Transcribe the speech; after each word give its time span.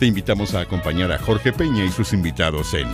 Te 0.00 0.06
invitamos 0.06 0.54
a 0.54 0.60
acompañar 0.60 1.12
a 1.12 1.18
Jorge 1.18 1.52
Peña 1.52 1.84
y 1.84 1.90
sus 1.90 2.14
invitados 2.14 2.72
en 2.72 2.88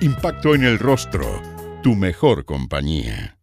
Impacto 0.00 0.54
en 0.54 0.64
el 0.64 0.78
Rostro, 0.78 1.42
tu 1.82 1.94
mejor 1.94 2.46
compañía. 2.46 3.36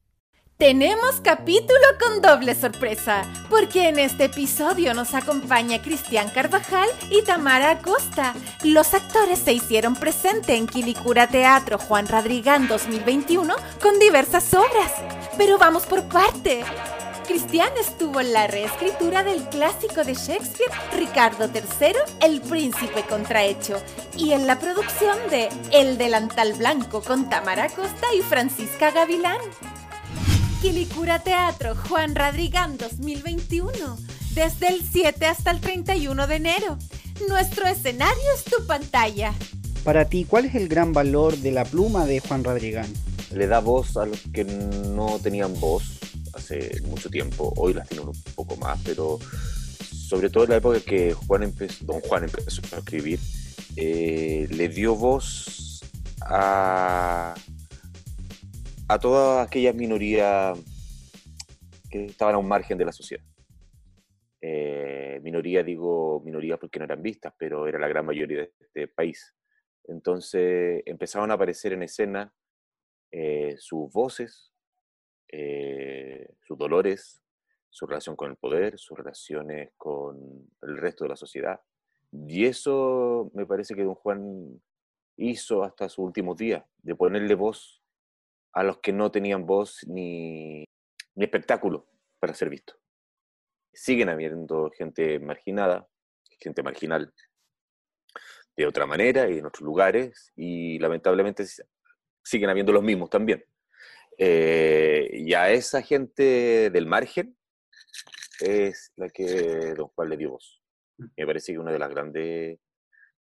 Tenemos 0.57 1.21
capítulo 1.21 1.79
con 1.99 2.23
doble 2.23 2.55
sorpresa, 2.55 3.31
porque 3.51 3.89
en 3.89 3.99
este 3.99 4.23
episodio 4.23 4.95
nos 4.95 5.13
acompaña 5.13 5.79
Cristian 5.79 6.27
Carvajal 6.31 6.89
y 7.11 7.21
Tamara 7.21 7.69
Acosta. 7.69 8.33
Los 8.63 8.95
actores 8.95 9.37
se 9.37 9.53
hicieron 9.53 9.95
presente 9.95 10.55
en 10.55 10.65
Quilicura 10.65 11.27
Teatro 11.27 11.77
Juan 11.77 12.07
Radrigán 12.07 12.67
2021 12.67 13.53
con 13.79 13.99
diversas 13.99 14.51
obras. 14.55 14.91
Pero 15.37 15.59
vamos 15.59 15.85
por 15.85 16.07
parte. 16.07 16.63
Cristian 17.23 17.69
estuvo 17.79 18.19
en 18.19 18.33
la 18.33 18.47
reescritura 18.47 19.23
del 19.23 19.43
clásico 19.49 20.03
de 20.03 20.13
Shakespeare 20.13 20.71
Ricardo 20.97 21.45
III, 21.45 21.95
El 22.21 22.41
Príncipe 22.41 23.03
Contrahecho, 23.07 23.81
y 24.17 24.31
en 24.33 24.45
la 24.45 24.59
producción 24.59 25.17
de 25.29 25.49
El 25.71 25.97
Delantal 25.97 26.53
Blanco 26.53 27.01
con 27.01 27.29
Tamara 27.29 27.65
Acosta 27.65 28.07
y 28.17 28.21
Francisca 28.21 28.91
Gavilán. 28.91 29.39
Quilicura 30.61 31.19
Teatro 31.19 31.75
Juan 31.75 32.13
Radrigán 32.13 32.77
2021, 32.77 33.71
desde 34.35 34.67
el 34.67 34.81
7 34.81 35.25
hasta 35.25 35.51
el 35.51 35.61
31 35.61 36.27
de 36.27 36.35
enero. 36.35 36.77
Nuestro 37.29 37.65
escenario 37.67 38.23
es 38.35 38.43
tu 38.43 38.65
pantalla. 38.65 39.33
Para 39.85 40.05
ti, 40.05 40.25
¿cuál 40.25 40.45
es 40.45 40.55
el 40.55 40.67
gran 40.67 40.91
valor 40.91 41.37
de 41.37 41.51
la 41.51 41.63
pluma 41.63 42.05
de 42.05 42.19
Juan 42.19 42.43
Radrigán? 42.43 42.91
Le 43.33 43.47
da 43.47 43.59
voz 43.59 43.95
a 43.97 44.05
los 44.05 44.19
que 44.33 44.43
no 44.43 45.19
tenían 45.19 45.59
voz 45.59 46.02
hace 46.33 46.81
mucho 46.83 47.09
tiempo, 47.09 47.53
hoy 47.57 47.73
las 47.73 47.87
tienen 47.89 48.07
un 48.07 48.23
poco 48.35 48.55
más, 48.57 48.81
pero 48.83 49.19
sobre 49.19 50.29
todo 50.29 50.43
en 50.45 50.49
la 50.51 50.57
época 50.57 50.79
que 50.79 51.13
Juan 51.13 51.43
empezó, 51.43 51.85
don 51.85 52.01
Juan 52.01 52.23
empezó 52.23 52.61
a 52.75 52.79
escribir, 52.79 53.19
eh, 53.75 54.47
le 54.49 54.69
dio 54.69 54.95
voz 54.95 55.81
a 56.21 57.35
a 58.87 58.99
todas 58.99 59.47
aquellas 59.47 59.75
minorías 59.75 60.59
que 61.89 62.05
estaban 62.05 62.35
a 62.35 62.37
un 62.37 62.47
margen 62.47 62.77
de 62.77 62.85
la 62.85 62.91
sociedad. 62.91 63.23
Eh, 64.41 65.19
minoría, 65.23 65.63
digo 65.63 66.21
minoría 66.23 66.57
porque 66.57 66.79
no 66.79 66.85
eran 66.85 67.01
vistas, 67.01 67.33
pero 67.37 67.67
era 67.67 67.79
la 67.79 67.87
gran 67.87 68.05
mayoría 68.05 68.39
de 68.39 68.53
este 68.59 68.87
país. 68.87 69.33
Entonces 69.85 70.83
empezaron 70.85 71.31
a 71.31 71.35
aparecer 71.35 71.73
en 71.73 71.83
escena 71.83 72.33
eh, 73.11 73.55
sus 73.57 73.91
voces, 73.91 74.52
eh, 75.35 76.27
sus 76.41 76.55
dolores, 76.59 77.23
su 77.71 77.87
relación 77.87 78.15
con 78.15 78.29
el 78.29 78.37
poder, 78.37 78.77
sus 78.77 78.95
relaciones 78.95 79.71
con 79.77 80.47
el 80.61 80.77
resto 80.77 81.05
de 81.05 81.09
la 81.09 81.15
sociedad. 81.15 81.59
Y 82.11 82.45
eso 82.45 83.31
me 83.33 83.47
parece 83.47 83.73
que 83.73 83.83
don 83.83 83.95
Juan 83.95 84.61
hizo 85.17 85.63
hasta 85.63 85.89
sus 85.89 86.05
últimos 86.05 86.37
días, 86.37 86.63
de 86.83 86.95
ponerle 86.95 87.33
voz 87.33 87.81
a 88.51 88.61
los 88.61 88.77
que 88.77 88.93
no 88.93 89.11
tenían 89.11 89.47
voz 89.47 89.79
ni, 89.87 90.65
espectáculo 91.15 91.87
para 92.19 92.35
ser 92.35 92.51
visto. 92.51 92.75
Siguen 93.73 94.09
habiendo 94.09 94.69
gente 94.69 95.19
marginada, 95.19 95.87
gente 96.39 96.61
marginal 96.61 97.11
de 98.55 98.67
otra 98.67 98.85
manera 98.85 99.27
y 99.31 99.39
en 99.39 99.47
otros 99.47 99.63
lugares, 99.63 100.31
y 100.35 100.77
lamentablemente 100.77 101.43
siguen 102.23 102.51
habiendo 102.51 102.71
los 102.71 102.83
mismos 102.83 103.09
también. 103.09 103.43
Eh, 104.17 105.09
y 105.13 105.33
a 105.33 105.51
esa 105.51 105.81
gente 105.81 106.69
del 106.69 106.85
margen 106.85 107.35
es 108.39 108.91
la 108.95 109.09
que 109.09 109.73
Don 109.75 109.87
Juan 109.89 110.09
le 110.09 110.17
dio 110.17 110.31
voz. 110.31 110.61
Me 111.17 111.25
parece 111.25 111.53
que 111.53 111.59
uno 111.59 111.71
de 111.71 111.79
los 111.79 111.89
grandes 111.89 112.59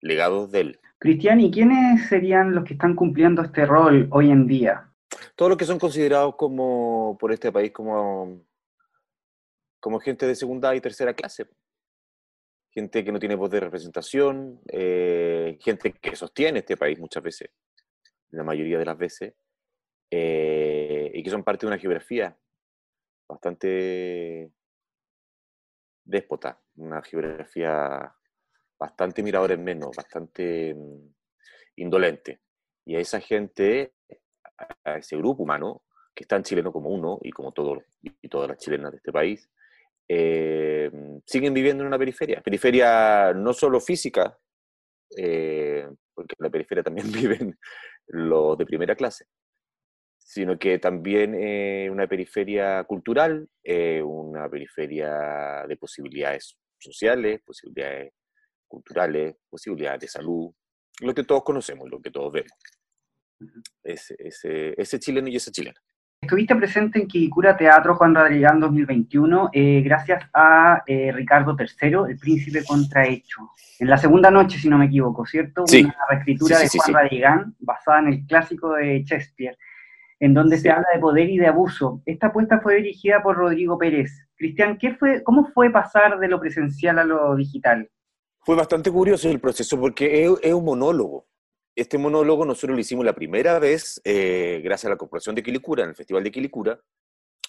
legados 0.00 0.50
de 0.50 0.60
él. 0.60 0.81
Cristian, 0.98 1.41
¿y 1.41 1.50
quiénes 1.50 2.09
serían 2.09 2.54
los 2.54 2.65
que 2.65 2.75
están 2.75 2.94
cumpliendo 2.97 3.43
este 3.43 3.66
rol 3.66 4.09
hoy 4.10 4.31
en 4.31 4.47
día? 4.47 4.93
todos 5.37 5.50
los 5.50 5.59
que 5.59 5.65
son 5.65 5.78
considerados 5.78 6.37
como 6.37 7.16
por 7.19 7.32
este 7.32 7.53
país 7.53 7.72
como, 7.72 8.44
como 9.81 10.00
gente 10.00 10.26
de 10.26 10.34
segunda 10.34 10.75
y 10.75 10.81
tercera 10.81 11.14
clase. 11.14 11.49
Gente 12.70 13.04
que 13.04 13.12
no 13.12 13.19
tiene 13.19 13.34
voz 13.34 13.50
de 13.50 13.60
representación, 13.60 14.60
eh, 14.69 15.59
gente 15.60 15.93
que 15.93 16.16
sostiene 16.16 16.60
este 16.60 16.76
país 16.76 16.99
muchas 16.99 17.22
veces, 17.22 17.50
la 18.31 18.44
mayoría 18.44 18.78
de 18.78 18.87
las 18.87 18.97
veces, 18.97 19.34
eh, 20.15 21.11
y 21.15 21.23
que 21.23 21.31
son 21.31 21.43
parte 21.43 21.65
de 21.65 21.73
una 21.73 21.78
geografía 21.78 22.37
bastante 23.27 24.53
déspota, 26.05 26.61
una 26.77 27.00
geografía 27.03 28.15
bastante 28.78 29.23
mirador 29.23 29.53
en 29.53 29.65
menos, 29.65 29.97
bastante 29.97 30.75
mm, 30.75 31.15
indolente. 31.77 32.43
Y 32.84 32.97
a 32.97 33.00
esa 33.00 33.21
gente 33.21 33.95
a 34.84 34.99
ese 34.99 35.17
grupo 35.17 35.45
humano, 35.45 35.83
que 36.15 36.25
es 36.25 36.29
tan 36.29 36.43
chileno 36.43 36.73
como 36.73 36.91
uno 36.91 37.19
y 37.23 37.31
como 37.31 37.53
todos 37.53 37.83
y 38.03 38.29
todas 38.29 38.50
las 38.50 38.59
chilenas 38.59 38.93
de 38.93 38.99
este 38.99 39.12
país, 39.12 39.49
eh, 40.09 40.91
siguen 41.25 41.55
viviendo 41.55 41.84
en 41.84 41.89
una 41.89 41.99
periferia. 41.99 42.43
Periferia 42.43 43.33
no 43.33 43.55
solo 43.55 43.81
física, 43.81 44.39
eh, 45.17 45.89
porque 46.12 46.34
en 46.39 46.44
la 46.44 46.50
periferia 46.50 46.83
también 46.83 47.11
viven 47.12 47.59
los 48.09 48.59
de 48.59 48.67
primera 48.67 48.94
clase, 48.94 49.25
sino 50.32 50.59
que 50.59 50.78
también 50.78 51.34
eh, 51.34 51.88
una 51.91 52.06
periferia 52.06 52.84
cultural, 52.84 53.48
una 54.03 54.48
periferia 54.48 55.66
de 55.69 55.76
posibilidades 55.76 56.56
sociales, 56.78 57.43
posibilidades 57.44 58.12
culturales, 58.66 59.37
posibilidades 59.50 60.00
de 60.00 60.09
salud, 60.09 60.50
lo 61.03 61.15
que 61.15 61.25
todos 61.25 61.43
conocemos, 61.44 61.91
lo 61.91 62.00
que 62.00 62.10
todos 62.10 62.32
vemos 62.32 62.53
ese, 63.82 64.16
ese, 64.19 64.75
ese 64.81 64.98
chileno 64.98 65.28
y 65.28 65.37
esa 65.37 65.50
chilena. 65.50 65.78
Estuviste 66.20 66.54
presente 66.54 67.00
en 67.00 67.09
Quilicura 67.09 67.56
Teatro 67.56 67.97
Juan 67.97 68.14
Radrigán 68.14 68.60
2021 68.60 69.50
eh, 69.53 69.82
gracias 69.84 70.25
a 70.32 70.82
eh, 70.87 71.10
Ricardo 71.12 71.56
III, 71.59 72.10
el 72.10 72.16
príncipe 72.16 72.64
contrahecho. 72.64 73.50
En 73.81 73.91
la 73.91 73.99
segunda 73.99 74.31
noche, 74.31 74.56
si 74.56 74.69
no 74.69 74.78
me 74.78 74.84
equivoco, 74.84 75.26
¿cierto? 75.26 75.66
Sí. 75.66 75.82
Una 75.82 75.97
reescritura 76.09 76.60
de 76.60 76.69
Juan 76.69 76.94
Radrigán 76.94 77.56
basada 77.59 77.99
en 77.99 78.06
el 78.06 78.26
clásico 78.26 78.72
de 78.75 79.03
Shakespeare, 79.03 79.59
en 80.22 80.34
donde 80.34 80.56
se 80.56 80.71
habla 80.71 80.87
de 80.94 81.00
poder 81.00 81.28
y 81.28 81.38
de 81.38 81.49
abuso. 81.49 82.00
Esta 82.06 82.28
apuesta 82.28 82.60
fue 82.60 82.77
dirigida 82.77 83.22
por 83.22 83.37
Rodrigo 83.37 83.77
Pérez. 83.77 84.28
Cristian, 84.37 84.78
¿qué 84.78 84.94
fue, 84.94 85.22
¿cómo 85.25 85.50
fue 85.53 85.71
pasar 85.71 86.19
de 86.21 86.28
lo 86.28 86.38
presencial 86.38 86.99
a 86.99 87.05
lo 87.05 87.34
digital? 87.34 87.91
Fue 88.44 88.55
bastante 88.55 88.91
curioso 88.91 89.28
el 89.28 89.41
proceso 89.41 89.78
porque 89.78 90.25
es 90.25 90.55
un 90.55 90.65
monólogo 90.65 91.27
este 91.75 91.99
monólogo 91.99 92.44
nosotros 92.44 92.75
lo 92.77 92.81
hicimos 92.81 93.05
la 93.05 93.15
primera 93.15 93.59
vez 93.59 94.00
eh, 94.05 94.61
gracias 94.62 94.87
a 94.87 94.91
la 94.91 94.99
Corporación 94.99 95.34
de 95.34 95.43
Quilicura, 95.43 95.84
en 95.84 95.91
el 95.91 95.97
Festival 95.97 96.22
de 96.22 96.31
Quilicura, 96.31 96.81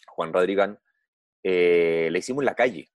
Juan 0.08 0.32
Rodrigán, 0.32 0.80
eh, 1.44 2.08
la 2.12 2.18
hicimos 2.18 2.42
en 2.42 2.46
la 2.46 2.56
calle, 2.56 2.90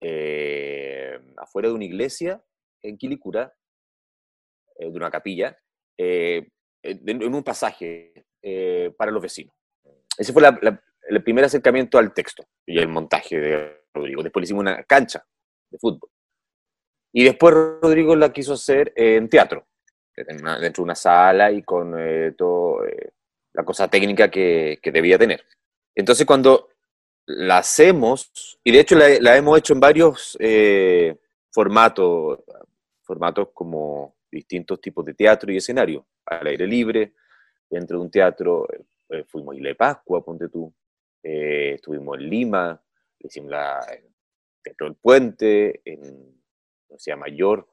eh, 0.00 1.20
afuera 1.36 1.68
de 1.68 1.74
una 1.74 1.84
iglesia 1.84 2.42
en 2.82 2.96
Quilicura, 2.96 3.54
de 4.78 4.88
una 4.88 5.10
capilla, 5.10 5.56
en, 5.96 7.34
un 7.34 7.44
pasaje 7.44 8.23
para 8.96 9.10
los 9.10 9.22
vecinos. 9.22 9.54
Ese 10.18 10.32
fue 10.32 10.42
el 11.08 11.22
primer 11.22 11.44
acercamiento 11.44 11.98
al 11.98 12.12
texto 12.12 12.44
y 12.66 12.78
el 12.78 12.88
montaje 12.88 13.38
de 13.38 13.84
Rodrigo. 13.92 14.22
Después 14.22 14.44
hicimos 14.44 14.62
una 14.62 14.82
cancha 14.84 15.24
de 15.70 15.78
fútbol. 15.78 16.10
Y 17.12 17.24
después 17.24 17.54
Rodrigo 17.54 18.16
la 18.16 18.32
quiso 18.32 18.54
hacer 18.54 18.92
en 18.96 19.28
teatro 19.28 19.66
dentro 20.16 20.82
de 20.82 20.82
una 20.82 20.94
sala 20.94 21.50
y 21.50 21.62
con 21.62 21.94
eh, 21.98 22.32
toda 22.36 22.86
eh, 22.88 23.10
la 23.52 23.64
cosa 23.64 23.88
técnica 23.88 24.30
que, 24.30 24.78
debía 24.82 25.18
tener. 25.18 25.44
Entonces 25.94 26.26
cuando 26.26 26.68
la 27.26 27.58
hacemos, 27.58 28.58
y 28.62 28.72
de 28.72 28.80
hecho 28.80 28.96
la, 28.96 29.36
hemos 29.36 29.58
hecho 29.58 29.72
en 29.72 29.80
varios 29.80 30.36
eh, 30.40 31.16
formatos, 31.50 32.40
formatos 33.02 33.48
como 33.52 34.16
distintos 34.30 34.80
tipos 34.80 35.04
de 35.04 35.14
teatro 35.14 35.52
y 35.52 35.56
escenario, 35.56 36.06
al 36.26 36.46
aire 36.46 36.66
libre, 36.66 37.14
dentro 37.74 37.98
de 37.98 38.04
un 38.04 38.10
teatro, 38.10 38.66
fuimos 39.26 39.54
a 39.54 39.58
Isla 39.58 39.74
Pascua, 39.74 40.24
ponte 40.24 40.48
tú, 40.48 40.72
estuvimos 41.22 42.18
en 42.18 42.28
Lima, 42.28 42.82
hicimos 43.20 43.50
la, 43.50 43.84
Teatro 44.64 44.86
del 44.86 44.96
Puente, 44.96 45.82
en, 45.84 46.34
Ciudad 46.96 47.18
Mayor, 47.18 47.68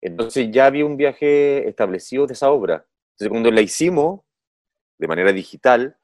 Entonces 0.00 0.50
ya 0.50 0.66
había 0.66 0.84
un 0.84 0.96
viaje 0.96 1.68
establecido 1.68 2.26
de 2.26 2.32
esa 2.32 2.50
obra. 2.50 2.84
Entonces 3.12 3.28
cuando 3.28 3.48
la 3.52 3.60
hicimos 3.60 4.22
de 4.98 5.06
manera 5.06 5.32
digital, 5.32 5.96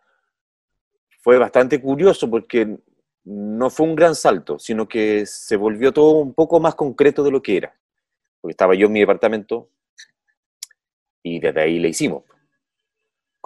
fue 1.23 1.39
bastante 1.39 1.81
curioso 1.81 2.31
porque 2.31 2.79
no 3.25 3.69
fue 3.69 3.87
un 3.87 3.97
gran 3.97 4.15
salto, 4.15 4.61
sino 4.61 4.87
que 4.87 5.27
se 5.27 5.57
volvió 5.57 5.93
todo 5.93 6.13
un 6.21 6.35
poco 6.35 6.61
más 6.61 6.77
concreto 6.77 7.25
de 7.25 7.33
lo 7.33 7.43
que 7.43 7.57
era. 7.57 7.77
Porque 8.41 8.53
estaba 8.53 8.77
yo 8.77 8.87
en 8.87 8.93
mi 8.93 9.01
departamento 9.01 9.71
y 11.25 11.41
desde 11.41 11.63
ahí 11.63 11.81
le 11.81 11.89
hicimos. 11.89 12.23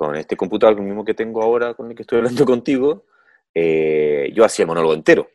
Con 0.00 0.16
este 0.16 0.34
computador, 0.34 0.78
el 0.78 0.82
mismo 0.82 1.04
que 1.04 1.12
tengo 1.12 1.42
ahora, 1.42 1.74
con 1.74 1.90
el 1.90 1.94
que 1.94 2.04
estoy 2.04 2.20
hablando 2.20 2.46
contigo, 2.46 3.04
eh, 3.54 4.32
yo 4.32 4.46
hacía 4.46 4.62
el 4.62 4.68
monólogo 4.68 4.94
entero. 4.94 5.28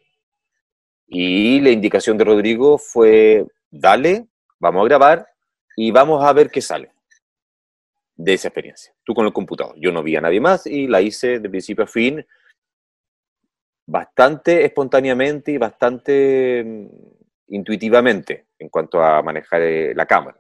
Y 1.06 1.62
la 1.62 1.70
indicación 1.70 2.18
de 2.18 2.24
Rodrigo 2.24 2.80
fue, 2.80 3.46
dale, 3.70 4.26
vamos 4.58 4.82
a 4.82 4.86
grabar 4.86 5.28
y 5.78 5.92
vamos 5.92 6.26
a 6.26 6.34
ver 6.34 6.50
qué 6.50 6.62
sale 6.62 6.92
de 8.16 8.34
esa 8.34 8.48
experiencia. 8.48 8.92
Tú 9.04 9.14
con 9.14 9.28
el 9.28 9.34
computador. 9.34 9.76
Yo 9.78 9.92
no 9.92 10.02
vi 10.02 10.16
a 10.16 10.22
nadie 10.22 10.42
más 10.42 10.66
y 10.66 10.88
la 10.88 11.00
hice 11.00 11.40
de 11.40 11.48
principio 11.48 11.84
a 11.84 11.88
fin 11.88 12.26
bastante 13.86 14.66
espontáneamente 14.66 15.52
y 15.52 15.60
bastante 15.60 16.64
mm, 16.66 16.88
intuitivamente 17.50 18.48
en 18.58 18.70
cuanto 18.70 19.00
a 19.00 19.22
manejar 19.22 19.62
eh, 19.62 19.94
la 19.94 20.08
cámara. 20.08 20.40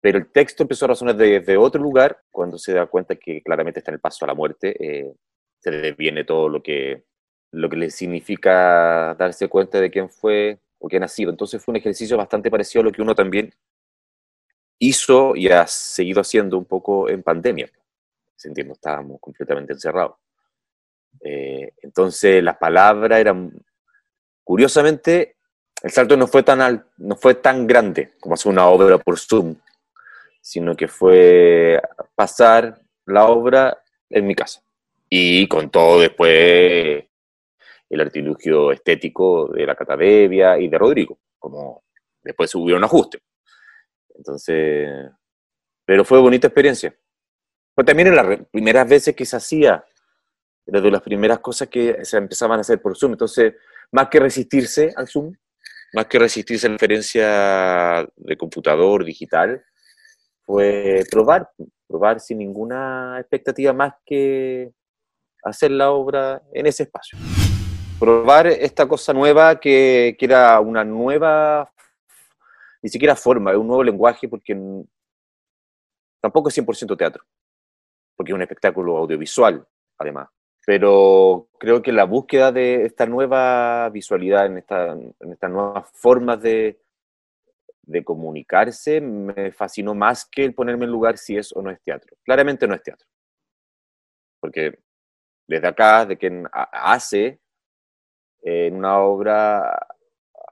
Pero 0.00 0.18
el 0.18 0.30
texto 0.30 0.62
empezó 0.62 0.84
a 0.84 0.88
razonar 0.88 1.16
desde 1.16 1.56
otro 1.56 1.82
lugar 1.82 2.22
cuando 2.30 2.58
se 2.58 2.72
da 2.72 2.86
cuenta 2.86 3.16
que 3.16 3.42
claramente 3.42 3.80
está 3.80 3.90
en 3.90 3.96
el 3.96 4.00
paso 4.00 4.24
a 4.24 4.28
la 4.28 4.34
muerte. 4.34 4.76
Eh, 4.78 5.12
se 5.58 5.70
le 5.70 5.92
viene 5.92 6.24
todo 6.24 6.48
lo 6.48 6.62
que, 6.62 7.04
lo 7.52 7.68
que 7.68 7.76
le 7.76 7.90
significa 7.90 9.14
darse 9.18 9.48
cuenta 9.48 9.80
de 9.80 9.90
quién 9.90 10.08
fue 10.08 10.60
o 10.78 10.88
quién 10.88 11.02
ha 11.02 11.08
sido. 11.08 11.30
Entonces 11.30 11.62
fue 11.62 11.72
un 11.72 11.76
ejercicio 11.76 12.16
bastante 12.16 12.50
parecido 12.50 12.82
a 12.82 12.84
lo 12.84 12.92
que 12.92 13.02
uno 13.02 13.14
también 13.14 13.52
hizo 14.78 15.34
y 15.34 15.48
ha 15.48 15.66
seguido 15.66 16.20
haciendo 16.20 16.58
un 16.58 16.66
poco 16.66 17.08
en 17.08 17.22
pandemia. 17.22 17.70
Sentimos, 18.36 18.76
estábamos 18.76 19.20
completamente 19.20 19.72
encerrados. 19.72 20.16
Eh, 21.22 21.72
entonces 21.82 22.42
las 22.42 22.58
palabras 22.58 23.18
eran, 23.18 23.52
curiosamente, 24.44 25.36
el 25.82 25.90
salto 25.90 26.16
no 26.16 26.26
fue 26.26 26.42
tan, 26.42 26.86
no 26.98 27.16
fue 27.16 27.34
tan 27.36 27.66
grande 27.66 28.12
como 28.20 28.34
hacer 28.34 28.52
una 28.52 28.68
obra 28.68 28.98
por 28.98 29.18
Zoom, 29.18 29.56
sino 30.46 30.76
que 30.76 30.86
fue 30.86 31.82
pasar 32.14 32.80
la 33.04 33.26
obra 33.26 33.82
en 34.08 34.28
mi 34.28 34.36
casa. 34.36 34.62
Y 35.10 35.48
con 35.48 35.70
todo 35.70 35.98
después 35.98 37.04
el 37.90 38.00
artilugio 38.00 38.70
estético 38.70 39.48
de 39.48 39.66
la 39.66 39.74
Catadevia 39.74 40.56
y 40.56 40.68
de 40.68 40.78
Rodrigo, 40.78 41.18
como 41.36 41.82
después 42.22 42.54
hubo 42.54 42.66
un 42.66 42.84
ajuste. 42.84 43.18
Entonces, 44.14 45.10
pero 45.84 46.04
fue 46.04 46.20
bonita 46.20 46.46
experiencia. 46.46 46.96
Fue 47.74 47.82
también 47.82 48.06
en 48.06 48.14
las 48.14 48.38
primeras 48.48 48.88
veces 48.88 49.16
que 49.16 49.26
se 49.26 49.36
hacía 49.36 49.84
era 50.64 50.80
de 50.80 50.90
las 50.92 51.02
primeras 51.02 51.40
cosas 51.40 51.66
que 51.66 52.04
se 52.04 52.18
empezaban 52.18 52.58
a 52.58 52.60
hacer 52.60 52.80
por 52.80 52.96
Zoom. 52.96 53.12
Entonces, 53.12 53.54
más 53.90 54.08
que 54.08 54.20
resistirse 54.20 54.92
al 54.94 55.08
Zoom, 55.08 55.34
más 55.92 56.06
que 56.06 56.20
resistirse 56.20 56.68
a 56.68 56.70
la 56.70 56.76
experiencia 56.76 58.08
de 58.14 58.36
computador 58.36 59.04
digital, 59.04 59.64
fue 60.46 61.04
probar, 61.10 61.50
probar 61.86 62.20
sin 62.20 62.38
ninguna 62.38 63.18
expectativa 63.20 63.72
más 63.72 63.94
que 64.06 64.72
hacer 65.42 65.72
la 65.72 65.90
obra 65.90 66.42
en 66.52 66.66
ese 66.66 66.84
espacio. 66.84 67.18
Probar 67.98 68.46
esta 68.46 68.86
cosa 68.86 69.12
nueva 69.12 69.58
que, 69.58 70.16
que 70.18 70.24
era 70.24 70.60
una 70.60 70.84
nueva, 70.84 71.70
ni 72.80 72.88
siquiera 72.88 73.16
forma, 73.16 73.56
un 73.56 73.66
nuevo 73.66 73.82
lenguaje, 73.82 74.28
porque 74.28 74.54
tampoco 76.20 76.48
es 76.48 76.58
100% 76.58 76.96
teatro, 76.96 77.24
porque 78.16 78.32
es 78.32 78.36
un 78.36 78.42
espectáculo 78.42 78.96
audiovisual, 78.96 79.66
además 79.98 80.28
pero 80.66 81.48
creo 81.60 81.80
que 81.80 81.92
la 81.92 82.04
búsqueda 82.04 82.50
de 82.50 82.86
esta 82.86 83.06
nueva 83.06 83.88
visualidad, 83.90 84.46
en, 84.46 84.58
esta, 84.58 84.90
en 84.90 85.32
estas 85.32 85.48
nuevas 85.48 85.88
formas 85.94 86.42
de, 86.42 86.80
de 87.86 88.04
comunicarse, 88.04 89.00
me 89.00 89.52
fascinó 89.52 89.94
más 89.94 90.26
que 90.26 90.44
el 90.44 90.54
ponerme 90.54 90.84
en 90.84 90.90
lugar 90.90 91.16
si 91.16 91.36
es 91.36 91.54
o 91.54 91.62
no 91.62 91.70
es 91.70 91.80
teatro. 91.82 92.16
Claramente 92.24 92.66
no 92.66 92.74
es 92.74 92.82
teatro. 92.82 93.06
Porque 94.40 94.78
desde 95.46 95.68
acá, 95.68 96.04
de 96.04 96.18
quien 96.18 96.46
hace, 96.52 97.40
en 98.42 98.76
una 98.76 98.98
obra 98.98 99.86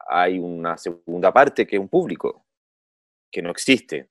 hay 0.07 0.39
una 0.39 0.77
segunda 0.77 1.33
parte 1.33 1.67
que 1.67 1.77
es 1.77 1.81
un 1.81 1.89
público, 1.89 2.47
que 3.31 3.43
no 3.43 3.51
existe. 3.51 4.11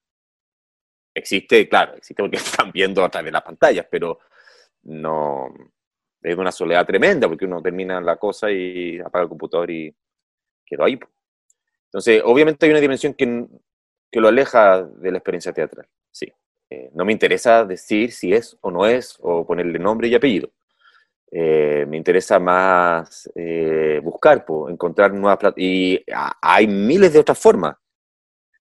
Existe, 1.16 1.70
claro, 1.70 1.96
existe 1.96 2.22
porque 2.22 2.38
están 2.38 2.72
viendo 2.72 3.04
a 3.04 3.10
través 3.10 3.28
de 3.28 3.32
las 3.32 3.44
pantallas, 3.44 3.88
pero 3.90 4.20
no, 4.84 5.48
es 6.22 6.38
una 6.38 6.52
soledad 6.52 6.86
tremenda 6.86 7.28
porque 7.28 7.46
uno 7.46 7.62
termina 7.62 8.02
la 8.02 8.18
cosa 8.18 8.52
y 8.52 9.00
apaga 9.00 9.24
el 9.24 9.30
computador 9.30 9.70
y 9.72 9.96
quedó 10.66 10.84
ahí. 10.84 11.00
Entonces, 11.94 12.24
obviamente 12.26 12.66
hay 12.66 12.72
una 12.72 12.82
dimensión 12.82 13.14
que, 13.14 13.46
que 14.12 14.20
lo 14.20 14.28
aleja 14.28 14.82
de 14.82 15.12
la 15.12 15.20
experiencia 15.20 15.54
teatral, 15.54 15.88
sí. 16.10 16.34
Eh, 16.72 16.90
no 16.96 17.06
me 17.06 17.12
interesa 17.12 17.66
decir 17.66 18.12
si 18.12 18.34
es 18.34 18.58
o 18.62 18.72
no 18.72 18.88
es, 18.88 19.18
o 19.22 19.46
ponerle 19.46 19.78
nombre 19.78 20.08
y 20.08 20.16
apellido. 20.16 20.50
Eh, 21.30 21.86
me 21.88 21.98
interesa 21.98 22.40
más 22.40 23.30
eh, 23.36 24.00
buscar, 24.04 24.44
encontrar 24.70 25.14
nuevas 25.14 25.38
Y 25.56 26.04
hay 26.42 26.68
miles 26.68 27.14
de 27.14 27.20
otras 27.20 27.38
formas. 27.38 27.76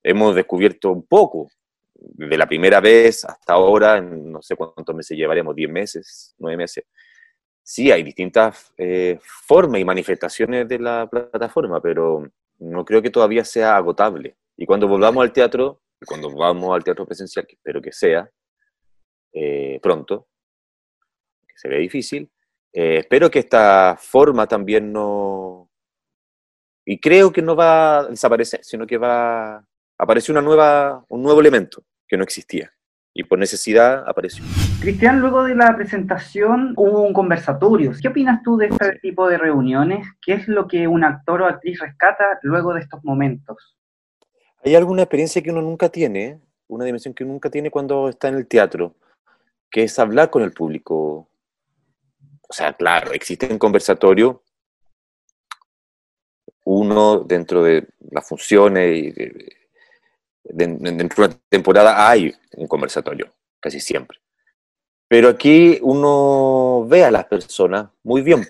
Hemos 0.03 0.35
descubierto 0.35 0.91
un 0.91 1.07
poco, 1.07 1.49
de 1.95 2.37
la 2.37 2.47
primera 2.47 2.81
vez 2.81 3.25
hasta 3.25 3.55
ahora, 3.55 3.99
no 4.01 4.43
sé 4.43 4.57
cuántos 4.57 4.95
meses 4.95 5.17
llevaremos, 5.17 5.55
10 5.55 5.71
meses, 5.71 6.35
9 6.39 6.57
meses, 6.57 6.85
sí 7.63 7.91
hay 7.93 8.03
distintas 8.03 8.75
formas 9.47 9.81
y 9.81 9.85
manifestaciones 9.85 10.69
de 10.69 10.81
la 10.81 11.09
plataforma, 11.09 11.81
pero 11.81 12.29
no 12.63 12.85
creo 12.85 13.03
que 13.03 13.11
todavía 13.11 13.45
sea 13.45 13.77
agotable. 13.77 14.37
Y 14.57 14.67
cuando 14.67 14.87
volvamos 14.87 15.23
al 15.23 15.33
teatro, 15.33 15.83
cuando 16.07 16.31
volvamos 16.31 16.75
al 16.75 16.85
teatro 16.85 17.07
presencial, 17.07 17.47
que 17.47 17.55
espero 17.55 17.81
que 17.81 17.93
sea 17.93 18.31
eh, 19.33 19.81
pronto, 19.83 20.29
que 21.47 21.55
se 21.57 21.69
ve 21.69 21.79
difícil, 21.79 22.31
eh, 22.73 22.99
espero 22.99 23.31
que 23.31 23.41
esta 23.41 23.97
forma 23.99 24.47
también 24.47 24.93
no... 24.93 25.71
Y 26.85 26.99
creo 26.99 27.33
que 27.33 27.43
no 27.43 27.55
va 27.55 28.01
a 28.01 28.09
desaparecer, 28.09 28.65
sino 28.65 28.87
que 28.87 28.99
va 28.99 29.57
a 29.57 29.65
aparecer 29.99 30.33
una 30.33 30.43
nueva, 30.43 31.05
un 31.09 31.23
nuevo 31.23 31.41
elemento 31.41 31.85
que 32.09 32.17
no 32.17 32.25
existía 32.25 32.73
y 33.15 33.25
por 33.25 33.39
necesidad 33.39 34.05
apareció. 34.09 34.45
Cristian, 34.81 35.21
luego 35.21 35.45
de 35.45 35.55
la 35.55 35.75
presentación 35.77 36.75
hubo 36.77 37.03
un 37.03 37.13
conversatorio. 37.13 37.93
¿Qué 38.01 38.09
opinas 38.09 38.43
tú 38.43 38.57
de 38.57 38.67
este 38.67 38.99
tipo 39.01 39.29
de 39.29 39.39
reuniones? 39.39 40.07
¿Qué 40.21 40.35
es 40.35 40.49
lo 40.49 40.67
que 40.67 40.89
un 40.89 41.05
actor 41.05 41.43
o 41.43 41.47
actriz 41.47 41.79
rescata 41.81 42.25
luego 42.43 42.75
de 42.75 42.81
estos 42.81 43.05
momentos? 43.05 43.77
Hay 44.65 44.75
alguna 44.75 45.03
experiencia 45.03 45.43
que 45.43 45.51
uno 45.51 45.61
nunca 45.61 45.89
tiene, 45.89 46.41
una 46.69 46.85
dimensión 46.85 47.13
que 47.13 47.25
uno 47.25 47.35
nunca 47.35 47.51
tiene 47.51 47.71
cuando 47.71 48.09
está 48.09 48.29
en 48.29 48.37
el 48.37 48.47
teatro, 48.47 48.95
que 49.71 49.85
es 49.85 49.99
hablar 49.99 50.31
con 50.31 50.43
el 50.43 50.53
público. 50.53 51.29
O 52.49 52.53
sea, 52.53 52.73
claro, 52.73 53.13
existe 53.13 53.51
un 53.51 53.59
conversatorio, 53.59 54.43
uno 56.65 57.21
dentro 57.21 57.63
de 57.63 57.89
las 58.11 58.27
funciones 58.27 58.97
y 58.97 59.11
de, 59.11 59.62
dentro 60.45 61.25
de 61.25 61.35
una 61.35 61.41
temporada 61.49 62.09
hay 62.09 62.35
un 62.57 62.67
conversatorio, 62.67 63.33
casi 63.61 63.81
siempre. 63.81 64.19
Pero 65.09 65.29
aquí 65.29 65.79
uno 65.83 66.87
ve 66.89 67.05
a 67.05 67.11
las 67.11 67.27
personas 67.27 67.91
muy 68.03 68.23
bien 68.23 68.49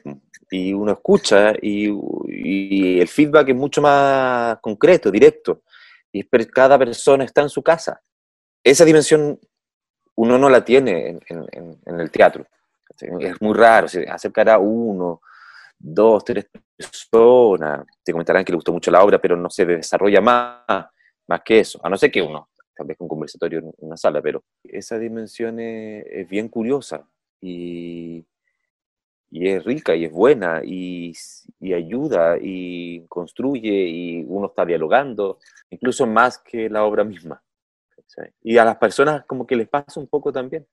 y 0.50 0.72
uno 0.72 0.92
escucha 0.92 1.54
y, 1.60 1.88
el 3.00 3.08
feedback 3.08 3.48
es 3.48 3.56
mucho 3.56 3.82
más 3.82 4.58
concreto, 4.60 5.10
directo. 5.10 5.62
Y 6.12 6.22
cada 6.22 6.78
persona 6.78 7.24
está 7.24 7.40
en 7.40 7.48
su 7.48 7.62
casa. 7.62 8.00
Esa 8.62 8.84
dimensión 8.84 9.40
uno 10.14 10.38
no 10.38 10.48
la 10.48 10.64
tiene 10.64 11.18
en, 11.28 11.98
el 11.98 12.10
teatro. 12.10 12.46
Es 13.18 13.40
muy 13.40 13.54
raro 13.54 13.88
acercar 14.08 14.50
a 14.50 14.58
uno, 14.58 15.20
dos, 15.78 16.24
tres 16.24 16.46
personas. 16.76 17.86
Te 18.04 18.12
comentarán 18.12 18.44
que 18.44 18.52
le 18.52 18.56
gustó 18.56 18.72
mucho 18.72 18.90
la 18.90 19.02
obra, 19.02 19.18
pero 19.18 19.36
no 19.36 19.50
se 19.50 19.64
desarrolla 19.64 20.20
más 20.20 20.86
más 21.32 21.42
que 21.42 21.60
eso, 21.60 21.80
a 21.82 21.88
no 21.88 21.96
ser 21.96 22.10
que 22.10 22.20
uno, 22.20 22.50
tal 22.76 22.86
vez 22.86 22.98
un 23.00 23.08
conversatorio 23.08 23.60
en 23.60 23.72
una 23.78 23.96
sala, 23.96 24.20
pero 24.20 24.44
esa 24.64 24.98
dimensión 24.98 25.58
es, 25.58 26.28
bien 26.28 26.48
curiosa 26.50 27.08
y, 27.40 28.22
y, 29.30 29.48
es 29.48 29.64
rica 29.64 29.94
y 29.96 30.04
es 30.04 30.12
buena 30.12 30.60
y, 30.62 31.14
y, 31.58 31.72
ayuda 31.72 32.36
y 32.38 33.06
construye 33.08 33.72
y 33.72 34.24
uno 34.28 34.48
está 34.48 34.66
dialogando, 34.66 35.38
incluso 35.70 36.06
más 36.06 36.36
que 36.36 36.68
la 36.68 36.84
obra 36.84 37.02
misma. 37.02 37.42
Y 38.42 38.58
a 38.58 38.64
las 38.66 38.76
personas 38.76 39.24
como 39.24 39.46
que 39.46 39.56
les 39.56 39.68
pasa 39.70 39.98
un 39.98 40.06
poco 40.06 40.30
también. 40.30 40.66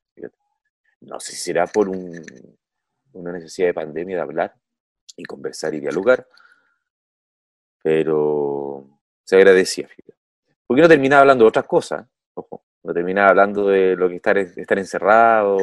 No 0.99 1.21
sé 1.21 1.31
si 1.31 1.37
será 1.37 1.67
por 1.67 1.87
un, 1.87 2.21
una 3.13 3.31
necesidad 3.31 3.67
de 3.67 3.73
pandemia 3.73 4.17
de 4.17 4.21
hablar 4.21 4.55
y 5.15 5.23
conversar 5.23 5.73
y 5.73 5.79
dialogar, 5.79 6.27
pero 7.81 8.99
se 9.23 9.37
agradecía. 9.37 9.87
Fíjate. 9.87 10.18
Porque 10.69 10.81
uno 10.81 10.88
terminaba 10.88 11.21
hablando 11.21 11.45
de 11.45 11.47
otras 11.47 11.65
cosas, 11.65 12.05
ojo, 12.35 12.61
uno 12.83 12.93
terminaba 12.93 13.29
hablando 13.29 13.69
de 13.69 13.95
lo 13.95 14.07
que 14.07 14.17
estar, 14.17 14.38
estar 14.38 14.77
encerrado, 14.77 15.57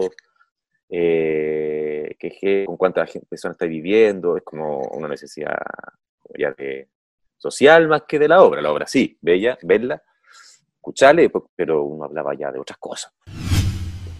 eh, 0.89 2.17
que, 2.19 2.65
con 2.67 2.77
cuántas 2.77 3.13
personas 3.29 3.55
está 3.55 3.67
viviendo, 3.67 4.37
es 4.37 4.43
como 4.43 4.81
una 4.81 5.07
necesidad 5.07 5.55
social 7.37 7.87
más 7.87 8.03
que 8.03 8.19
de 8.19 8.27
la 8.27 8.43
obra. 8.43 8.61
La 8.61 8.73
obra 8.73 8.89
sí, 8.89 9.17
bella, 9.21 9.57
verla, 9.63 10.03
escucharle, 10.75 11.31
pero 11.55 11.85
uno 11.85 12.05
hablaba 12.05 12.35
ya 12.35 12.51
de 12.51 12.59
otras 12.59 12.79
cosas. 12.79 13.15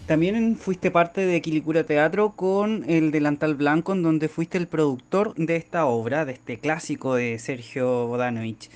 También 0.05 0.55
fuiste 0.55 0.89
parte 0.89 1.25
de 1.25 1.41
Quilicura 1.41 1.83
Teatro 1.83 2.37
con 2.37 2.89
el 2.89 3.11
Delantal 3.11 3.55
Blanco, 3.55 3.91
en 3.91 4.03
donde 4.03 4.29
fuiste 4.29 4.57
el 4.57 4.69
productor 4.69 5.35
de 5.35 5.57
esta 5.57 5.85
obra, 5.85 6.23
de 6.23 6.31
este 6.31 6.59
clásico 6.59 7.15
de 7.15 7.39
Sergio 7.39 8.07
Bodanovich. 8.07 8.69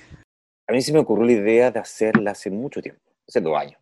A 0.71 0.73
mí 0.73 0.81
se 0.81 0.93
me 0.93 0.99
ocurrió 0.99 1.25
la 1.25 1.33
idea 1.33 1.69
de 1.69 1.81
hacerla 1.81 2.31
hace 2.31 2.49
mucho 2.49 2.81
tiempo, 2.81 3.01
hace 3.27 3.41
dos 3.41 3.57
años. 3.57 3.77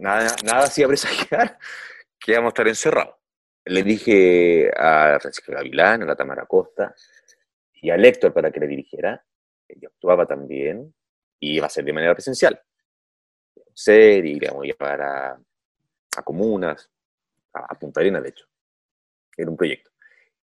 nada, 0.00 0.34
nada 0.44 0.64
hacía 0.64 0.88
presagiar 0.88 1.56
que 2.18 2.32
íbamos 2.32 2.48
a 2.48 2.50
estar 2.50 2.66
encerrados. 2.66 3.14
Le 3.64 3.84
dije 3.84 4.72
a 4.76 5.18
Francisco 5.20 5.52
Gavilán, 5.52 6.02
a 6.02 6.06
la 6.06 6.16
Tamara 6.16 6.46
Costa 6.46 6.92
y 7.74 7.90
a 7.90 7.94
Héctor 7.94 8.32
para 8.32 8.50
que 8.50 8.58
le 8.58 8.66
dirigiera. 8.66 9.24
Ella 9.68 9.86
actuaba 9.86 10.26
también 10.26 10.92
y 11.38 11.58
iba 11.58 11.66
a 11.66 11.70
ser 11.70 11.84
de 11.84 11.92
manera 11.92 12.12
presencial. 12.14 12.60
Ser, 13.72 14.26
iríamos 14.26 14.64
a 14.64 14.66
llevar 14.66 15.00
a 15.00 15.38
a 16.16 16.22
comunas, 16.22 16.90
a, 17.52 17.78
Punta 17.78 18.00
Arenas, 18.00 18.24
de 18.24 18.30
hecho. 18.30 18.46
Era 19.36 19.48
un 19.48 19.56
proyecto. 19.56 19.92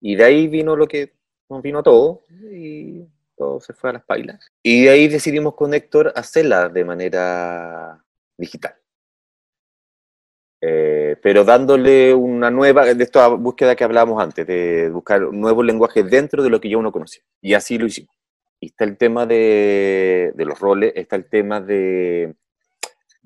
Y 0.00 0.16
de 0.16 0.24
ahí 0.24 0.48
vino 0.48 0.74
lo 0.74 0.86
que 0.86 1.12
nos 1.50 1.60
vino 1.60 1.82
todo 1.82 2.22
y 2.50 3.06
todo 3.36 3.60
se 3.60 3.72
fue 3.72 3.90
a 3.90 3.94
las 3.94 4.04
pailas. 4.04 4.50
Y 4.62 4.84
de 4.84 4.90
ahí 4.90 5.08
decidimos 5.08 5.54
con 5.54 5.74
Héctor 5.74 6.12
hacerla 6.16 6.68
de 6.68 6.84
manera 6.84 8.04
digital. 8.36 8.74
Eh, 10.60 11.16
pero 11.22 11.44
dándole 11.44 12.14
una 12.14 12.50
nueva, 12.50 12.94
de 12.94 13.04
esta 13.04 13.28
búsqueda 13.28 13.76
que 13.76 13.84
hablábamos 13.84 14.22
antes, 14.22 14.46
de 14.46 14.88
buscar 14.90 15.20
nuevos 15.32 15.64
lenguajes 15.64 16.08
dentro 16.10 16.42
de 16.42 16.50
lo 16.50 16.60
que 16.60 16.70
ya 16.70 16.78
uno 16.78 16.92
conocía. 16.92 17.22
Y 17.40 17.54
así 17.54 17.78
lo 17.78 17.86
hicimos. 17.86 18.14
Y 18.58 18.66
está 18.66 18.84
el 18.84 18.96
tema 18.96 19.26
de, 19.26 20.32
de 20.34 20.44
los 20.44 20.58
roles, 20.58 20.92
está 20.96 21.16
el 21.16 21.28
tema 21.28 21.60
de 21.60 22.34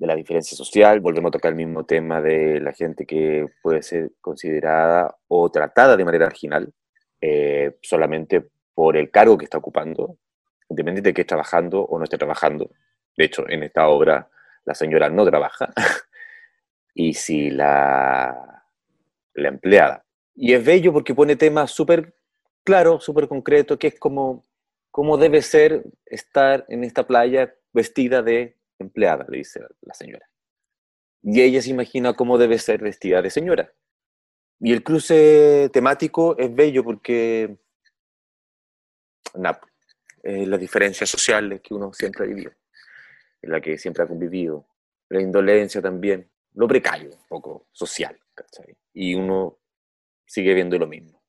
de 0.01 0.07
la 0.07 0.15
diferencia 0.15 0.57
social, 0.57 0.99
volvemos 0.99 1.29
a 1.29 1.33
tocar 1.33 1.51
el 1.51 1.57
mismo 1.57 1.85
tema 1.85 2.23
de 2.23 2.59
la 2.59 2.73
gente 2.73 3.05
que 3.05 3.45
puede 3.61 3.83
ser 3.83 4.13
considerada 4.19 5.15
o 5.27 5.51
tratada 5.51 5.95
de 5.95 6.03
manera 6.03 6.25
marginal 6.25 6.73
eh, 7.21 7.77
solamente 7.83 8.47
por 8.73 8.97
el 8.97 9.11
cargo 9.11 9.37
que 9.37 9.45
está 9.45 9.57
ocupando, 9.57 10.17
independientemente 10.69 11.09
de 11.09 11.13
que 11.13 11.21
esté 11.21 11.29
trabajando 11.29 11.81
o 11.81 11.97
no 11.97 12.03
esté 12.03 12.17
trabajando. 12.17 12.71
De 13.17 13.25
hecho, 13.25 13.47
en 13.49 13.63
esta 13.63 13.87
obra 13.87 14.29
la 14.65 14.75
señora 14.75 15.09
no 15.09 15.25
trabaja, 15.25 15.73
y 16.93 17.13
si 17.13 17.49
la, 17.49 18.65
la 19.33 19.47
empleada. 19.47 20.05
Y 20.35 20.53
es 20.53 20.63
bello 20.63 20.93
porque 20.93 21.15
pone 21.15 21.35
temas 21.35 21.71
súper 21.71 22.15
claros, 22.63 23.03
súper 23.03 23.27
concretos, 23.27 23.77
que 23.77 23.87
es 23.87 23.99
como 23.99 24.45
cómo 24.91 25.17
debe 25.17 25.41
ser 25.41 25.83
estar 26.05 26.65
en 26.67 26.83
esta 26.83 27.07
playa 27.07 27.53
vestida 27.73 28.21
de 28.21 28.57
empleada, 28.77 29.25
le 29.29 29.39
dice 29.39 29.61
la 29.81 29.93
señora. 29.93 30.27
Y 31.23 31.41
ella 31.41 31.61
se 31.61 31.69
imagina 31.69 32.13
cómo 32.13 32.37
debe 32.37 32.57
ser 32.57 32.81
vestida 32.81 33.21
de 33.21 33.29
señora. 33.29 33.73
Y 34.59 34.73
el 34.73 34.83
cruce 34.83 35.69
temático 35.71 36.37
es 36.37 36.53
bello 36.53 36.83
porque 36.83 37.57
las 39.33 40.59
diferencias 40.59 41.09
sociales 41.09 41.61
que 41.61 41.73
uno 41.73 41.93
siempre 41.93 42.25
ha 42.25 42.27
vivido, 42.27 42.51
en 43.41 43.51
la 43.51 43.61
que 43.61 43.77
siempre 43.77 44.03
ha 44.03 44.07
convivido, 44.07 44.65
la 45.09 45.21
indolencia 45.21 45.81
también, 45.81 46.29
lo 46.53 46.67
precario, 46.67 47.09
un 47.09 47.27
poco 47.27 47.67
social, 47.71 48.17
Y 48.93 49.15
uno 49.15 49.57
sigue 50.25 50.53
viendo 50.53 50.77
lo 50.77 50.87
mismo. 50.87 51.21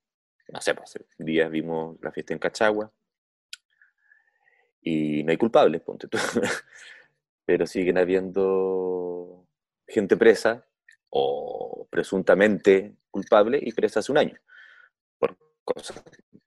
No 0.48 0.60
sé, 0.60 0.74
pues, 0.74 0.90
hace 0.90 1.06
días 1.18 1.50
vimos 1.50 1.96
la 2.00 2.12
fiesta 2.12 2.32
en 2.32 2.38
Cachagua 2.38 2.92
y 4.82 5.22
no 5.24 5.30
hay 5.30 5.36
culpables, 5.36 5.80
ponte 5.82 6.08
tú. 6.08 6.18
pero 7.44 7.66
siguen 7.66 7.98
habiendo 7.98 9.46
gente 9.86 10.16
presa 10.16 10.64
o 11.10 11.86
presuntamente 11.90 12.94
culpable 13.10 13.58
y 13.60 13.72
presa 13.72 14.00
hace 14.00 14.12
un 14.12 14.18
año 14.18 14.38
por 15.18 15.36
cosas 15.64 16.02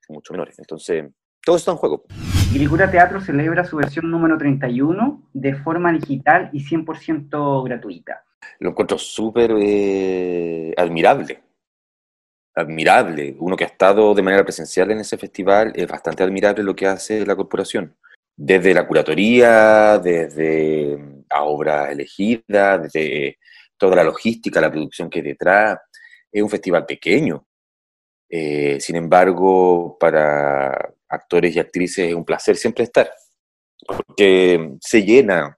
mucho 0.08 0.32
menores. 0.32 0.58
Entonces, 0.58 1.04
todo 1.46 1.56
está 1.56 1.70
en 1.70 1.76
juego. 1.76 2.04
Quilicura 2.52 2.90
Teatro 2.90 3.20
celebra 3.20 3.64
su 3.64 3.76
versión 3.76 4.10
número 4.10 4.36
31 4.36 5.28
de 5.32 5.54
forma 5.54 5.92
digital 5.92 6.50
y 6.52 6.64
100% 6.64 7.64
gratuita. 7.64 8.24
Lo 8.58 8.70
encuentro 8.70 8.98
súper 8.98 9.52
eh, 9.56 10.74
admirable. 10.76 11.40
Admirable. 12.52 13.36
Uno 13.38 13.56
que 13.56 13.62
ha 13.62 13.68
estado 13.68 14.12
de 14.12 14.22
manera 14.22 14.42
presencial 14.42 14.90
en 14.90 14.98
ese 14.98 15.16
festival, 15.18 15.72
es 15.76 15.86
bastante 15.86 16.24
admirable 16.24 16.64
lo 16.64 16.74
que 16.74 16.88
hace 16.88 17.24
la 17.24 17.36
corporación 17.36 17.94
desde 18.36 18.74
la 18.74 18.84
curatoría, 18.84 20.00
desde 20.00 20.98
a 21.30 21.44
obra 21.44 21.92
elegida, 21.92 22.76
desde 22.78 23.38
toda 23.76 23.94
la 23.94 24.04
logística, 24.04 24.60
la 24.60 24.70
producción 24.70 25.08
que 25.08 25.20
hay 25.20 25.26
detrás. 25.26 25.78
Es 26.32 26.42
un 26.42 26.50
festival 26.50 26.84
pequeño. 26.84 27.46
Eh, 28.28 28.80
sin 28.80 28.96
embargo, 28.96 29.96
para 30.00 30.95
actores 31.08 31.54
y 31.54 31.58
actrices 31.58 32.08
es 32.08 32.14
un 32.14 32.24
placer 32.24 32.56
siempre 32.56 32.84
estar, 32.84 33.10
porque 33.86 34.76
se 34.80 35.02
llena 35.02 35.56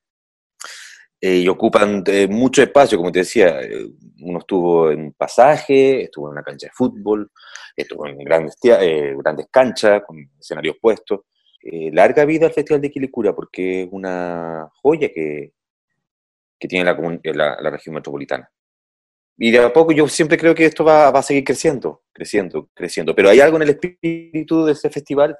eh, 1.20 1.38
y 1.38 1.48
ocupan 1.48 2.02
eh, 2.06 2.28
mucho 2.28 2.62
espacio, 2.62 2.98
como 2.98 3.12
te 3.12 3.20
decía. 3.20 3.60
uno 4.20 4.38
estuvo 4.38 4.90
en 4.90 5.12
pasaje, 5.12 6.04
estuvo 6.04 6.28
en 6.28 6.32
una 6.32 6.42
cancha 6.42 6.66
de 6.68 6.72
fútbol, 6.72 7.30
estuvo 7.76 8.06
en 8.06 8.18
grandes, 8.18 8.56
grandes 8.62 9.46
canchas 9.50 10.02
con 10.06 10.18
escenarios 10.38 10.76
puestos. 10.80 11.20
Eh, 11.60 11.90
larga 11.92 12.24
vida 12.24 12.46
al 12.46 12.52
Festival 12.52 12.80
de 12.80 12.90
Quilicura, 12.90 13.34
porque 13.34 13.82
es 13.82 13.88
una 13.90 14.70
joya 14.80 15.08
que, 15.12 15.52
que 16.58 16.68
tiene 16.68 16.84
la, 16.84 17.56
la, 17.60 17.70
región 17.70 17.96
metropolitana. 17.96 18.48
Y 19.40 19.52
de 19.52 19.60
a 19.60 19.72
poco 19.72 19.92
yo 19.92 20.08
siempre 20.08 20.36
creo 20.36 20.54
que 20.54 20.66
esto 20.66 20.84
va, 20.84 21.08
a 21.08 21.22
seguir 21.22 21.44
creciendo, 21.44 22.02
creciendo, 22.12 22.68
creciendo. 22.74 23.14
Pero 23.14 23.30
hay 23.30 23.40
algo 23.40 23.56
en 23.56 23.62
el 23.62 23.70
espíritu 23.70 24.64
de 24.64 24.72
ese 24.72 24.90
festival 24.90 25.36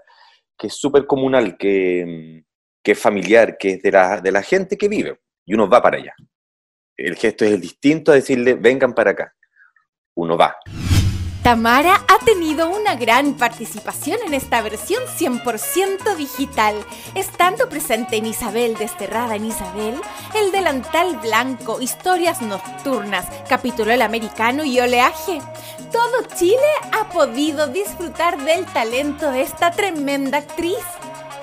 que 0.56 0.68
es 0.68 0.74
súper 0.74 1.04
comunal, 1.04 1.56
que, 1.58 2.44
que, 2.82 2.92
es 2.92 2.98
familiar, 2.98 3.56
que 3.58 3.72
es 3.72 3.82
de 3.82 3.90
la, 3.90 4.20
de 4.20 4.32
la 4.32 4.42
gente 4.42 4.76
que 4.76 4.88
vive. 4.88 5.18
Y 5.44 5.54
uno 5.54 5.68
va 5.68 5.82
para 5.82 5.98
allá. 5.98 6.14
El 6.96 7.16
gesto 7.16 7.44
es 7.44 7.60
distinto 7.60 8.12
a 8.12 8.16
decirle, 8.16 8.54
vengan 8.54 8.94
para 8.94 9.10
acá. 9.10 9.34
Uno 10.14 10.36
va. 10.36 10.56
Tamara 11.48 12.04
ha 12.08 12.18
tenido 12.26 12.68
una 12.68 12.94
gran 12.94 13.32
participación 13.32 14.18
en 14.26 14.34
esta 14.34 14.60
versión 14.60 15.02
100% 15.06 16.14
digital, 16.14 16.74
estando 17.14 17.70
presente 17.70 18.18
en 18.18 18.26
Isabel 18.26 18.76
desterrada 18.76 19.34
en 19.34 19.46
Isabel, 19.46 19.94
El 20.34 20.52
delantal 20.52 21.16
blanco, 21.16 21.80
Historias 21.80 22.42
nocturnas, 22.42 23.24
Capítulo 23.48 23.92
el 23.92 24.02
americano 24.02 24.62
y 24.62 24.78
Oleaje. 24.78 25.40
Todo 25.90 26.26
Chile 26.36 26.58
ha 26.92 27.08
podido 27.08 27.66
disfrutar 27.68 28.36
del 28.44 28.66
talento 28.66 29.30
de 29.30 29.40
esta 29.40 29.70
tremenda 29.70 30.36
actriz. 30.36 30.84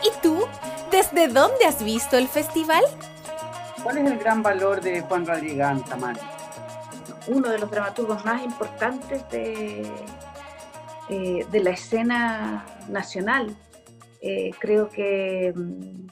¿Y 0.04 0.22
tú? 0.22 0.46
¿Desde 0.92 1.30
dónde 1.30 1.66
has 1.66 1.84
visto 1.84 2.16
el 2.16 2.28
festival? 2.28 2.84
¿Cuál 3.82 3.98
es 3.98 4.12
el 4.12 4.20
gran 4.20 4.44
valor 4.44 4.82
de 4.82 5.02
Juan 5.02 5.26
Rodríguez 5.26 5.84
Tamara? 5.90 6.35
Uno 7.28 7.50
de 7.50 7.60
los 7.60 7.70
dramaturgos 7.70 8.24
más 8.26 8.44
importantes 8.44 9.28
de, 9.30 9.82
eh, 11.10 11.46
de 11.52 11.60
la 11.64 11.72
escena 11.72 12.66
nacional. 12.90 13.56
Eh, 14.22 14.52
creo 14.60 14.90
que, 14.90 15.54
mm, 15.56 16.08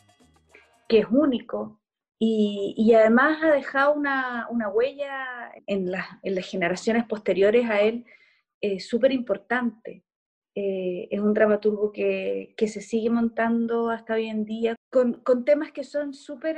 que, 0.88 1.00
es 1.00 1.08
único 1.10 1.80
y, 2.20 2.94
además 2.94 3.40
ha 3.44 3.52
dejado 3.52 3.94
una, 3.94 4.48
huella 4.72 5.52
en, 5.66 5.92
en, 6.22 6.36
las 6.36 6.46
generaciones 6.46 7.06
posteriores 7.06 7.70
a 7.70 7.82
él 7.82 8.06
eh, 8.62 8.80
súper 8.80 9.12
importante. 9.12 10.04
Es 10.56 11.20
un 11.20 11.34
dramaturgo 11.34 11.92
que, 11.92 12.54
que, 12.56 12.68
se 12.68 12.82
sigue 12.82 13.10
montando 13.10 13.90
hasta 13.90 14.14
hoy 14.14 14.28
en 14.28 14.46
día 14.46 14.76
con, 14.94 15.44
temas 15.44 15.72
que 15.72 15.84
son 15.84 16.14
súper 16.14 16.56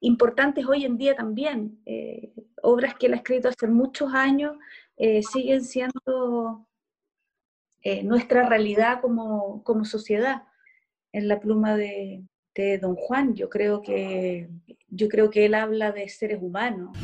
importantes 0.00 0.66
hoy 0.66 0.84
en 0.84 0.96
día 0.96 1.14
también. 1.14 1.78
Eh, 1.84 2.32
obras 2.62 2.94
que 2.94 3.06
él 3.06 3.12
ha 3.12 3.18
escrito 3.18 3.48
hace 3.48 3.68
muchos 3.68 4.14
años 4.14 4.56
eh, 4.96 5.22
siguen 5.22 5.62
siendo 5.62 6.66
eh, 7.82 8.02
nuestra 8.02 8.48
realidad 8.48 9.00
como, 9.00 9.62
sociedad. 9.84 10.44
En 11.12 11.28
la 11.28 11.40
pluma 11.40 11.76
de, 11.76 12.24
Don 12.80 12.96
Juan, 12.96 13.34
yo 13.34 13.48
creo, 13.48 13.82
que, 13.82 14.48
yo 14.88 15.08
creo 15.08 15.30
que 15.30 15.46
él 15.46 15.54
habla 15.54 15.92
de 15.92 16.08
seres 16.08 16.42
humanos. 16.42 16.98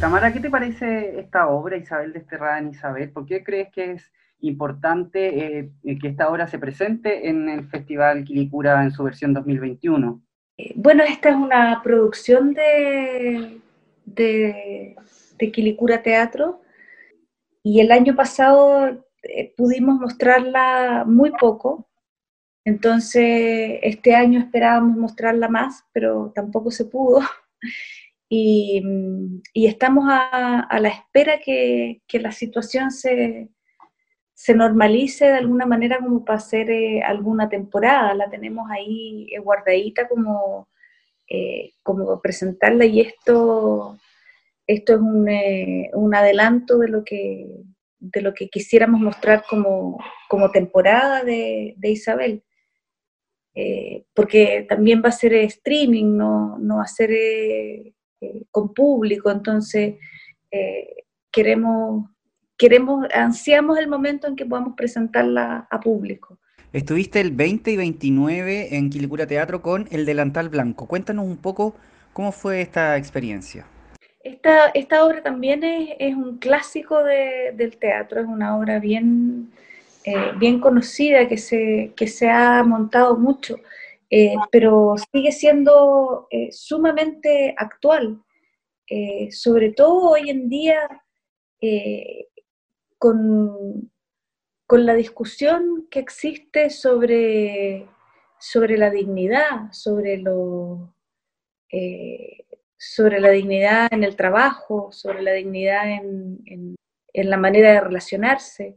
Tamara, 0.00 0.32
¿qué 0.32 0.40
te 0.40 0.48
parece 0.48 1.20
esta 1.20 1.48
obra, 1.48 1.76
Isabel 1.76 2.12
Desterrada 2.14 2.62
Isabel? 2.62 3.12
¿Por 3.12 3.26
qué 3.26 3.44
crees 3.44 3.70
que 3.70 3.92
es 3.92 4.12
importante 4.48 5.70
que 5.82 6.08
esta 6.08 6.28
obra 6.28 6.46
se 6.46 6.58
presente 6.58 7.28
en 7.28 7.48
el 7.48 7.66
Festival 7.68 8.24
Quilicura 8.24 8.82
en 8.82 8.90
su 8.90 9.02
versión 9.04 9.32
2021? 9.34 10.22
Eh, 10.56 10.72
bueno, 10.76 11.02
esta 11.02 11.30
es 11.30 11.36
una 11.36 11.80
producción 11.82 12.54
de, 12.54 13.60
de, 14.04 14.96
Quilicura 15.52 16.02
Teatro 16.02 16.62
y 17.62 17.80
el 17.80 17.92
año 17.92 18.14
pasado 18.14 19.04
eh, 19.22 19.52
pudimos 19.56 20.00
mostrarla 20.00 21.04
muy 21.06 21.32
poco, 21.32 21.86
entonces 22.64 23.78
este 23.82 24.14
año 24.14 24.40
esperábamos 24.40 24.96
mostrarla 24.96 25.48
más, 25.48 25.84
pero 25.92 26.32
tampoco 26.34 26.70
se 26.70 26.84
pudo. 26.86 27.20
Y, 28.36 28.82
estamos 29.54 30.06
a, 30.08 30.66
la 30.80 30.88
espera 30.88 31.38
que, 31.38 32.00
la 32.14 32.32
situación 32.32 32.90
se, 32.90 33.48
se, 34.34 34.54
normalice 34.54 35.26
de 35.26 35.38
alguna 35.38 35.66
manera 35.66 35.98
como 35.98 36.24
para 36.24 36.38
hacer 36.38 36.70
eh, 36.70 37.02
alguna 37.02 37.48
temporada. 37.48 38.14
La 38.14 38.30
tenemos 38.30 38.70
ahí 38.70 39.28
eh, 39.32 39.38
guardadita 39.38 40.08
como, 40.08 40.68
eh, 41.28 41.72
como 41.82 42.20
presentarla 42.20 42.84
y 42.84 43.00
esto, 43.00 43.98
esto 44.66 44.94
es 44.94 45.00
un, 45.00 45.28
un, 45.94 46.14
adelanto 46.14 46.78
de 46.78 46.88
lo 46.88 47.04
que 47.04 47.46
de 48.06 48.20
lo 48.20 48.34
que 48.34 48.48
quisiéramos 48.50 49.00
mostrar 49.00 49.44
como, 49.48 49.98
como 50.28 50.50
temporada 50.50 51.24
de, 51.24 51.74
de 51.78 51.90
Isabel. 51.90 52.42
porque 54.14 54.66
también 54.68 55.00
va 55.02 55.08
a 55.08 55.12
ser 55.12 55.32
streaming, 55.34 56.16
no, 56.16 56.58
no 56.58 56.76
va 56.76 56.82
a 56.82 56.86
ser 56.86 57.10
con 58.50 58.74
público, 58.74 59.30
entonces 59.30 59.94
queremos, 61.34 62.10
queremos, 62.56 63.06
ansiamos 63.14 63.78
el 63.78 63.88
momento 63.88 64.26
en 64.26 64.36
que 64.36 64.46
podamos 64.46 64.74
presentarla 64.76 65.66
a 65.70 65.80
público. 65.80 66.38
Estuviste 66.72 67.20
el 67.20 67.30
20 67.30 67.70
y 67.70 67.76
29 67.76 68.76
en 68.76 68.90
Quilicura 68.90 69.26
Teatro 69.26 69.62
con 69.62 69.86
El 69.92 70.04
Delantal 70.04 70.48
Blanco. 70.48 70.88
Cuéntanos 70.88 71.24
un 71.24 71.36
poco 71.36 71.76
cómo 72.12 72.32
fue 72.32 72.62
esta 72.62 72.96
experiencia. 72.96 73.64
Esta, 74.24 74.68
esta 74.68 75.04
obra 75.04 75.22
también 75.22 75.62
es, 75.62 76.16
un 76.16 76.38
clásico 76.38 77.04
del 77.04 77.76
teatro, 77.76 78.20
es 78.20 78.26
una 78.26 78.56
obra 78.56 78.80
bien, 78.80 79.52
eh, 80.04 80.32
bien 80.38 80.60
conocida 80.60 81.28
que 81.28 81.36
se, 81.36 81.92
que 81.94 82.08
se 82.08 82.28
ha 82.28 82.62
montado 82.64 83.16
mucho. 83.18 83.56
Eh, 84.10 84.34
pero 84.50 84.96
sigue 85.12 85.30
siendo 85.32 86.26
eh, 86.30 86.48
sumamente 86.52 87.54
actual, 87.56 88.20
sobre 89.30 89.72
todo 89.72 90.10
hoy 90.10 90.30
en 90.30 90.48
día 90.48 90.78
con, 93.04 93.90
con, 94.66 94.86
la 94.86 94.94
discusión 94.94 95.86
que 95.90 95.98
existe 95.98 96.70
sobre, 96.70 97.86
sobre 98.38 98.78
la 98.78 98.90
dignidad, 98.90 99.72
sobre, 99.72 100.18
lo, 100.18 100.94
sobre 102.78 103.20
la 103.20 103.30
dignidad 103.30 103.88
en 103.90 104.04
el 104.04 104.16
trabajo, 104.16 104.90
sobre 104.92 105.22
la 105.22 105.32
dignidad 105.32 105.90
en, 105.90 106.76
en 107.14 107.30
la 107.30 107.36
manera 107.36 107.72
de 107.72 107.80
relacionarse. 107.80 108.76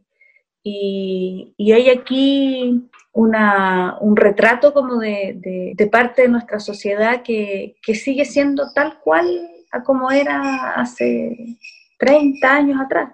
Y, 0.69 1.55
hay 1.73 1.89
aquí 1.89 2.89
un 3.13 4.15
retrato 4.15 4.73
como 4.73 4.99
de, 4.99 5.75
parte 5.91 6.23
de 6.23 6.27
nuestra 6.27 6.59
sociedad 6.59 7.23
que, 7.23 7.75
sigue 7.93 8.25
siendo 8.25 8.71
tal 8.73 8.99
cual 8.99 9.25
a 9.71 9.83
como 9.83 10.11
era 10.11 10.73
hace 10.73 11.57
30 11.99 12.53
años 12.53 12.81
atrás. 12.81 13.11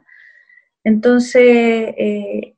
Entonces, 0.83 1.93
eh, 1.97 2.55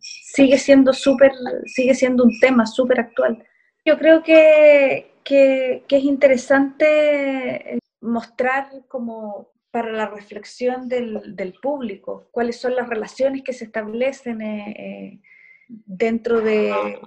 sigue 0.00 0.58
siendo 0.58 0.92
súper, 0.92 1.32
sigue 1.66 1.94
siendo 1.94 2.24
un 2.24 2.38
tema 2.40 2.66
súper 2.66 3.00
actual. 3.00 3.44
Yo 3.84 3.98
creo 3.98 4.22
que, 4.22 5.12
que, 5.24 5.84
es 5.88 6.04
interesante 6.04 7.74
eh, 7.74 7.78
mostrar 8.00 8.70
como 8.88 9.52
para 9.70 9.92
la 9.92 10.06
reflexión 10.06 10.88
del, 10.88 11.54
público, 11.62 12.28
cuáles 12.30 12.60
son 12.60 12.74
las 12.74 12.88
relaciones 12.88 13.42
que 13.42 13.52
se 13.52 13.64
establecen 13.64 14.40
eh, 14.42 15.20
dentro 15.68 16.40
de, 16.40 16.98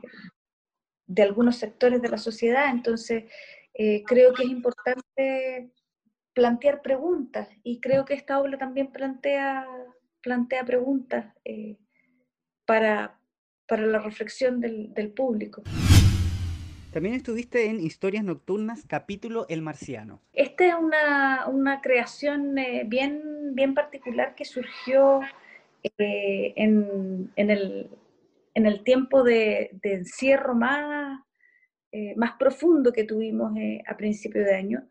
de, 1.07 1.23
algunos 1.23 1.57
sectores 1.57 2.01
de 2.01 2.09
la 2.09 2.17
sociedad. 2.17 2.69
Entonces, 2.69 3.25
creo 4.05 4.33
que 4.33 4.43
es 4.43 4.49
importante 4.49 5.71
plantear 6.33 6.81
preguntas 6.81 7.49
y 7.63 7.79
creo 7.79 8.05
que 8.05 8.13
esta 8.13 8.39
obra 8.39 8.57
también 8.57 8.91
plantea, 8.91 9.67
plantea 10.21 10.63
preguntas 10.63 11.33
para, 12.65 13.19
para, 13.67 13.85
la 13.85 13.99
reflexión 13.99 14.59
del, 14.59 14.93
del 14.93 15.11
público. 15.11 15.63
También 16.91 17.15
estuviste 17.15 17.67
en 17.67 17.79
Historias 17.79 18.25
Nocturnas, 18.25 18.83
capítulo 18.85 19.45
El 19.47 19.61
Marciano. 19.61 20.19
Esta 20.33 20.67
es 20.67 20.73
una, 20.75 21.79
creación 21.81 22.57
eh, 22.57 22.83
bien, 22.85 23.55
bien 23.55 23.73
particular 23.73 24.35
que 24.35 24.43
surgió 24.43 25.21
eh, 25.83 26.53
en, 26.57 27.31
el, 27.37 28.83
tiempo 28.83 29.23
de, 29.23 29.71
encierro 29.83 30.53
más, 30.53 31.21
eh, 31.93 32.13
más 32.17 32.33
profundo 32.37 32.91
que 32.91 33.05
tuvimos 33.05 33.53
a 33.87 33.95
principio 33.95 34.43
de 34.43 34.53
año. 34.53 34.83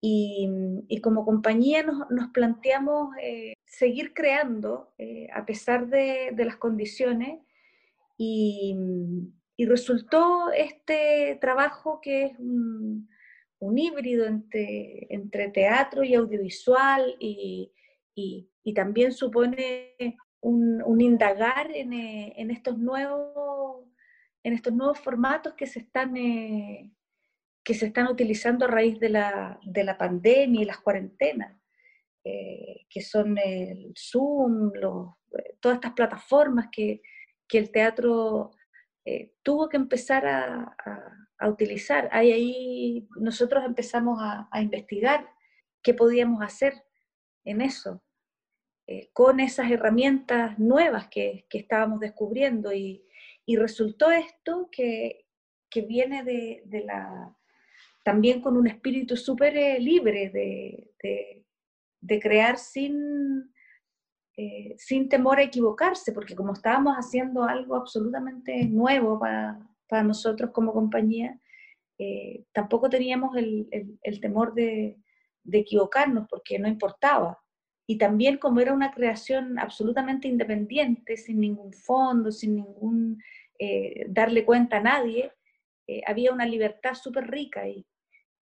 Y, 0.00 1.00
como 1.02 1.24
compañía 1.24 1.82
nos, 1.82 2.28
planteamos 2.32 3.16
seguir 3.72 4.12
creando 4.14 4.92
a 5.32 5.44
pesar 5.46 5.86
de, 5.86 6.30
de 6.32 6.44
las 6.44 6.56
condiciones 6.56 7.40
y 8.16 8.76
y 9.56 9.66
resultó 9.66 10.50
este 10.50 11.38
trabajo 11.40 12.00
que 12.00 12.24
es 12.24 12.38
un, 12.38 13.08
híbrido 13.76 14.26
entre, 14.26 15.06
entre, 15.08 15.50
teatro 15.50 16.02
y 16.02 16.14
audiovisual 16.14 17.16
y, 17.20 17.70
también 18.74 19.12
supone 19.12 19.94
un, 20.40 21.00
indagar 21.00 21.70
eh, 21.70 22.32
en, 22.36 22.50
estos 22.50 22.76
nuevos, 22.76 23.86
en 24.42 24.54
estos 24.54 24.72
nuevos 24.72 24.98
formatos 24.98 25.54
que 25.54 25.68
se 25.68 25.78
están, 25.78 26.16
eh, 26.16 26.90
que 27.62 27.74
se 27.74 27.86
están 27.86 28.08
utilizando 28.08 28.64
a 28.64 28.68
raíz 28.68 28.98
de 28.98 29.10
la, 29.10 29.96
pandemia 29.96 30.62
y 30.62 30.64
las 30.64 30.78
cuarentenas, 30.78 31.56
eh, 32.24 32.86
que 32.88 33.00
son 33.00 33.36
el 33.38 33.92
Zoom, 33.96 34.72
todas 35.60 35.76
estas 35.76 35.92
plataformas 35.92 36.68
que, 36.70 37.02
que 37.48 37.58
el 37.58 37.70
teatro 37.70 38.52
eh, 39.04 39.32
tuvo 39.42 39.68
que 39.68 39.76
empezar 39.76 40.26
a, 40.26 40.76
utilizar. 41.48 42.08
Ahí, 42.12 42.30
ahí 42.30 43.08
nosotros 43.16 43.64
empezamos 43.64 44.18
a, 44.20 44.48
investigar 44.60 45.28
qué 45.82 45.92
podíamos 45.92 46.40
hacer 46.40 46.72
en 47.44 47.60
eso, 47.60 48.00
eh, 48.86 49.10
con 49.12 49.40
esas 49.40 49.68
herramientas 49.68 50.56
nuevas 50.60 51.08
que, 51.08 51.46
estábamos 51.50 51.98
descubriendo. 51.98 52.72
Y, 52.72 53.04
resultó 53.56 54.10
esto 54.12 54.68
que, 54.70 55.26
viene 55.88 56.22
de, 56.22 56.84
la, 56.86 57.36
también 58.04 58.40
con 58.40 58.56
un 58.56 58.68
espíritu 58.68 59.16
súper 59.16 59.56
eh, 59.56 59.80
libre 59.80 60.30
de, 60.30 61.41
crear 62.20 62.58
sin, 62.58 63.52
eh, 64.36 64.74
sin 64.76 65.08
temor 65.08 65.38
a 65.38 65.42
equivocarse, 65.42 66.12
porque 66.12 66.34
como 66.34 66.52
estábamos 66.52 66.96
haciendo 66.96 67.44
algo 67.44 67.76
absolutamente 67.76 68.64
nuevo 68.64 69.18
para, 69.18 69.58
para 69.88 70.02
nosotros 70.02 70.50
como 70.52 70.72
compañía, 70.72 71.38
eh, 71.98 72.44
tampoco 72.52 72.88
teníamos 72.88 73.36
el, 73.36 73.68
el, 74.02 74.20
temor 74.20 74.54
de, 74.54 74.98
de, 75.44 75.58
equivocarnos, 75.58 76.26
porque 76.28 76.58
no 76.58 76.66
importaba. 76.66 77.38
Y 77.86 77.98
también 77.98 78.38
como 78.38 78.60
era 78.60 78.72
una 78.72 78.92
creación 78.92 79.58
absolutamente 79.58 80.28
independiente, 80.28 81.16
sin 81.16 81.40
ningún 81.40 81.72
fondo, 81.72 82.32
sin 82.32 82.56
ningún 82.56 83.22
eh, 83.58 84.06
darle 84.08 84.44
cuenta 84.44 84.78
a 84.78 84.82
nadie, 84.82 85.32
había 86.06 86.32
una 86.32 86.46
libertad 86.46 86.94
súper 86.94 87.30
rica 87.30 87.68
y, 87.68 87.84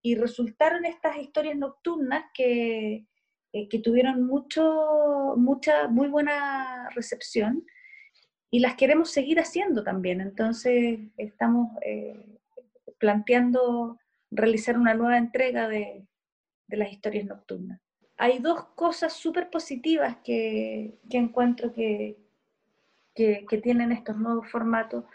y 0.03 0.15
resultaron 0.15 0.85
estas 0.85 1.17
historias 1.17 1.57
nocturnas 1.57 2.25
que, 2.33 3.07
eh, 3.51 3.67
que 3.67 3.79
tuvieron 3.79 4.23
mucho, 4.27 5.33
mucha, 5.35 5.88
muy 5.88 6.07
buena 6.07 6.89
recepción 6.93 7.65
y 8.51 8.59
las 8.59 8.75
queremos 8.75 9.12
seguir 9.12 9.39
haciendo 9.39 9.83
también. 9.83 10.21
Entonces 10.21 10.99
estamos 11.17 11.69
eh, 11.81 12.38
planteando 12.99 13.97
realizar 14.29 14.77
una 14.77 14.93
nueva 14.93 15.17
entrega 15.17 15.67
de, 15.67 16.05
de, 16.67 16.77
las 16.77 16.91
historias 16.91 17.25
nocturnas. 17.25 17.81
Hay 18.17 18.38
dos 18.38 18.65
cosas 18.75 19.13
súper 19.13 19.49
positivas 19.49 20.17
que, 20.23 20.99
que, 21.09 21.17
encuentro 21.17 21.73
que, 21.73 22.17
que, 23.15 23.59
tienen 23.63 23.91
estos 23.91 24.15
nuevos 24.17 24.47
formatos, 24.51 25.05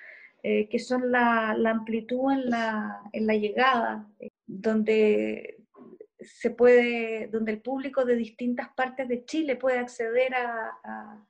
eh, 0.43 0.69
que 0.69 0.81
son 0.81 1.13
la, 1.13 1.55
la 1.57 1.71
amplitud 1.71 2.33
en 2.33 2.51
la, 2.51 3.01
en 3.13 3.27
la 3.29 3.35
llegada, 3.35 4.09
donde 4.47 5.54
se 6.25 6.51
puede, 6.51 7.29
donde 7.29 7.53
el 7.53 7.61
público 7.61 8.05
de 8.05 8.17
distintas 8.17 8.69
partes 8.75 9.09
de 9.09 9.25
Chile 9.25 9.57
puede 9.57 9.79
acceder 9.79 10.35
a, 10.35 11.25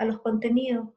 los 0.00 0.20
contenidos. 0.20 0.88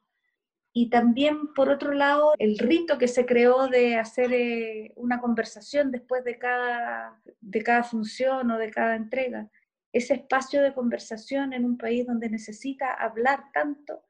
y 0.74 0.90
también, 0.90 1.54
por 1.54 1.70
otro 1.70 1.92
lado, 1.94 2.34
el 2.38 2.58
rito 2.58 2.98
que 2.98 3.08
se 3.08 3.26
creó 3.26 3.68
de 3.68 3.98
hacer 3.98 4.32
eh, 4.32 4.94
una 4.96 5.20
conversación 5.20 5.92
después 5.92 6.24
de 6.24 6.38
cada, 6.38 7.20
de 7.42 7.64
cada 7.64 7.84
función 7.84 8.52
o 8.52 8.58
de 8.58 8.72
cada 8.72 8.96
entrega. 8.96 9.50
Ese 9.92 10.14
espacio 10.14 10.62
de 10.62 10.74
conversación 10.74 11.52
en 11.52 11.66
un 11.66 11.78
país 11.78 12.08
donde 12.08 12.30
necesita 12.30 12.94
hablar 12.94 13.52
tanto 13.54 14.04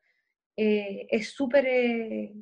eh, 0.56 1.08
es 1.10 1.32
súper 1.32 1.66
eh, 1.66 2.34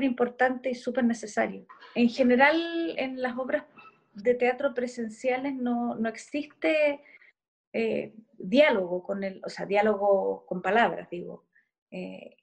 importante 0.00 0.70
y 0.70 0.74
súper 0.74 1.04
necesario. 1.04 1.66
En 1.94 2.08
general, 2.08 2.94
en 2.96 3.20
las 3.20 3.36
obras 3.36 3.64
de 4.12 4.34
teatro 4.34 4.74
presenciales 4.74 5.54
no, 5.54 5.94
no 5.94 6.08
existe 6.08 7.00
diálogo 8.34 9.02
con 9.02 9.24
el, 9.24 9.40
o 9.44 9.48
sea, 9.48 9.64
diálogo 9.64 10.44
con 10.44 10.60
palabras, 10.60 11.08
digo 11.10 11.46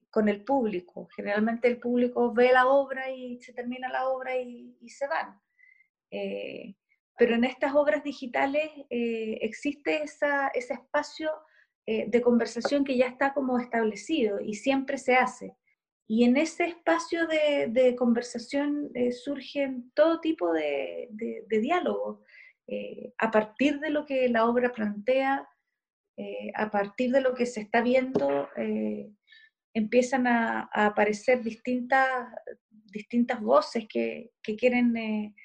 con 0.10 0.28
el 0.28 0.44
público. 0.44 1.08
Generalmente 1.16 1.68
el 1.68 1.80
público 1.80 2.34
ve 2.34 2.52
la 2.52 2.68
obra 2.68 3.12
y 3.12 3.40
se 3.42 3.54
termina 3.54 3.90
la 3.90 4.10
obra 4.10 4.38
y, 4.38 4.76
se 4.88 5.08
van. 5.08 5.40
Eh, 6.12 6.76
pero 7.18 7.36
en 7.36 7.44
estas 7.44 7.76
obras 7.76 8.04
digitales 8.04 8.70
eh, 8.90 9.38
existe 9.42 10.04
ese 10.04 10.74
espacio 10.74 11.30
eh, 11.86 12.06
de 12.10 12.22
conversación 12.22 12.84
que 12.84 12.98
ya 12.98 13.08
está 13.08 13.34
como 13.34 13.60
establecido 13.60 14.40
y 14.40 14.56
siempre 14.56 14.98
se 14.98 15.16
hace. 15.16 15.56
Y 16.10 16.24
en 16.24 16.38
ese 16.38 16.66
espacio 16.66 17.28
de, 17.28 17.96
conversación 17.96 18.92
surgen 19.24 19.92
todo 19.94 20.20
tipo 20.20 20.52
de, 20.52 21.08
diálogos 21.48 22.20
a 23.20 23.30
partir 23.30 23.80
de 23.80 23.92
lo 23.92 24.06
que 24.06 24.28
la 24.28 24.46
obra 24.46 24.72
plantea, 24.72 25.48
a 26.56 26.72
partir 26.72 27.12
de 27.12 27.22
lo 27.22 27.36
que 27.36 27.46
se 27.46 27.62
está 27.62 27.82
viendo 27.82 28.50
empiezan 29.74 30.28
a, 30.28 30.70
aparecer 30.74 31.44
distintas, 31.44 32.08
distintas 32.70 33.42
voces 33.42 33.88
que, 33.88 34.32
quieren 34.58 34.96
eh, 34.98 35.36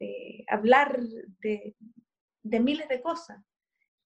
eh, 0.00 0.44
hablar 0.48 1.00
de, 1.40 1.74
miles 2.42 2.88
de 2.88 3.00
cosas. 3.00 3.42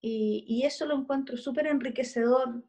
Y, 0.01 0.63
eso 0.65 0.87
lo 0.87 0.99
encuentro 0.99 1.37
súper 1.37 1.67
enriquecedor. 1.67 2.65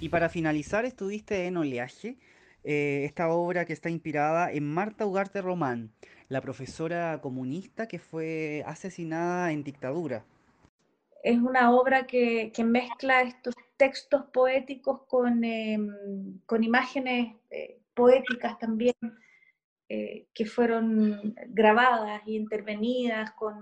Y 0.00 0.08
para 0.08 0.30
finalizar, 0.30 0.86
estuviste 0.86 1.46
en 1.46 1.58
Oleaje, 1.58 2.16
eh, 2.64 3.02
esta 3.04 3.28
obra 3.28 3.66
que 3.66 3.74
está 3.74 3.90
inspirada 3.90 4.50
en 4.50 4.64
Marta 4.64 5.04
Ugarte 5.04 5.42
Román, 5.42 5.92
la 6.28 6.40
profesora 6.40 7.20
comunista 7.20 7.86
que 7.86 7.98
fue 7.98 8.64
asesinada 8.66 9.52
en 9.52 9.62
dictadura. 9.62 10.24
Es 11.22 11.36
una 11.36 11.70
obra 11.72 12.06
que, 12.06 12.50
que 12.54 12.64
mezcla 12.64 13.20
estos 13.20 13.54
textos 13.76 14.24
poéticos 14.32 15.02
con, 15.02 15.44
em, 15.44 15.90
con 16.46 16.64
imágenes 16.64 17.34
eh, 17.50 17.78
poéticas 17.92 18.58
también, 18.58 18.94
eh, 19.90 20.28
que 20.32 20.46
fueron 20.46 21.34
grabadas 21.48 22.22
y 22.24 22.36
intervenidas 22.36 23.32
con, 23.32 23.60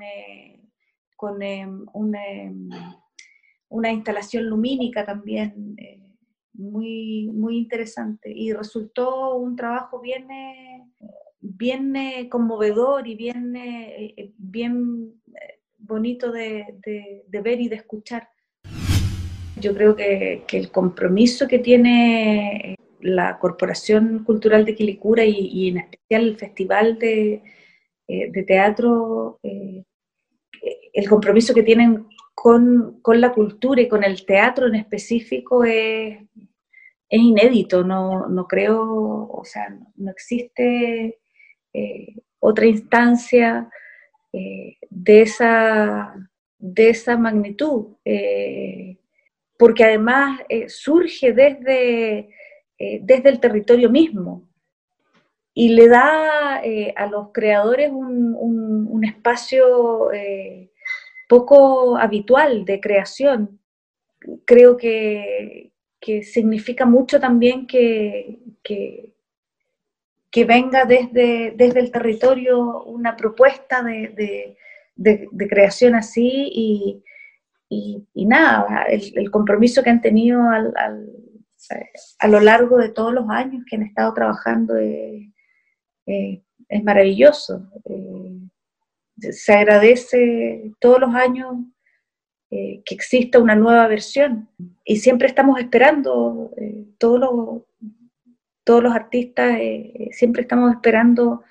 con 1.16 1.42
em, 1.42 1.84
una, 1.92 2.26
em, 2.28 2.68
una, 3.70 3.90
instalación 3.90 4.44
lumínica 4.44 5.04
también 5.04 5.76
muy, 6.58 7.30
muy 7.32 7.56
interesante. 7.56 8.30
Y 8.30 8.52
resultó 8.52 9.36
un 9.36 9.56
trabajo 9.56 10.00
bien, 10.00 10.28
bien 11.40 11.94
conmovedor 12.28 13.06
y 13.08 13.14
bien, 13.14 13.54
bien 14.36 15.14
bonito 15.78 16.30
de, 16.30 16.66
de 17.26 17.40
ver 17.40 17.60
y 17.60 17.68
de 17.68 17.76
escuchar. 17.76 18.28
Yo 19.60 19.74
creo 19.74 19.96
que, 19.96 20.44
el 20.52 20.70
compromiso 20.70 21.48
que 21.48 21.58
tiene 21.58 22.76
la 23.00 23.38
Corporación 23.38 24.24
Cultural 24.24 24.64
de 24.64 24.74
Quilicura 24.74 25.24
y, 25.24 25.68
en 25.68 25.78
especial 25.78 26.22
el 26.22 26.36
Festival 26.36 26.98
de, 26.98 27.42
eh, 28.06 28.44
Teatro, 28.44 29.40
eh, 29.42 29.84
el 30.92 31.08
compromiso 31.08 31.54
que 31.54 31.62
tienen 31.62 32.06
con, 32.34 33.00
la 33.04 33.32
cultura 33.32 33.80
y 33.80 33.88
con 33.88 34.04
el 34.04 34.24
teatro 34.24 34.68
en 34.68 34.76
específico 34.76 35.64
es, 35.64 36.18
inédito, 37.16 37.84
no, 37.84 38.46
creo, 38.48 39.28
o 39.30 39.44
sea, 39.44 39.76
no 39.96 40.10
existe 40.10 41.18
eh, 41.72 42.14
otra 42.38 42.66
instancia 42.66 43.68
de, 44.30 45.22
esa, 45.22 46.14
de 46.58 46.90
esa 46.90 47.16
magnitud 47.16 47.96
porque 49.58 49.84
además 49.84 50.40
eh, 50.48 50.68
surge 50.68 51.32
desde, 51.32 52.30
eh, 52.78 53.00
desde 53.02 53.28
el 53.28 53.40
territorio 53.40 53.90
mismo 53.90 54.48
y 55.52 55.70
le 55.70 55.88
da 55.88 56.60
eh, 56.62 56.94
a 56.96 57.06
los 57.06 57.32
creadores 57.32 57.90
un, 57.92 58.38
espacio 59.04 60.10
poco 61.28 61.96
habitual 61.96 62.64
de 62.64 62.80
creación. 62.80 63.60
Creo 64.44 64.76
que, 64.76 65.72
significa 66.22 66.86
mucho 66.86 67.20
también 67.20 67.66
que, 67.66 68.38
que, 68.62 69.14
venga 70.44 70.84
desde, 70.84 71.52
desde 71.56 71.80
el 71.80 71.90
territorio 71.90 72.84
una 72.84 73.16
propuesta 73.16 73.82
de, 73.82 74.56
de 74.96 75.48
creación 75.48 75.96
así 75.96 76.50
y, 76.54 77.02
y, 77.68 78.24
nada, 78.26 78.84
el, 78.84 79.30
compromiso 79.30 79.82
que 79.82 79.90
han 79.90 80.00
tenido 80.00 80.40
a 80.48 82.28
lo 82.28 82.40
largo 82.40 82.78
de 82.78 82.88
todos 82.88 83.12
los 83.12 83.28
años 83.28 83.64
que 83.68 83.76
han 83.76 83.82
estado 83.82 84.14
trabajando 84.14 84.76
es, 84.76 85.28
maravilloso. 86.82 87.70
Eh, 87.84 88.38
se 89.32 89.52
agradece 89.52 90.72
todos 90.80 91.00
los 91.00 91.14
años 91.14 91.56
eh, 92.50 92.82
que 92.84 92.94
exista 92.94 93.38
una 93.38 93.54
nueva 93.54 93.86
versión 93.86 94.48
y 94.84 94.96
siempre 94.96 95.28
estamos 95.28 95.58
esperando, 95.60 96.50
eh, 96.56 96.84
todos, 96.98 97.20
los, 98.66 98.94
artistas, 98.94 99.58
siempre 100.10 100.42
estamos 100.42 100.72
esperando 100.72 101.42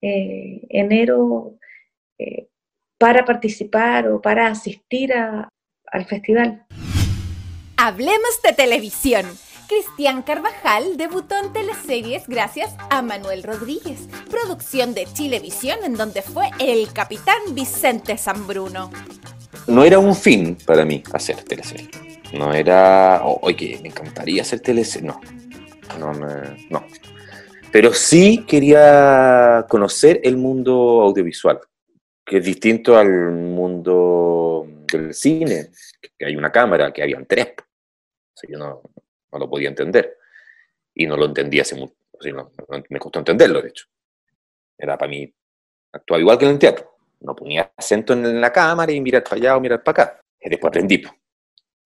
enero 0.00 1.58
para 2.98 3.24
participar 3.24 4.08
o 4.08 4.20
para 4.20 4.46
asistir 4.48 5.12
a, 5.12 5.48
al 5.92 6.04
festival. 6.06 6.64
Hablemos 7.76 8.40
de 8.42 8.52
televisión. 8.52 9.26
Cristian 9.68 10.22
Carvajal 10.22 10.96
debutó 10.96 11.36
en 11.36 11.52
teleseries 11.52 12.28
gracias 12.28 12.74
a 12.90 13.02
Manuel 13.02 13.42
Rodríguez, 13.42 14.08
producción 14.30 14.94
de 14.94 15.06
Chilevisión 15.06 15.78
en 15.84 15.94
donde 15.94 16.22
fue 16.22 16.50
el 16.60 16.92
capitán 16.92 17.38
Vicente 17.52 18.16
Bruno. 18.46 18.90
No 19.66 19.82
era 19.82 19.98
un 19.98 20.14
fin 20.14 20.56
para 20.66 20.84
mí 20.84 21.02
hacer 21.12 21.42
teleseries. 21.42 21.88
No 22.32 22.52
era, 22.52 23.22
oye, 23.24 23.78
me 23.82 23.88
encantaría 23.88 24.42
hacer 24.42 24.60
teleseries. 24.60 25.04
No, 25.06 25.20
no, 25.98 26.12
no. 26.70 26.86
Pero 27.72 27.92
sí 27.92 28.44
quería 28.46 29.66
conocer 29.68 30.20
el 30.22 30.36
mundo 30.36 31.00
audiovisual, 31.02 31.60
que 32.24 32.38
es 32.38 32.44
distinto 32.44 32.96
al 32.96 33.32
mundo 33.32 34.66
del 34.92 35.14
cine, 35.14 35.70
que 36.16 36.26
hay 36.26 36.36
una 36.36 36.52
cámara, 36.52 36.92
que 36.92 37.02
habían 37.02 37.26
tres. 37.26 37.54
O 37.58 38.48
yo 38.48 38.58
no, 38.58 38.82
no, 39.32 39.38
lo 39.38 39.48
podía 39.48 39.68
entender. 39.68 40.18
Y 40.94 41.06
no 41.06 41.16
lo 41.16 41.26
entendía 41.26 41.62
hace 41.62 41.74
mucho. 41.74 41.94
me 42.90 42.98
costó 42.98 43.18
entenderlo, 43.18 43.62
de 43.62 43.70
hecho. 43.70 43.86
Era 44.78 44.98
para 44.98 45.10
mí, 45.10 45.32
actuaba 45.92 46.20
igual 46.20 46.38
que 46.38 46.44
en 46.44 46.50
el 46.52 46.58
teatro. 46.58 46.93
No 47.24 47.34
ponía 47.34 47.72
acento 47.76 48.12
en 48.12 48.40
la 48.40 48.52
cámara 48.52 48.92
y 48.92 49.00
mirar 49.00 49.24
para 49.24 49.36
allá 49.36 49.56
o 49.56 49.60
mirar 49.60 49.82
para 49.82 50.04
acá. 50.04 50.20
Después 50.40 50.68
aprendí. 50.68 51.02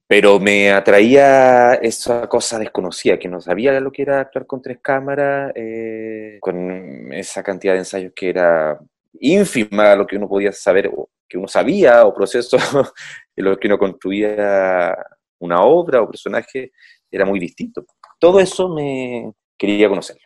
Pero 0.07 0.40
me 0.40 0.72
atraía 0.72 1.74
esa 1.74 2.27
cosa 2.29 2.59
desconocida, 2.59 3.18
que 3.18 3.29
no 3.29 3.40
sabía 3.40 3.79
lo 3.79 3.92
que 3.92 4.03
era 4.03 4.20
actuar 4.20 4.46
con 4.46 4.62
tres 4.62 4.79
cámaras, 4.83 5.53
eh, 5.55 6.38
con 6.40 7.12
esa 7.12 7.42
cantidad 7.42 7.74
de 7.74 7.81
ensayos 7.81 8.12
que 8.16 8.31
era 8.31 8.81
ínfima 9.20 9.94
lo 9.94 10.07
que 10.07 10.16
uno 10.16 10.29
podía 10.29 10.51
saber, 10.51 10.90
o 10.94 11.11
que 11.29 11.37
uno 11.37 11.46
sabía, 11.46 12.07
o 12.07 12.14
proceso 12.14 12.57
en 13.37 13.44
lo 13.44 13.59
que 13.59 13.68
uno 13.68 13.79
construía 13.79 14.96
una 15.40 15.62
obra 15.62 16.01
o 16.01 16.09
personaje, 16.09 16.72
era 17.11 17.24
muy 17.27 17.38
distinto. 17.38 17.85
Todo 18.18 18.40
eso 18.40 18.68
me 18.68 19.33
quería 19.59 19.88
conocer. 19.88 20.18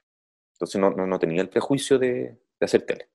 Entonces 0.55 0.81
no, 0.81 0.90
no, 0.90 1.18
tenía 1.18 1.42
el 1.42 1.48
prejuicio 1.48 1.98
de, 1.98 2.38
de 2.61 2.64
hacer 2.64 2.83
tele. 2.83 3.09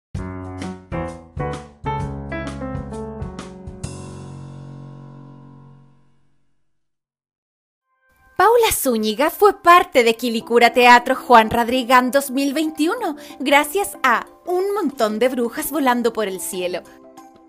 Paula 8.58 8.74
Zúñiga 8.74 9.30
fue 9.30 9.62
parte 9.62 10.04
de 10.04 10.16
Quilicura 10.16 10.74
Teatro 10.74 11.16
Juan 11.16 11.52
Radrigán 11.52 12.10
2021 12.10 13.16
gracias 13.40 14.00
a 14.02 14.26
Un 14.48 14.74
montón 14.74 15.20
de 15.20 15.30
brujas 15.30 15.70
volando 15.70 16.12
por 16.12 16.28
el 16.28 16.40
cielo. 16.40 16.82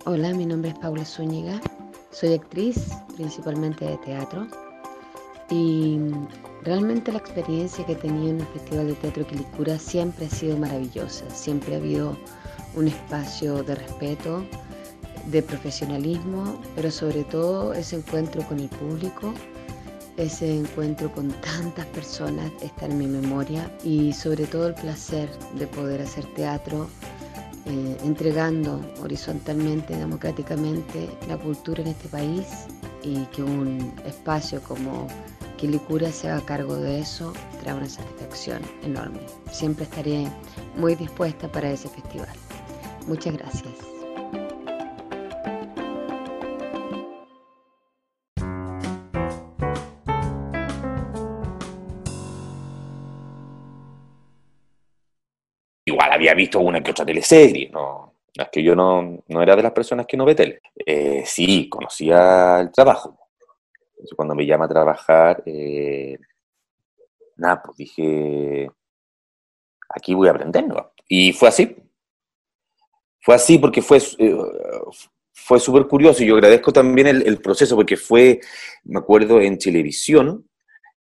Hola, 0.04 0.34
mi 0.34 0.44
nombre 0.44 0.72
es 0.72 0.78
Paula 0.78 1.06
Zúñiga. 1.06 1.62
Soy 2.10 2.34
actriz 2.34 2.88
principalmente 3.16 3.86
de 3.86 3.96
teatro. 3.96 4.48
Y 5.48 5.98
realmente 6.62 7.10
la 7.10 7.20
experiencia 7.20 7.86
que 7.86 7.92
he 7.92 7.96
tenido 7.96 8.28
en 8.28 8.40
el 8.40 8.46
Festival 8.48 8.88
de 8.88 8.94
Teatro 8.96 9.26
Quilicura 9.26 9.78
siempre 9.78 10.26
ha 10.26 10.30
sido 10.30 10.58
maravillosa. 10.58 11.24
Siempre 11.30 11.74
ha 11.74 11.78
habido 11.78 12.18
un 12.74 12.86
espacio 12.86 13.62
de 13.62 13.76
respeto, 13.76 14.44
de 15.24 15.42
profesionalismo, 15.42 16.60
pero 16.76 16.90
sobre 16.90 17.24
todo 17.24 17.72
ese 17.72 17.96
encuentro 17.96 18.46
con 18.46 18.60
el 18.60 18.68
público, 18.68 19.32
ese 20.18 20.52
encuentro 20.59 21.12
con 21.12 21.31
tantas 21.40 21.87
personas 21.87 22.50
está 22.61 22.87
en 22.87 22.98
mi 22.98 23.07
memoria 23.07 23.70
y 23.85 24.12
sobre 24.12 24.46
todo 24.46 24.68
el 24.68 24.74
placer 24.74 25.31
de 25.54 25.66
poder 25.66 26.02
hacer 26.02 26.24
teatro 26.35 26.88
eh, 27.66 27.96
entregando 28.04 28.81
horizontalmente, 29.02 29.96
democráticamente 29.96 31.09
la 31.28 31.37
cultura 31.37 31.83
en 31.83 31.88
este 31.88 32.09
país 32.09 32.46
y 33.02 33.24
que 33.26 33.42
un 33.42 33.92
espacio 34.04 34.62
como 34.62 35.07
Quilicura 35.57 36.12
se 36.12 36.31
haga 36.31 36.44
cargo 36.46 36.76
de 36.76 37.00
eso 37.00 37.33
trae 37.61 37.74
una 37.74 37.88
satisfacción 37.88 38.62
enorme. 38.83 39.20
Siempre 39.50 39.85
estaré 39.85 40.28
muy 40.76 40.94
dispuesta 40.94 41.50
para 41.50 41.70
ese 41.70 41.88
festival. 41.88 42.37
Muchas 43.07 43.35
gracias. 43.35 43.97
Visto 56.38 56.61
una 56.61 56.83
que 56.83 56.92
otra 56.92 57.05
teleserie, 57.05 57.68
¿no? 57.70 58.14
Es 58.33 58.48
que 58.51 58.62
yo 58.62 58.74
no, 58.74 59.22
no 59.27 59.42
era 59.42 59.57
de 59.57 59.62
las 59.62 59.72
personas 59.72 60.07
que 60.07 60.16
no 60.16 60.24
ve 60.24 60.35
tele. 60.35 60.61
Eh, 60.74 61.24
sí, 61.27 61.68
conocía 61.68 62.61
el 62.61 62.70
trabajo. 62.70 63.18
cuando 64.16 64.35
me 64.35 64.46
llama 64.46 64.66
a 64.66 64.68
trabajar, 64.68 65.42
eh, 65.44 66.16
nada, 67.37 67.61
pues 67.62 67.77
dije, 67.79 68.70
aquí 69.88 70.14
voy 70.14 70.29
a 70.29 70.31
aprender. 70.31 70.64
Y 71.09 71.33
fue 71.33 71.48
así. 71.48 71.77
Fue 73.20 73.35
así 73.35 73.59
porque 73.59 73.83
fue, 73.83 73.98
eh, 73.98 74.37
fue 75.33 75.59
súper 75.59 75.88
curioso 75.88 76.22
y 76.22 76.29
yo 76.29 76.35
agradezco 76.37 76.72
también 76.72 77.09
el, 77.09 77.38
proceso 77.40 77.74
porque 77.74 77.96
fue, 77.96 78.40
me 78.85 79.01
acuerdo, 79.01 79.40
en 79.40 79.59
televisión, 79.59 80.48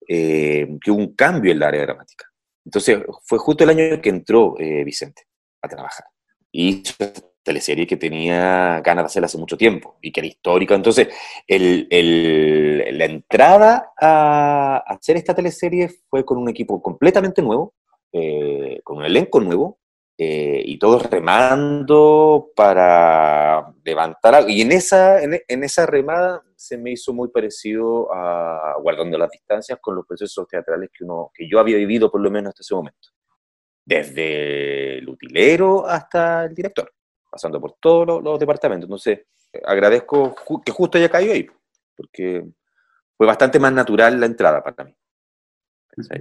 que 0.06 0.78
hubo 0.88 0.98
un 0.98 1.14
cambio 1.14 1.52
en 1.52 1.58
la 1.60 1.68
área 1.68 1.82
dramática. 1.82 2.31
Entonces, 2.64 3.00
fue 3.24 3.38
justo 3.38 3.64
el 3.64 3.70
año 3.70 4.00
que 4.00 4.10
entró 4.10 4.54
eh, 4.58 4.84
Vicente 4.84 5.26
a 5.60 5.68
trabajar. 5.68 6.06
Y 6.50 6.68
hizo 6.68 6.94
esta 6.98 7.22
teleserie 7.42 7.86
que 7.86 7.96
tenía 7.96 8.80
ganas 8.80 9.04
de 9.04 9.06
hacer 9.06 9.24
hace 9.24 9.38
mucho 9.38 9.56
tiempo 9.56 9.96
y 10.00 10.12
que 10.12 10.20
era 10.20 10.28
histórica. 10.28 10.74
Entonces, 10.74 11.08
la 11.48 13.04
entrada 13.04 13.92
a 14.00 14.76
hacer 14.86 15.16
esta 15.16 15.34
teleserie 15.34 15.90
fue 16.08 16.24
con 16.24 16.38
un 16.38 16.48
equipo 16.48 16.80
completamente 16.80 17.42
nuevo, 17.42 17.74
eh, 18.12 18.80
con 18.84 18.98
un 18.98 19.04
elenco 19.04 19.40
nuevo, 19.40 19.78
eh, 20.18 20.62
y 20.64 20.78
todos 20.78 21.08
remando 21.10 22.50
para 22.54 23.72
levantar 23.82 24.34
algo. 24.34 24.50
Y 24.50 24.60
en 24.60 24.72
esa, 24.72 25.22
en, 25.22 25.40
en, 25.48 25.64
esa 25.64 25.86
remada 25.86 26.42
se 26.54 26.76
me 26.76 26.92
hizo 26.92 27.12
muy 27.12 27.28
parecido 27.28 28.12
a 28.12 28.76
Guardando 28.80 29.16
las 29.18 29.30
Distancias 29.30 29.78
con 29.80 29.96
los 29.96 30.06
procesos 30.06 30.46
teatrales 30.46 30.90
que, 30.92 31.04
uno, 31.04 31.30
que 31.34 31.48
yo 31.48 31.58
había 31.58 31.76
vivido 31.76 32.10
por 32.10 32.20
lo 32.20 32.30
menos 32.30 32.50
hasta 32.50 32.60
ese 32.60 32.74
momento. 32.74 33.08
Desde 33.84 34.98
el 34.98 35.08
utilero 35.08 35.86
hasta 35.86 36.44
el 36.44 36.54
director, 36.54 36.92
pasando 37.28 37.60
por 37.60 37.72
todos 37.80 38.22
los, 38.22 38.38
departamentos. 38.38 38.86
Entonces, 38.86 39.26
agradezco 39.64 40.34
que 40.64 40.70
justo 40.70 40.98
haya 40.98 41.08
caído 41.08 41.32
ahí, 41.32 41.46
porque 41.96 42.44
fue 43.16 43.26
bastante 43.26 43.58
más 43.58 43.72
natural 43.72 44.20
la 44.20 44.26
entrada 44.26 44.62
para 44.62 44.84
mí. 44.84 44.96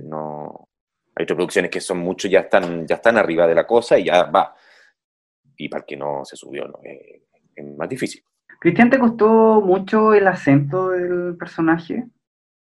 No, 0.04 0.70
hay 1.16 1.24
otras 1.24 1.36
producciones 1.36 1.72
que 1.72 1.82
son 1.82 2.00
mucho, 2.00 2.28
ya 2.28 2.42
están, 2.42 2.88
ya 2.88 2.96
están 2.96 3.18
arriba 3.18 3.48
de 3.48 3.56
la 3.56 3.68
cosa 3.68 3.98
y 4.00 4.06
ya 4.06 4.24
va. 4.24 4.56
Y 5.58 5.70
para 5.70 5.82
el 5.82 5.86
que 5.86 5.98
no 5.98 6.24
se 6.26 6.36
subió, 6.36 6.68
¿no? 6.68 6.80
es, 6.84 7.22
más 7.78 7.90
difícil. 7.90 8.24
Cristian, 8.60 8.90
¿te 8.90 9.00
costó 9.00 9.62
mucho 9.62 10.14
el 10.14 10.28
acento 10.28 10.90
del 10.90 11.36
personaje? 11.38 12.06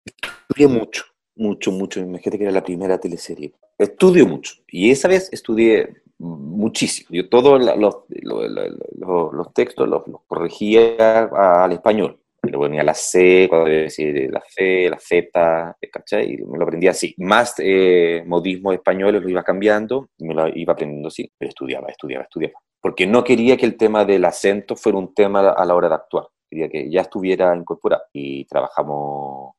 Estudié 0.05 0.67
mucho, 0.67 1.05
mucho, 1.37 1.71
mucho. 1.71 2.01
Imagínate 2.01 2.39
que 2.39 2.45
era 2.45 2.53
la 2.53 2.65
primera 2.65 2.99
teleserie. 2.99 3.53
Estudio 3.77 4.27
mucho. 4.27 4.55
Y 4.69 4.91
esa 4.91 5.09
vez 5.09 5.29
estudié 5.33 6.03
muchísimo. 6.19 7.11
Yo 7.13 7.29
todos 7.29 7.65
los, 7.65 7.97
los, 8.23 9.33
los, 9.33 9.55
textos 9.55 9.89
los, 9.89 10.03
corregía 10.27 11.25
al 11.25 11.73
español 11.73 12.19
le 12.43 12.53
ponía 12.53 12.83
la 12.83 12.95
C, 12.95 13.47
cuando 13.49 13.67
debía 13.67 13.83
decir 13.85 14.31
la 14.31 14.43
C, 14.49 14.89
la 14.89 14.99
Z, 14.99 15.77
¿cachai? 15.93 16.35
Y 16.35 16.37
me 16.45 16.59
lo 16.59 16.65
aprendía 16.65 16.93
así. 16.93 17.15
Más 17.19 17.55
eh, 17.59 18.23
modismos 18.27 18.75
españoles 18.75 19.23
lo 19.23 19.29
iba 19.29 19.43
cambiando 19.43 20.11
y 20.19 20.25
me 20.25 20.35
lo 20.35 20.49
iba 20.49 20.73
aprendiendo 20.73 21.09
así, 21.09 21.31
pero 21.37 21.49
estudiaba, 21.49 21.89
estudiaba, 21.89 22.25
estudiaba. 22.25 22.59
Porque 22.81 23.07
no 23.07 23.25
quería 23.25 23.57
que 23.57 23.67
el 23.67 23.77
tema 23.77 24.05
del 24.05 24.25
acento 24.25 24.77
fuera 24.77 24.99
un 24.99 25.13
tema 25.15 25.51
a 25.51 25.65
la 25.65 25.75
hora 25.75 25.89
de 25.89 25.95
actuar. 25.97 26.29
Quería 26.49 26.69
que 26.69 26.91
ya 26.91 27.03
estuviera 27.03 27.55
incorporado. 27.55 28.05
Y 28.13 28.45
trabajamos 28.45 29.55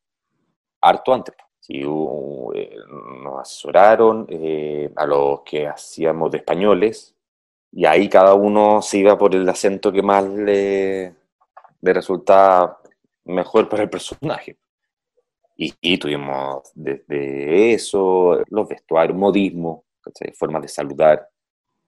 harto 0.81 1.13
antes. 1.13 1.35
Sí, 1.59 1.81
eh, 1.81 2.75
nos 3.23 3.41
asesoraron 3.41 4.25
eh, 4.29 4.89
a 4.95 5.05
los 5.05 5.41
que 5.41 5.67
hacíamos 5.67 6.31
de 6.31 6.37
españoles 6.37 7.15
y 7.71 7.85
ahí 7.85 8.09
cada 8.09 8.33
uno 8.33 8.81
se 8.81 8.97
iba 8.99 9.17
por 9.17 9.35
el 9.35 9.47
acento 9.47 9.91
que 9.91 10.01
más 10.01 10.23
le, 10.25 11.13
le 11.81 11.93
resultaba 11.93 12.81
mejor 13.25 13.69
para 13.69 13.83
el 13.83 13.89
personaje. 13.89 14.57
Y, 15.61 15.97
tuvimos 15.97 16.71
desde 16.73 17.73
eso, 17.73 18.41
los 18.47 18.67
vestuarios, 18.69 19.17
modismo, 19.17 19.83
formas 20.33 20.61
de 20.61 20.69
saludar, 20.69 21.29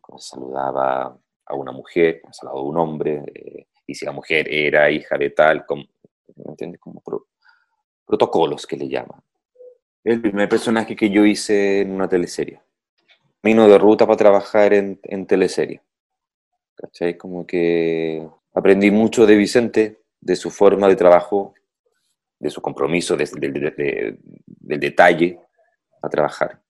como 0.02 0.20
saludaba 0.20 1.18
a 1.46 1.56
una 1.56 1.72
mujer, 1.72 2.20
como 2.22 2.34
saludaba 2.34 2.60
a 2.60 2.64
un 2.64 2.78
hombre, 2.78 3.24
eh, 3.34 3.68
y 3.88 3.96
si 3.96 4.06
la 4.06 4.12
mujer 4.12 4.54
era 4.54 4.92
hija 4.92 5.18
de 5.18 5.30
tal, 5.30 5.66
como, 5.66 5.86
¿me 6.36 6.52
entiendes? 6.52 6.82
Como 6.82 7.02
protocolos 8.06 8.68
que 8.68 8.76
le 8.76 8.90
llaman. 8.90 9.22
El 10.04 10.22
primer 10.22 10.50
personaje 10.50 10.94
que 10.94 11.10
yo 11.10 11.26
hice 11.26 11.80
en 11.82 11.92
una 11.92 12.10
teleserie. 12.10 12.62
Vino 13.42 13.70
de 13.70 13.78
ruta 13.78 14.06
para 14.06 14.18
trabajar 14.18 14.74
en, 14.74 15.00
en 15.04 15.26
teleserie. 15.26 15.82
¿Cachai? 16.76 17.18
Como 17.18 17.48
que 17.48 18.28
aprendí 18.54 18.92
mucho 18.92 19.26
de 19.26 19.36
Vicente, 19.36 20.02
de 20.20 20.36
su 20.36 20.52
forma 20.52 20.88
de 20.88 20.96
trabajo, 20.96 21.54
de 22.40 22.50
su 22.50 22.62
compromiso, 22.62 23.16
del 23.16 24.20
detalle 24.58 25.40
a 26.02 26.10
trabajar. 26.10 26.62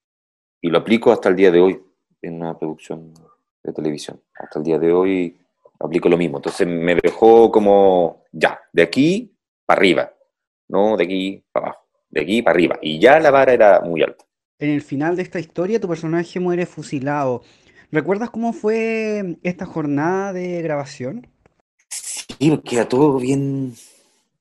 Y 0.62 0.70
lo 0.70 0.80
aplico 0.80 1.12
hasta 1.12 1.30
el 1.30 1.36
día 1.36 1.52
de 1.52 1.60
hoy 1.60 1.82
en 2.22 2.36
una 2.36 2.58
producción 2.58 3.14
de 3.64 3.74
televisión. 3.74 4.22
Hasta 4.36 4.60
el 4.60 4.66
día 4.66 4.80
de 4.80 4.92
hoy 4.92 5.38
aplico 5.80 6.10
lo 6.10 6.18
mismo. 6.18 6.38
Entonces 6.38 6.68
me 6.68 6.96
dejó 6.96 7.52
como, 7.52 8.24
ya, 8.32 8.60
de 8.72 8.84
aquí 8.84 9.36
para 9.66 9.80
arriba, 9.80 10.14
no 10.68 10.98
de 10.98 11.04
aquí 11.04 11.44
para 11.52 11.68
abajo, 11.68 11.88
de 12.10 12.22
aquí 12.22 12.42
para 12.42 12.54
arriba. 12.54 12.80
Y 12.82 13.00
ya 13.00 13.20
la 13.20 13.32
vara 13.32 13.54
era 13.54 13.82
muy 13.82 14.04
alta. 14.04 14.26
En 14.60 14.70
el 14.70 14.82
final 14.82 15.16
de 15.16 15.24
esta 15.24 15.40
historia, 15.40 15.80
tu 15.80 15.88
personaje 15.88 16.40
muere 16.40 16.66
fusilado. 16.66 17.42
¿Recuerdas 17.92 18.30
cómo 18.30 18.54
fue 18.54 19.38
esta 19.42 19.66
jornada 19.66 20.34
de 20.34 20.62
grabación? 20.62 21.28
Sí, 22.42 22.60
queda 22.66 22.90
todo 22.90 23.20
bien 23.20 23.72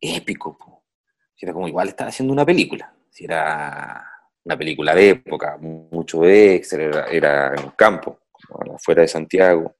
épico. 0.00 0.56
Era 1.38 1.52
como 1.52 1.68
igual 1.68 1.88
estaba 1.88 2.08
haciendo 2.08 2.32
una 2.32 2.46
película. 2.46 2.90
Si 3.10 3.26
era 3.26 4.02
una 4.42 4.56
película 4.56 4.94
de 4.94 5.10
época, 5.10 5.58
mucho 5.58 6.24
extra, 6.24 7.08
era, 7.08 7.54
en 7.54 7.64
un 7.64 7.70
campo, 7.72 8.20
fuera 8.78 9.02
de 9.02 9.08
Santiago. 9.08 9.76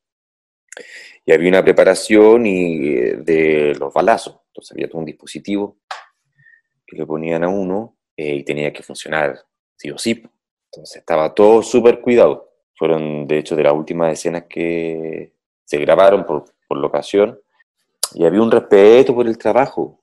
Y 1.25 1.33
había 1.33 1.49
una 1.49 1.65
preparación 1.65 2.45
y, 2.45 2.89
eh, 2.89 3.17
de 3.23 3.75
los 3.79 3.91
balazos. 3.91 4.39
Entonces 4.49 4.73
había 4.73 4.91
todo 4.91 4.99
un 4.99 5.07
dispositivo 5.07 5.79
que 6.87 6.99
le 6.99 7.07
ponían 7.07 7.43
a 7.43 7.49
uno 7.49 7.97
eh, 8.15 8.35
y 8.35 8.45
tenía 8.45 8.71
que 8.71 8.83
funcionar 8.83 9.41
sí 9.77 9.91
o 9.91 9.97
sí. 9.97 10.23
Entonces 10.71 10.97
estaba 10.97 11.33
todo 11.33 11.63
súper 11.63 12.03
cuidado. 12.03 12.53
Fueron, 12.77 13.27
de 13.27 13.39
hecho, 13.39 13.57
de 13.57 13.63
las 13.63 13.73
últimas 13.73 14.13
escenas 14.13 14.45
que 14.47 15.33
se 15.65 15.79
grabaron 15.79 16.27
por, 16.27 16.45
por 16.69 16.77
locación 16.77 17.41
y 18.15 18.25
había 18.25 18.43
un 18.43 18.51
respeto 18.51 19.15
por 19.15 19.27
el 19.27 19.39
trabajo. 19.39 20.01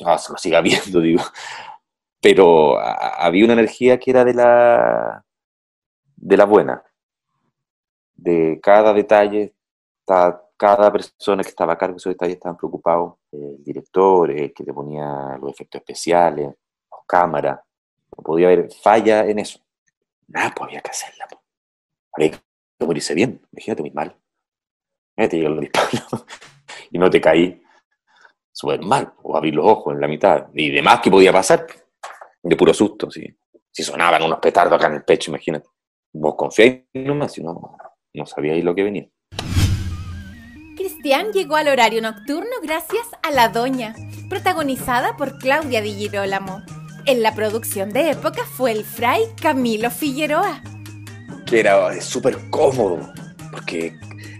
No, 0.00 0.18
se 0.18 0.32
lo 0.32 0.38
siga 0.38 0.60
viendo, 0.60 1.00
digo. 1.00 1.22
Pero 2.20 2.78
había 2.78 3.44
una 3.44 3.54
energía 3.54 3.98
que 3.98 4.10
era 4.10 4.24
de 4.24 4.34
la, 4.34 5.24
de 6.16 6.36
la 6.36 6.44
buena. 6.44 6.82
De 8.14 8.60
cada 8.62 8.92
detalle, 8.92 9.54
cada 10.56 10.92
persona 10.92 11.42
que 11.42 11.48
estaba 11.48 11.72
a 11.72 11.78
cargo 11.78 11.94
de 11.94 11.98
esos 11.98 12.12
detalles 12.12 12.36
estaban 12.36 12.56
preocupados. 12.56 13.14
El 13.32 13.62
director, 13.64 14.30
el 14.30 14.52
que 14.52 14.64
te 14.64 14.72
ponía 14.72 15.38
los 15.40 15.52
efectos 15.52 15.80
especiales, 15.80 16.46
las 16.46 17.00
cámaras. 17.06 17.60
No 18.16 18.22
podía 18.22 18.48
haber 18.48 18.70
falla 18.70 19.24
en 19.24 19.38
eso. 19.38 19.60
Nada, 20.28 20.52
pues 20.54 20.68
había 20.68 20.80
que 20.80 20.90
hacerla. 20.90 21.26
Había 22.12 22.30
que 22.32 22.86
morirse 22.86 23.14
bien. 23.14 23.40
Imagínate 23.52 23.82
muy 23.82 23.90
mal. 23.92 24.16
Imagínate 25.16 25.36
llegar 25.36 25.52
los 25.52 26.26
y 26.90 26.98
no 26.98 27.08
te 27.08 27.20
caí 27.20 27.62
súper 28.52 28.82
mal, 28.82 29.12
o 29.22 29.36
abrir 29.36 29.54
los 29.54 29.66
ojos 29.66 29.94
en 29.94 30.00
la 30.00 30.08
mitad, 30.08 30.46
y 30.54 30.70
demás 30.70 31.00
que 31.00 31.10
podía 31.10 31.32
pasar. 31.32 31.66
de 32.42 32.56
puro 32.56 32.72
susto, 32.74 33.10
sí. 33.10 33.26
Si 33.70 33.82
sonaban 33.82 34.22
unos 34.22 34.38
petardos 34.40 34.78
acá 34.78 34.88
en 34.88 34.94
el 34.94 35.04
pecho, 35.04 35.30
imagínate. 35.30 35.68
Vos 36.12 36.34
confiáis 36.34 36.82
nomás, 36.92 37.32
si 37.32 37.42
no, 37.42 37.76
no 38.14 38.26
sabíais 38.26 38.64
lo 38.64 38.74
que 38.74 38.82
venía. 38.82 39.08
Cristian 40.76 41.32
llegó 41.32 41.56
al 41.56 41.68
horario 41.68 42.00
nocturno 42.02 42.50
gracias 42.62 43.06
a 43.22 43.30
La 43.30 43.50
Doña, 43.50 43.94
protagonizada 44.28 45.16
por 45.16 45.38
Claudia 45.38 45.82
Di 45.82 45.92
Girolamo. 45.92 46.62
En 47.06 47.22
la 47.22 47.34
producción 47.34 47.90
de 47.90 48.10
época 48.10 48.44
fue 48.44 48.72
el 48.72 48.84
fray 48.84 49.24
Camilo 49.40 49.90
Figueroa. 49.90 50.62
Que 51.46 51.60
era 51.60 52.00
súper 52.00 52.36
cómodo, 52.50 53.12
porque 53.52 53.94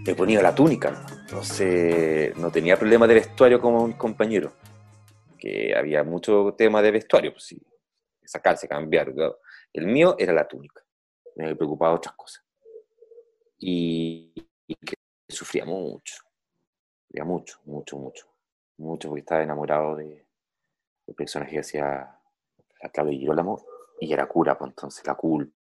me 0.05 0.15
ponía 0.15 0.41
la 0.41 0.53
túnica. 0.53 1.05
Entonces 1.31 2.35
no 2.35 2.51
tenía 2.51 2.75
problema 2.75 3.07
de 3.07 3.13
vestuario 3.13 3.61
como 3.61 3.81
un 3.85 3.93
compañero. 3.93 4.51
Que 5.39 5.73
había 5.73 6.03
mucho 6.03 6.53
tema 6.57 6.81
de 6.81 6.91
vestuario, 6.91 7.31
pues 7.31 7.55
sacarse, 8.25 8.67
cambiar. 8.67 9.13
El 9.71 9.87
mío 9.87 10.17
era 10.19 10.33
la 10.33 10.45
túnica. 10.45 10.83
Me 11.37 11.55
preocupaba 11.55 11.93
otras 11.93 12.15
cosas. 12.15 12.43
Y, 13.59 14.33
y 14.67 14.75
que 14.75 14.95
sufría 15.29 15.63
mucho. 15.63 16.15
Sufría 17.07 17.23
mucho, 17.23 17.61
mucho, 17.63 17.97
mucho. 17.97 18.27
Mucho 18.75 19.07
porque 19.07 19.21
estaba 19.21 19.41
enamorado 19.41 19.95
de, 19.95 20.27
de 21.07 21.13
personaje 21.13 21.53
que 21.53 21.59
hacía 21.61 22.19
la 22.81 22.89
Claudia 22.89 23.17
Girolamo 23.17 23.65
y 24.01 24.11
era 24.11 24.27
cura, 24.27 24.57
pues 24.57 24.71
entonces 24.71 25.07
la 25.07 25.15
culpa 25.15 25.53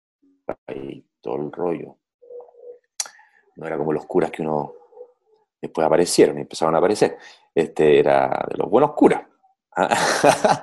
y 0.74 1.06
todo 1.20 1.36
el 1.36 1.52
rollo. 1.52 1.96
No 3.54 3.68
era 3.68 3.78
como 3.78 3.92
los 3.92 4.04
curas 4.06 4.32
que 4.32 4.42
uno 4.42 4.79
después 5.60 5.86
aparecieron 5.86 6.38
y 6.38 6.42
empezaron 6.42 6.74
a 6.74 6.78
aparecer. 6.78 7.18
Este 7.54 7.98
era 7.98 8.46
de 8.50 8.56
los 8.56 8.70
buenos 8.70 8.92
curas. 8.94 9.22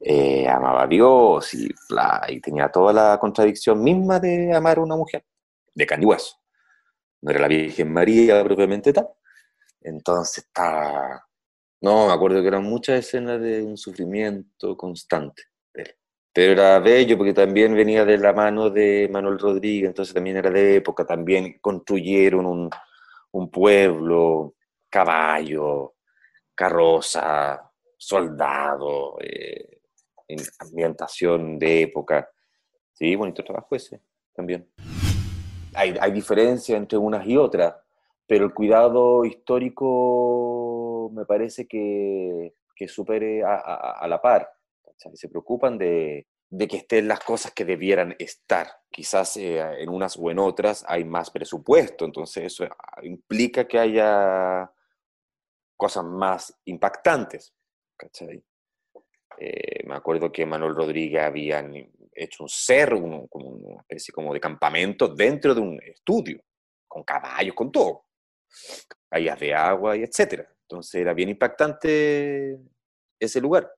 eh, 0.00 0.48
amaba 0.48 0.82
a 0.82 0.86
Dios 0.86 1.52
y, 1.54 1.68
y, 2.28 2.40
tenía 2.40 2.70
toda 2.70 2.92
la 2.92 3.18
contradicción 3.18 3.82
misma 3.82 4.18
de 4.18 4.54
amar 4.54 4.78
a 4.78 4.82
una 4.82 4.96
mujer, 4.96 5.24
de 5.74 5.86
carne 5.86 6.06
No 7.20 7.30
era 7.30 7.40
la 7.40 7.48
Virgen 7.48 7.92
María 7.92 8.42
propiamente 8.44 8.92
tal. 8.92 9.08
Entonces 9.80 10.44
está... 10.44 11.24
No, 11.80 12.06
me 12.08 12.12
acuerdo 12.12 12.40
que 12.40 12.48
eran 12.48 12.64
muchas 12.64 12.98
escenas 12.98 13.40
de 13.40 13.62
un 13.62 13.76
sufrimiento 13.76 14.76
constante. 14.76 15.44
Pero 16.32 16.52
era 16.52 16.78
bello 16.78 17.16
porque 17.16 17.32
también 17.32 17.74
venía 17.74 18.04
de 18.04 18.18
la 18.18 18.32
mano 18.32 18.70
de 18.70 19.08
Manuel 19.10 19.38
Rodríguez, 19.38 19.88
entonces 19.88 20.14
también 20.14 20.36
era 20.36 20.50
de 20.50 20.76
época, 20.76 21.04
también 21.04 21.58
construyeron 21.60 22.46
un, 22.46 22.70
un 23.32 23.50
pueblo, 23.50 24.54
caballo, 24.88 25.94
carroza, 26.54 27.70
soldado, 27.96 29.18
eh, 29.20 29.80
ambientación 30.58 31.58
de 31.58 31.82
época. 31.82 32.30
Sí, 32.92 33.14
bonito 33.16 33.44
trabajo 33.44 33.76
ese 33.76 34.02
también. 34.34 34.70
Hay, 35.74 35.96
hay 36.00 36.12
diferencia 36.12 36.76
entre 36.76 36.98
unas 36.98 37.26
y 37.26 37.36
otras, 37.36 37.74
pero 38.26 38.44
el 38.44 38.54
cuidado 38.54 39.24
histórico 39.24 41.10
me 41.12 41.24
parece 41.24 41.66
que, 41.66 42.54
que 42.74 42.88
supere 42.88 43.42
a, 43.42 43.54
a, 43.54 43.92
a 44.00 44.08
la 44.08 44.20
par. 44.20 44.50
Se 45.14 45.28
preocupan 45.28 45.78
de, 45.78 46.26
de 46.50 46.66
que 46.66 46.78
estén 46.78 47.08
las 47.08 47.20
cosas 47.20 47.52
que 47.52 47.64
debieran 47.64 48.14
estar. 48.18 48.68
Quizás 48.90 49.36
eh, 49.36 49.60
en 49.82 49.88
unas 49.88 50.16
o 50.16 50.30
en 50.30 50.38
otras 50.38 50.84
hay 50.88 51.04
más 51.04 51.30
presupuesto, 51.30 52.04
entonces 52.04 52.44
eso 52.44 52.64
ah, 52.64 53.00
implica 53.02 53.66
que 53.66 53.78
haya 53.78 54.70
cosas 55.76 56.04
más 56.04 56.58
impactantes. 56.64 57.54
Eh, 59.38 59.86
me 59.86 59.94
acuerdo 59.94 60.32
que 60.32 60.46
Manuel 60.46 60.74
Rodríguez 60.74 61.22
habían 61.22 61.74
hecho 62.12 62.42
un 62.42 62.48
cerro, 62.48 63.26
como 63.28 63.48
una 63.48 63.82
especie 63.82 64.12
como 64.12 64.32
de 64.32 64.40
campamento 64.40 65.08
dentro 65.08 65.54
de 65.54 65.60
un 65.60 65.80
estudio, 65.82 66.40
con 66.88 67.04
caballos, 67.04 67.54
con 67.54 67.70
todo, 67.70 68.06
calles 69.08 69.38
de 69.38 69.54
agua 69.54 69.96
y 69.96 70.02
etcétera. 70.02 70.50
Entonces 70.62 71.00
era 71.00 71.14
bien 71.14 71.28
impactante 71.28 72.58
ese 73.20 73.40
lugar 73.40 73.70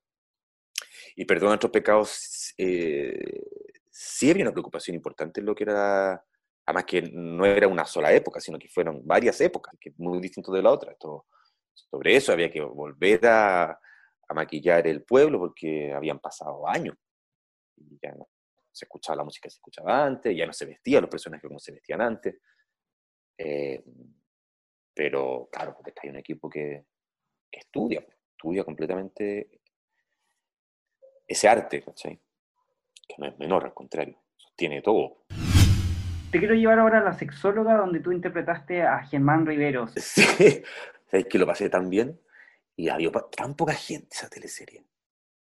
y 1.15 1.25
perdona 1.25 1.51
nuestros 1.51 1.71
pecados, 1.71 2.53
eh, 2.57 3.43
sí 3.89 4.31
había 4.31 4.43
una 4.43 4.51
preocupación 4.51 4.95
importante 4.95 5.39
en 5.39 5.45
lo 5.45 5.55
que 5.55 5.63
era, 5.63 6.23
además 6.65 6.85
que 6.85 7.01
no 7.01 7.45
era 7.45 7.67
una 7.67 7.85
sola 7.85 8.13
época, 8.13 8.39
sino 8.39 8.57
que 8.57 8.69
fueron 8.69 9.05
varias 9.05 9.39
épocas, 9.41 9.75
que 9.79 9.93
muy 9.97 10.19
distinto 10.19 10.51
de 10.51 10.61
la 10.61 10.71
otra. 10.71 10.91
Esto, 10.91 11.27
sobre 11.73 12.15
eso 12.15 12.31
había 12.31 12.49
que 12.49 12.61
volver 12.61 13.25
a, 13.25 13.71
a 13.71 14.33
maquillar 14.33 14.87
el 14.87 15.03
pueblo 15.03 15.39
porque 15.39 15.93
habían 15.93 16.19
pasado 16.19 16.67
años. 16.67 16.95
Y 17.75 17.99
ya 18.01 18.11
no 18.13 18.27
se 18.71 18.85
escuchaba 18.85 19.17
la 19.17 19.23
música 19.25 19.47
que 19.47 19.51
se 19.51 19.57
escuchaba 19.57 20.05
antes, 20.05 20.35
ya 20.35 20.45
no 20.45 20.53
se 20.53 20.65
vestían 20.65 21.01
los 21.01 21.09
personajes 21.09 21.47
como 21.47 21.59
se 21.59 21.73
vestían 21.73 22.01
antes. 22.01 22.35
Eh, 23.37 23.83
pero 24.93 25.49
claro, 25.51 25.73
porque 25.75 25.93
hay 26.01 26.09
un 26.09 26.17
equipo 26.17 26.49
que, 26.49 26.85
que 27.51 27.59
estudia, 27.59 28.05
estudia 28.31 28.63
completamente 28.63 29.60
ese 31.31 31.47
arte, 31.47 31.81
¿cachai? 31.81 32.19
Que 33.07 33.15
no 33.17 33.27
es 33.27 33.37
menor, 33.39 33.65
al 33.65 33.73
contrario, 33.73 34.17
sostiene 34.37 34.81
todo. 34.81 35.25
Te 36.31 36.39
quiero 36.39 36.55
llevar 36.55 36.79
ahora 36.79 36.99
a 36.99 37.03
la 37.03 37.13
sexóloga, 37.13 37.75
donde 37.75 37.99
tú 37.99 38.11
interpretaste 38.11 38.83
a 38.83 39.03
Germán 39.03 39.45
Riveros. 39.45 39.93
Sí, 40.01 40.63
sabes 41.09 41.25
que 41.25 41.37
lo 41.37 41.45
pasé 41.45 41.69
tan 41.69 41.89
bien 41.89 42.19
y 42.77 42.87
había 42.87 43.11
tan 43.11 43.55
poca 43.55 43.73
gente 43.73 44.07
esa 44.11 44.29
teleserie. 44.29 44.85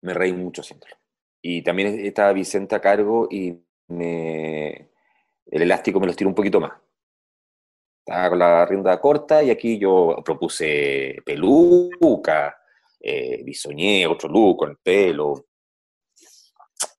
Me 0.02 0.14
reí 0.14 0.34
mucho 0.34 0.62
haciéndolo. 0.62 0.96
Y 1.42 1.62
también 1.62 2.00
estaba 2.06 2.34
Vicente 2.34 2.76
a 2.76 2.82
cargo 2.82 3.28
y 3.30 3.56
me... 3.88 4.90
el 5.46 5.62
elástico 5.62 6.00
me 6.00 6.08
lo 6.08 6.14
tiró 6.14 6.30
un 6.30 6.36
poquito 6.36 6.60
más. 6.60 6.74
Estaba 8.00 8.30
con 8.30 8.40
la 8.40 8.66
rienda 8.66 9.00
corta 9.00 9.44
y 9.44 9.52
aquí 9.52 9.78
yo 9.78 10.18
propuse 10.26 11.18
peluca, 11.24 12.58
eh, 13.00 13.44
bisoñé, 13.44 14.08
otro 14.08 14.28
look 14.28 14.58
con 14.58 14.72
el 14.72 14.78
pelo, 14.78 15.49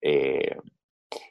eh, 0.02 0.56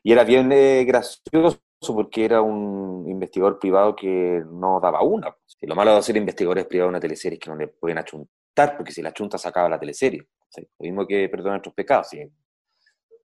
y 0.04 0.12
era 0.12 0.24
bien 0.24 0.52
eh, 0.52 0.84
gracioso 0.86 1.62
porque 1.88 2.26
era 2.26 2.42
un 2.42 3.06
investigador 3.08 3.60
privado 3.60 3.96
que 3.96 4.44
no 4.52 4.80
daba 4.82 5.02
una. 5.02 5.36
lo 5.62 5.76
malo 5.76 5.96
de 5.96 6.02
ser 6.02 6.18
investigadores 6.18 6.66
privados 6.66 6.90
en 6.90 6.96
una 6.96 7.00
teleserie 7.00 7.38
es 7.38 7.40
que 7.44 7.50
no 7.50 7.56
le 7.56 7.68
pueden 7.68 7.98
achuntar, 7.98 8.76
porque 8.76 8.92
si 8.92 9.02
la 9.02 9.14
chunta 9.14 9.38
sacaba 9.38 9.70
la 9.70 9.80
teleserie. 9.80 10.28
Lo 10.58 10.84
mismo 10.84 11.08
que 11.08 11.30
Perdona 11.30 11.52
nuestros 11.52 11.76
pecados. 11.76 12.10
Si 12.10 12.22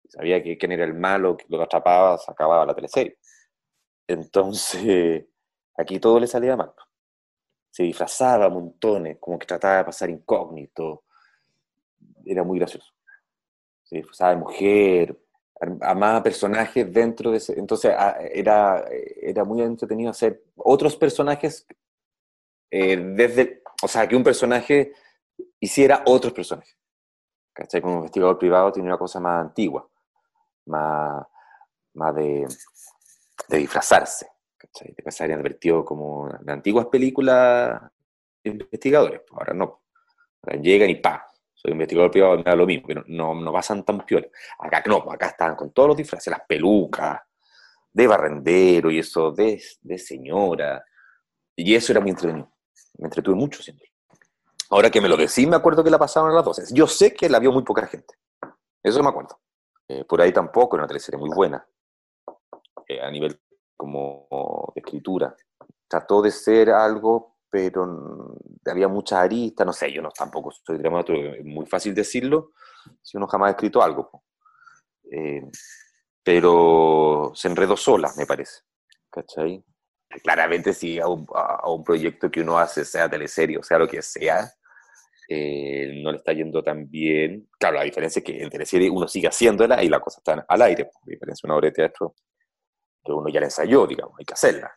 sabía 0.09 0.43
que 0.43 0.57
quién 0.57 0.73
era 0.73 0.85
el 0.85 0.95
malo, 0.95 1.37
que 1.37 1.47
lo 1.49 1.63
atrapaba, 1.63 2.19
sacaba 2.19 2.65
la 2.65 2.75
teleserie. 2.75 3.19
Entonces, 4.07 5.25
aquí 5.77 5.99
todo 5.99 6.21
le 6.21 6.27
salía 6.27 6.57
mal. 6.57 6.73
Se 7.71 7.83
disfrazaba 7.83 8.49
montones, 8.49 9.19
como 9.19 9.39
que 9.39 9.47
trataba 9.47 9.79
de 9.79 9.85
pasar 9.85 10.11
incógnito. 10.11 11.05
Era 12.25 12.45
muy 12.45 12.59
gracioso. 12.59 12.93
Se 13.83 13.97
disfrazaba 13.97 14.31
de 14.31 14.37
mujer, 14.37 15.24
amaba 15.81 16.23
personajes 16.23 16.93
dentro 16.93 17.31
de 17.31 17.38
ese, 17.38 17.59
entonces 17.59 17.93
ah, 17.97 18.17
era, 18.33 18.85
era 19.23 19.45
muy 19.45 19.62
entretenido 19.62 20.11
hacer 20.11 20.43
otros 20.57 20.97
personajes 20.97 21.67
eh, 22.71 22.97
desde, 22.97 23.62
o 23.83 23.88
sea, 23.88 24.09
que 24.09 24.17
un 24.17 24.25
personaje 24.25 24.93
hiciera 25.61 26.03
otros 26.07 26.33
personajes. 26.33 26.77
¿Cachai? 27.53 27.81
Como 27.81 27.99
investigador 27.99 28.37
privado 28.37 28.73
tiene 28.73 28.88
una 28.88 28.99
cosa 28.99 29.21
más 29.21 29.40
antigua, 29.40 29.88
más, 30.67 31.25
más 31.95 32.14
de, 32.17 32.49
de 33.49 33.59
disfrazarse, 33.59 34.27
¿cachai? 34.57 34.93
De 34.93 35.03
pasar 35.03 35.31
advertido 35.31 35.85
como 35.85 36.29
en 36.29 36.51
antiguas 36.51 36.87
películas 36.87 37.81
de 38.43 38.51
investigadores, 38.51 39.21
pues 39.21 39.38
ahora 39.38 39.55
no. 39.55 39.83
Ahora 40.43 40.61
llegan 40.61 40.90
y 40.90 40.97
pa, 40.97 41.27
soy 41.64 41.72
investigador 41.72 42.11
privado, 42.11 42.37
me 42.37 42.42
da 42.42 42.55
lo 42.55 42.66
mismo, 42.66 42.87
pero 42.87 43.05
no, 43.07 43.35
no 43.35 43.53
pasan 43.53 43.85
tan 43.85 44.05
piola. 44.05 44.27
Acá 44.59 44.83
no, 44.87 44.96
acá 45.11 45.29
están 45.29 45.57
con 45.57 45.70
todos 45.70 45.88
los 45.88 45.96
disfraces, 45.96 46.31
las 46.31 46.42
pelucas, 46.46 47.23
de 47.90 48.06
barrendero 48.06 48.90
y 48.90 48.98
eso, 48.98 49.31
de, 49.31 49.62
de 49.81 49.98
señora. 49.98 50.85
Y 51.56 51.75
eso 51.75 51.92
era 51.92 52.00
muy 52.00 52.10
entretenido. 52.10 52.52
Me 52.98 53.06
entretuve 53.06 53.35
mucho 53.35 53.62
siendo. 53.62 53.83
Ahora 54.69 54.90
que 54.90 55.00
me 55.00 55.08
lo 55.08 55.17
decís, 55.17 55.48
me 55.48 55.56
acuerdo 55.56 55.83
que 55.83 55.90
la 55.90 55.98
pasaban 55.98 56.33
a 56.33 56.35
las 56.35 56.44
12. 56.44 56.75
Yo 56.75 56.87
sé 56.87 57.15
que 57.15 57.31
la 57.31 57.38
vio 57.38 57.50
muy 57.50 57.62
poca 57.62 57.87
gente. 57.87 58.15
Eso 58.83 59.02
me 59.02 59.08
acuerdo. 59.08 59.40
Eh, 59.88 60.04
por 60.04 60.21
ahí 60.21 60.33
tampoco, 60.33 60.77
era 60.77 60.83
una 60.83 60.88
teleserie 60.88 61.19
muy 61.19 61.31
buena. 61.35 61.67
Eh, 62.87 63.00
a 63.00 63.10
nivel 63.10 63.40
como 63.75 64.73
de 64.75 64.81
escritura. 64.81 65.35
Trató 65.88 66.21
de 66.21 66.31
ser 66.31 66.71
algo 66.71 67.34
pero 67.55 68.35
había 68.67 68.88
muchas 68.88 69.21
aristas, 69.21 69.65
no 69.65 69.73
sé, 69.73 69.92
yo 69.92 70.02
no 70.02 70.11
tampoco 70.11 70.50
soy 70.50 70.77
dramaturgo, 70.77 71.35
es 71.35 71.44
muy 71.44 71.65
fácil 71.67 71.94
decirlo 71.94 72.50
si 73.00 73.17
uno 73.17 73.29
jamás 73.29 73.46
ha 73.46 73.50
escrito 73.52 73.81
algo. 73.81 74.25
Eh, 75.09 75.40
pero 76.21 77.31
se 77.33 77.46
enredó 77.46 77.77
sola, 77.77 78.11
me 78.17 78.27
parece. 78.27 78.63
¿Cachai? 79.09 79.65
Claramente 80.21 80.75
si 80.75 80.98
a 80.98 81.07
un, 81.07 81.85
proyecto 81.85 82.29
que 82.29 82.40
uno 82.40 82.59
hace, 82.59 82.85
sea 82.85 83.09
teleserie, 83.09 83.63
sea 83.63 83.79
lo 83.79 83.87
que 83.87 84.02
sea, 84.02 84.50
eh, 85.29 86.02
no 86.02 86.11
le 86.11 86.17
está 86.17 86.33
yendo 86.33 86.61
tan 86.61 86.90
bien. 86.90 87.48
Claro, 87.57 87.77
la 87.77 87.85
diferencia 87.85 88.19
es 88.19 88.25
que 88.25 88.42
en 88.42 88.50
teleserie 88.50 88.90
uno 88.90 89.07
sigue 89.07 89.29
haciéndola 89.29 89.81
y 89.81 89.88
la 89.88 90.00
cosa 90.00 90.19
está 90.19 90.44
al 90.48 90.63
aire. 90.63 90.90
A 90.92 91.07
diferencia 91.07 91.46
una 91.46 91.55
obra 91.55 91.69
de 91.69 91.73
teatro 91.73 92.17
que 93.05 93.13
uno 93.13 93.29
ya 93.29 93.38
la 93.38 93.46
ensayó, 93.46 93.87
digamos, 93.87 94.19
hay 94.19 94.25
que 94.25 94.35
hacerla. 94.35 94.77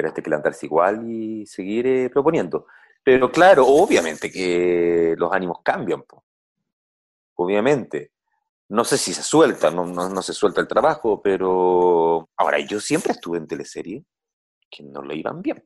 Pero 0.00 0.08
este 0.08 0.22
que 0.22 0.30
levantarse 0.30 0.64
igual 0.64 1.06
y 1.10 1.44
seguir 1.44 1.86
eh, 1.86 2.08
proponiendo. 2.08 2.66
Pero 3.04 3.30
claro, 3.30 3.66
obviamente 3.66 4.32
que 4.32 5.14
los 5.18 5.30
ánimos 5.30 5.58
cambian. 5.62 6.02
Obviamente. 7.34 8.12
No 8.70 8.82
sé 8.82 8.96
si 8.96 9.12
se 9.12 9.22
suelta, 9.22 9.70
no, 9.70 9.84
no, 9.84 10.22
se 10.22 10.32
suelta 10.32 10.62
el 10.62 10.68
trabajo, 10.68 11.20
pero 11.20 12.30
ahora 12.34 12.60
yo 12.60 12.80
siempre 12.80 13.12
estuve 13.12 13.36
en 13.36 13.46
teleserie 13.46 14.06
que 14.70 14.84
no 14.84 15.02
le 15.02 15.16
iban 15.16 15.42
bien. 15.42 15.62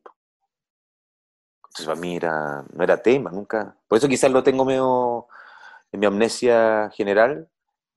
Entonces 1.57 1.85
para 1.85 1.99
mí 2.01 2.17
era, 2.17 2.65
no 2.73 2.83
era 2.83 3.01
tema, 3.01 3.31
nunca. 3.31 3.77
Por 3.87 3.97
eso 3.97 4.09
quizás 4.09 4.31
lo 4.31 4.43
tengo 4.43 4.65
medio 4.65 5.27
en 5.93 5.99
mi 6.01 6.07
amnesia 6.07 6.89
general, 6.93 7.47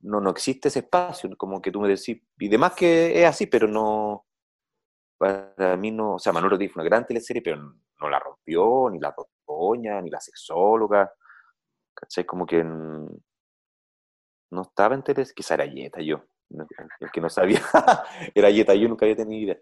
no, 0.02 0.20
no 0.20 0.30
existe 0.30 0.68
ese 0.68 0.80
espacio, 0.80 1.36
como 1.36 1.60
que 1.60 1.72
tú 1.72 1.80
me 1.80 1.88
decís, 1.88 2.22
y 2.38 2.48
demás 2.48 2.74
que 2.74 3.20
es 3.20 3.26
así, 3.26 3.46
pero 3.46 3.66
no, 3.66 4.27
para 5.18 5.76
mí 5.76 5.90
no, 5.90 6.14
o 6.14 6.18
sea, 6.18 6.32
Manuel 6.32 6.52
Rodríguez 6.52 6.72
fue 6.72 6.82
una 6.82 6.88
gran 6.88 7.06
teleserie, 7.06 7.42
pero 7.42 7.56
no 7.56 8.08
la 8.08 8.18
rompió, 8.18 8.88
ni 8.90 9.00
la 9.00 9.14
doña, 9.46 10.00
ni 10.00 10.10
la 10.10 10.20
sexóloga, 10.20 11.12
¿cachai? 11.94 12.24
Como 12.24 12.46
que 12.46 12.62
no 12.62 14.62
estaba 14.62 14.94
en 14.94 15.02
teleserie, 15.02 15.34
quizá 15.34 15.54
era 15.54 15.66
Yeta 15.66 16.00
yo, 16.00 16.22
el 17.00 17.10
que 17.10 17.20
no 17.20 17.28
sabía, 17.28 17.60
era 18.34 18.50
Yeta 18.50 18.74
yo, 18.74 18.88
nunca 18.88 19.04
había 19.04 19.16
tenido 19.16 19.42
idea. 19.42 19.58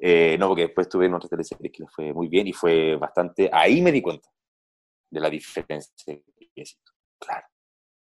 Eh, 0.00 0.36
no, 0.38 0.48
porque 0.48 0.62
después 0.62 0.88
tuve 0.88 1.06
en 1.06 1.14
otra 1.14 1.28
teleserie 1.28 1.70
que 1.70 1.86
fue 1.86 2.12
muy 2.12 2.28
bien 2.28 2.46
y 2.46 2.52
fue 2.52 2.96
bastante, 2.96 3.50
ahí 3.52 3.82
me 3.82 3.92
di 3.92 4.02
cuenta 4.02 4.28
de 5.10 5.20
la 5.20 5.30
diferencia 5.30 5.94
claro, 7.18 7.46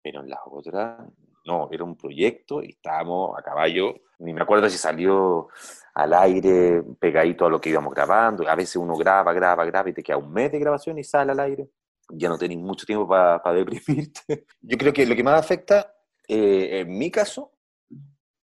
pero 0.03 0.21
en 0.21 0.29
las 0.29 0.41
otras 0.47 1.09
no, 1.45 1.69
era 1.71 1.85
un 1.85 1.97
proyecto 1.97 2.63
y 2.63 2.71
estábamos 2.71 3.39
a 3.39 3.43
caballo, 3.43 3.95
ni 4.19 4.33
me 4.33 4.43
acuerdo 4.43 4.69
si 4.69 4.79
salió 4.79 5.49
al 5.95 6.15
aire 6.15 6.83
pegadito 6.99 7.47
a 7.47 7.51
lo 7.51 7.61
que 7.61 7.71
íbamos 7.71 7.93
grabando, 7.93 8.49
a 8.49 8.55
veces 8.55 8.77
uno 8.77 8.97
graba, 8.97 9.33
graba, 9.33 9.65
graba 9.65 9.91
y 9.91 9.93
te 9.93 10.03
queda 10.03 10.17
un 10.17 10.33
mes 10.33 10.51
de 10.53 10.59
grabación 10.59 10.99
y 10.99 11.05
sale 11.05 11.33
al 11.33 11.41
aire, 11.41 11.69
ya 12.09 12.29
no 12.29 12.39
tenés 12.39 12.59
mucho 12.59 12.87
tiempo 12.87 13.09
para 13.09 13.53
deprimirte. 13.53 14.47
Yo 14.61 14.79
creo 14.79 14.93
que 14.93 15.07
lo 15.07 15.17
que 15.17 15.25
más 15.25 15.41
afecta, 15.41 15.95
eh, 16.29 16.81
en 16.81 16.99
mi 16.99 17.11
caso, 17.11 17.53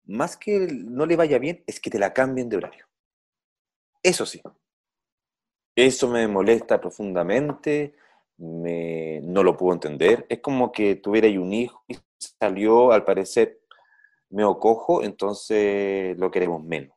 más 0.07 0.36
que 0.36 0.68
no 0.70 1.07
le 1.07 1.16
vaya 1.16 1.38
bien, 1.38 1.62
es 1.66 1.80
que 1.80 1.90
te 1.90 1.99
la 1.99 2.12
cambien 2.12 2.49
de 2.49 2.57
horario. 2.57 2.86
Eso 4.03 4.24
sí. 4.24 4.40
Eso 5.74 6.09
me 6.09 6.26
molesta 6.28 6.80
profundamente, 6.80 7.94
me, 8.38 9.20
no 9.22 9.42
lo 9.42 9.57
puedo 9.57 9.74
entender. 9.74 10.24
Es 10.28 10.40
como 10.40 10.72
que 10.72 10.97
tuviera 10.97 11.28
un 11.40 11.53
hijo 11.53 11.84
y 11.88 11.99
salió, 12.18 12.92
al 12.92 13.04
parecer, 13.04 13.60
medio 14.30 14.58
cojo, 14.58 15.02
entonces 15.02 16.16
lo 16.18 16.30
queremos 16.30 16.62
menos. 16.64 16.96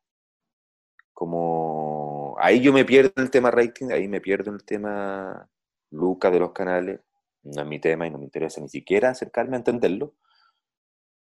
Como 1.14 2.36
ahí 2.40 2.62
yo 2.62 2.72
me 2.74 2.86
pierdo 2.86 3.12
el 3.18 3.30
tema 3.30 3.52
rating, 3.52 3.92
ahí 3.92 4.08
me 4.08 4.22
pierdo 4.22 4.52
el 4.52 4.64
tema 4.64 5.50
Lucas 5.92 6.32
de 6.32 6.40
los 6.40 6.52
canales, 6.52 7.02
no 7.44 7.62
es 7.62 7.68
mi 7.68 7.80
tema 7.80 8.08
y 8.08 8.12
no 8.12 8.18
me 8.18 8.26
interesa 8.26 8.62
ni 8.62 8.70
siquiera 8.70 9.10
acercarme 9.10 9.56
a 9.56 9.60
entenderlo, 9.60 10.16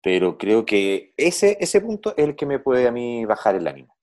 pero 0.01 0.37
creo 0.37 0.65
que 0.65 1.13
ese, 1.17 1.57
ese 1.59 1.81
punto 1.81 2.15
es 2.15 2.25
el 2.25 2.35
que 2.35 2.45
me 2.45 2.59
puede 2.59 2.87
a 2.87 2.91
mí 2.91 3.25
bajar 3.25 3.55
el 3.55 3.67
ánimo. 3.67 3.97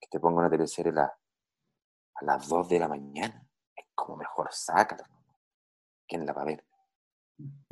Que 0.00 0.08
te 0.10 0.20
ponga 0.20 0.40
una 0.40 0.50
teleserie 0.50 0.92
a, 0.96 1.04
a 1.04 2.24
las 2.24 2.48
2 2.48 2.68
de 2.68 2.78
la 2.78 2.88
mañana, 2.88 3.46
es 3.74 3.86
como 3.94 4.16
mejor 4.16 4.48
sácala. 4.50 5.08
¿Quién 6.06 6.26
la 6.26 6.32
va 6.32 6.42
a 6.42 6.46
ver? 6.46 6.64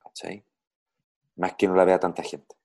¿Cachai? 0.02 0.44
Más 1.37 1.55
que 1.55 1.68
no 1.68 1.74
la 1.74 1.84
vea 1.84 1.99
tanta 1.99 2.22
gente. 2.22 2.57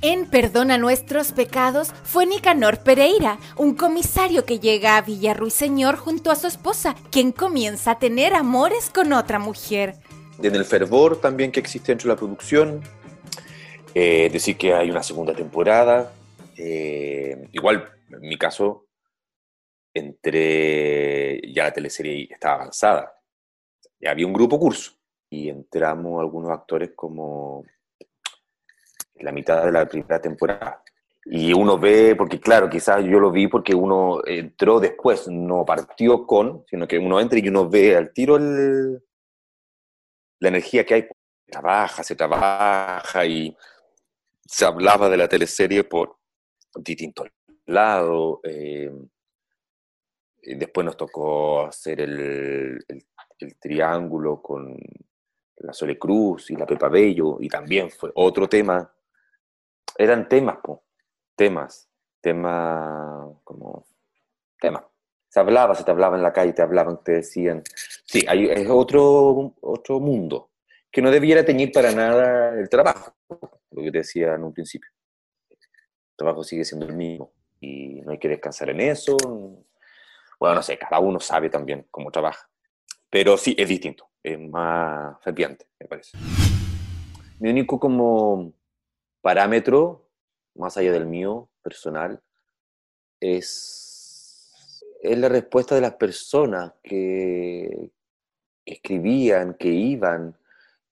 En 0.00 0.28
Perdona 0.28 0.78
nuestros 0.78 1.30
pecados 1.30 1.92
fue 2.02 2.26
Nicanor 2.26 2.82
Pereira, 2.82 3.38
un 3.56 3.76
comisario 3.76 4.44
que 4.44 4.58
llega 4.58 4.96
a 4.96 5.02
Villarruiseñor 5.02 5.96
junto 5.96 6.32
a 6.32 6.34
su 6.34 6.48
esposa, 6.48 6.96
quien 7.12 7.30
comienza 7.30 7.92
a 7.92 7.98
tener 8.00 8.34
amores 8.34 8.90
con 8.90 9.12
otra 9.12 9.38
mujer. 9.38 9.94
En 10.42 10.56
el 10.56 10.64
fervor 10.64 11.20
también 11.20 11.52
que 11.52 11.60
existe 11.60 11.92
dentro 11.92 12.08
de 12.08 12.14
la 12.14 12.18
producción, 12.18 12.82
eh, 13.94 14.28
decir 14.32 14.56
que 14.56 14.74
hay 14.74 14.90
una 14.90 15.04
segunda 15.04 15.34
temporada, 15.34 16.12
eh, 16.56 17.48
igual 17.52 17.88
en 18.10 18.20
mi 18.22 18.36
caso, 18.36 18.86
entre 19.94 21.40
ya 21.52 21.64
la 21.64 21.72
teleserie 21.72 22.26
estaba 22.28 22.56
avanzada, 22.56 23.14
ya 24.00 24.10
había 24.10 24.26
un 24.26 24.32
grupo 24.32 24.58
curso 24.58 25.01
y 25.32 25.48
entramos 25.48 26.20
algunos 26.20 26.50
actores 26.50 26.90
como 26.94 27.64
la 29.14 29.32
mitad 29.32 29.64
de 29.64 29.72
la 29.72 29.86
primera 29.86 30.20
temporada. 30.20 30.82
Y 31.24 31.54
uno 31.54 31.78
ve, 31.78 32.14
porque 32.16 32.38
claro, 32.38 32.68
quizás 32.68 33.02
yo 33.02 33.18
lo 33.18 33.30
vi 33.30 33.48
porque 33.48 33.74
uno 33.74 34.20
entró 34.26 34.78
después, 34.78 35.28
no 35.28 35.64
partió 35.64 36.26
con, 36.26 36.66
sino 36.68 36.86
que 36.86 36.98
uno 36.98 37.18
entra 37.18 37.38
y 37.38 37.48
uno 37.48 37.66
ve 37.66 37.96
al 37.96 38.12
tiro 38.12 38.36
el, 38.36 39.02
la 40.38 40.48
energía 40.48 40.84
que 40.84 40.94
hay. 40.94 41.08
Trabaja, 41.46 42.02
se 42.02 42.14
trabaja 42.14 43.24
y 43.24 43.56
se 44.44 44.66
hablaba 44.66 45.08
de 45.08 45.16
la 45.16 45.28
teleserie 45.28 45.84
por 45.84 46.16
distintos 46.74 47.28
lados. 47.64 48.40
Eh, 48.42 48.90
después 50.42 50.84
nos 50.84 50.96
tocó 50.98 51.64
hacer 51.64 52.02
el, 52.02 52.84
el 53.38 53.56
triángulo 53.58 54.42
con 54.42 54.76
la 55.62 55.72
Sole 55.72 55.98
Cruz 55.98 56.50
y 56.50 56.56
la 56.56 56.66
Pepa 56.66 56.88
Bello, 56.88 57.38
y 57.40 57.48
también 57.48 57.90
fue 57.90 58.10
otro 58.14 58.48
tema 58.48 58.92
eran 59.96 60.28
temas, 60.28 60.58
temas, 61.36 61.88
temas 62.20 63.36
como 63.44 63.86
temas. 64.60 64.84
Se 65.28 65.40
hablaba, 65.40 65.74
se 65.74 65.84
te 65.84 65.90
hablaba 65.90 66.16
en 66.16 66.22
la 66.22 66.32
calle, 66.32 66.52
te 66.52 66.62
hablaban, 66.62 67.02
te 67.02 67.12
decían. 67.12 67.62
Sí, 68.04 68.24
hay, 68.28 68.46
es 68.46 68.68
otro, 68.68 69.54
otro 69.60 70.00
mundo 70.00 70.50
que 70.90 71.00
no 71.00 71.10
debiera 71.10 71.44
teñir 71.44 71.72
para 71.72 71.90
nada 71.92 72.58
el 72.58 72.68
trabajo, 72.68 73.14
lo 73.70 73.82
que 73.82 73.90
te 73.90 73.98
decía 73.98 74.34
en 74.34 74.44
un 74.44 74.52
principio. 74.52 74.90
El 75.48 76.16
trabajo 76.16 76.44
sigue 76.44 76.64
siendo 76.64 76.86
el 76.86 76.94
mismo 76.94 77.32
y 77.60 78.02
no 78.02 78.12
hay 78.12 78.18
que 78.18 78.28
descansar 78.28 78.68
en 78.70 78.80
eso. 78.80 79.16
Bueno, 80.38 80.56
no 80.56 80.62
sé, 80.62 80.76
cada 80.76 80.98
uno 81.00 81.18
sabe 81.18 81.48
también 81.48 81.86
cómo 81.90 82.10
trabaja. 82.10 82.50
Pero 83.08 83.38
sí, 83.38 83.54
es 83.58 83.68
distinto, 83.68 84.10
es 84.22 84.38
más 84.38 85.16
ferviente, 85.22 85.66
me 85.80 85.86
parece. 85.86 86.16
Mi 87.38 87.50
único 87.50 87.78
como 87.80 88.52
parámetro, 89.20 90.08
más 90.54 90.76
allá 90.76 90.92
del 90.92 91.06
mío 91.06 91.48
personal, 91.62 92.22
es, 93.20 94.84
es 95.00 95.18
la 95.18 95.28
respuesta 95.28 95.74
de 95.74 95.80
las 95.80 95.94
personas 95.94 96.72
que, 96.82 97.90
escribían, 98.64 99.54
que 99.54 99.68
iban, 99.68 100.36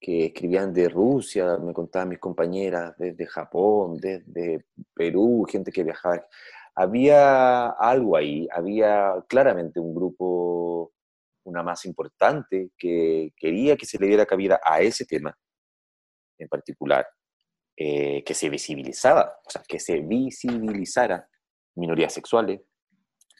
que 0.00 0.26
escribían 0.26 0.72
de 0.72 0.88
Rusia, 0.88 1.56
me 1.58 1.72
contaban 1.72 2.08
mis 2.08 2.18
compañeras, 2.18 2.94
desde 2.98 3.26
Japón, 3.26 3.96
desde 3.98 4.64
Perú, 4.94 5.46
gente 5.48 5.70
que 5.70 5.84
viajaba. 5.84 6.26
Había 6.74 7.68
algo 7.70 8.16
ahí, 8.16 8.48
había 8.52 9.14
claramente 9.28 9.80
un 9.80 9.94
grupo, 9.94 10.92
una 11.44 11.62
más 11.62 11.84
importante, 11.84 12.70
que 12.76 13.32
quería 13.36 13.76
que 13.76 13.86
se 13.86 13.98
le 13.98 14.06
diera 14.06 14.26
cabida 14.26 14.60
a 14.62 14.80
ese 14.80 15.04
tema 15.04 15.36
en 16.38 16.48
particular. 16.48 17.06
Eh, 17.82 18.22
que 18.24 18.34
se 18.34 18.50
visibilizaba, 18.50 19.38
o 19.46 19.50
sea, 19.50 19.62
que 19.66 19.80
se 19.80 20.00
visibilizara 20.00 21.26
minorías 21.76 22.12
sexuales, 22.12 22.60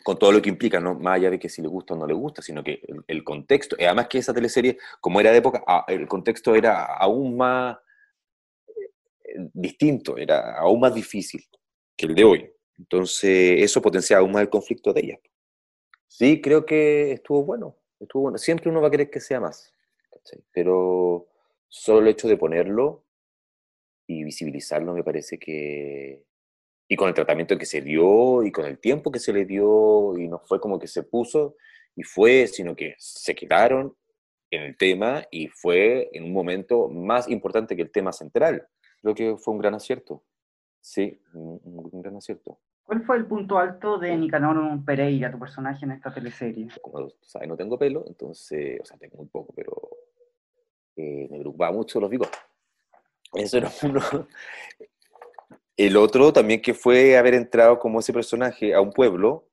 con 0.02 0.18
todo 0.18 0.32
lo 0.32 0.40
que 0.40 0.48
implica, 0.48 0.80
¿no? 0.80 0.94
más 0.94 1.16
allá 1.16 1.28
de 1.30 1.38
que 1.38 1.50
si 1.50 1.60
le 1.60 1.68
gusta 1.68 1.92
o 1.92 1.98
no 1.98 2.06
le 2.06 2.14
gusta, 2.14 2.40
sino 2.40 2.64
que 2.64 2.80
el, 3.06 3.22
contexto, 3.22 3.76
y 3.78 3.84
además 3.84 4.08
que 4.08 4.16
esa 4.16 4.32
teleserie, 4.32 4.78
como 4.98 5.20
era 5.20 5.30
de 5.30 5.38
época, 5.38 5.62
el 5.88 6.08
contexto 6.08 6.54
era 6.54 6.86
aún 6.86 7.36
más 7.36 7.76
eh, 8.68 9.50
distinto, 9.52 10.16
era 10.16 10.58
aún 10.58 10.80
más 10.80 10.94
difícil 10.94 11.44
que 11.94 12.06
el 12.06 12.14
de 12.14 12.24
hoy. 12.24 12.50
Entonces, 12.78 13.62
eso 13.62 13.82
potenciaba 13.82 14.22
aún 14.22 14.32
más 14.32 14.40
el 14.40 14.48
conflicto 14.48 14.94
de 14.94 15.00
ella. 15.02 15.18
Sí, 16.06 16.40
creo 16.40 16.64
que 16.64 17.12
estuvo 17.12 17.44
bueno, 17.44 17.76
estuvo 18.00 18.22
bueno. 18.22 18.38
Siempre 18.38 18.70
uno 18.70 18.80
va 18.80 18.88
a 18.88 18.90
querer 18.90 19.10
que 19.10 19.20
sea 19.20 19.40
más, 19.40 19.72
pero 20.52 21.28
solo 21.68 22.00
el 22.00 22.08
hecho 22.08 22.28
de 22.28 22.36
ponerlo 22.36 23.04
y 24.06 24.24
visibilizarlo 24.24 24.92
me 24.92 25.04
parece 25.04 25.38
que... 25.38 26.26
Y 26.88 26.96
con 26.96 27.08
el 27.08 27.14
tratamiento 27.14 27.56
que 27.56 27.66
se 27.66 27.80
dio 27.80 28.42
y 28.42 28.50
con 28.50 28.64
el 28.64 28.80
tiempo 28.80 29.12
que 29.12 29.20
se 29.20 29.32
le 29.32 29.44
dio 29.44 30.18
y 30.18 30.26
no 30.26 30.40
fue 30.40 30.60
como 30.60 30.78
que 30.78 30.88
se 30.88 31.04
puso 31.04 31.54
y 31.94 32.02
fue, 32.02 32.48
sino 32.48 32.74
que 32.74 32.96
se 32.98 33.34
quedaron 33.34 33.96
en 34.50 34.62
el 34.62 34.76
tema 34.76 35.24
y 35.30 35.46
fue 35.48 36.10
en 36.12 36.24
un 36.24 36.32
momento 36.32 36.88
más 36.88 37.28
importante 37.28 37.76
que 37.76 37.82
el 37.82 37.92
tema 37.92 38.12
central. 38.12 38.66
Creo 39.00 39.14
que 39.14 39.36
fue 39.36 39.54
un 39.54 39.60
gran 39.60 39.74
acierto. 39.74 40.24
Sí, 40.80 41.20
un, 41.32 42.02
gran 42.02 42.16
acierto. 42.16 42.58
¿Cuál 42.90 43.04
fue 43.04 43.16
el 43.18 43.26
punto 43.26 43.56
alto 43.56 43.98
de 43.98 44.16
Nicanor 44.16 44.84
Pereira, 44.84 45.30
tu 45.30 45.38
personaje 45.38 45.84
en 45.84 45.92
esta 45.92 46.12
teleserie? 46.12 46.66
Como 46.82 47.08
sabes, 47.22 47.46
no 47.46 47.56
tengo 47.56 47.78
pelo, 47.78 48.02
entonces, 48.08 48.80
o 48.80 48.84
sea, 48.84 48.98
tengo 48.98 49.18
muy 49.18 49.28
poco, 49.28 49.52
pero 49.54 49.72
Eh, 50.96 51.28
me 51.30 51.38
preocupaba 51.38 51.70
mucho 51.70 52.00
los 52.00 52.10
bigotes. 52.10 52.40
Eso 53.34 53.58
era 53.58 53.70
uno. 53.84 54.00
El 55.76 55.96
otro 55.96 56.32
también 56.32 56.60
que 56.60 56.74
fue 56.74 57.16
haber 57.16 57.34
entrado 57.34 57.78
como 57.78 58.00
ese 58.00 58.12
personaje 58.12 58.74
a 58.74 58.80
un 58.80 58.90
pueblo 58.90 59.46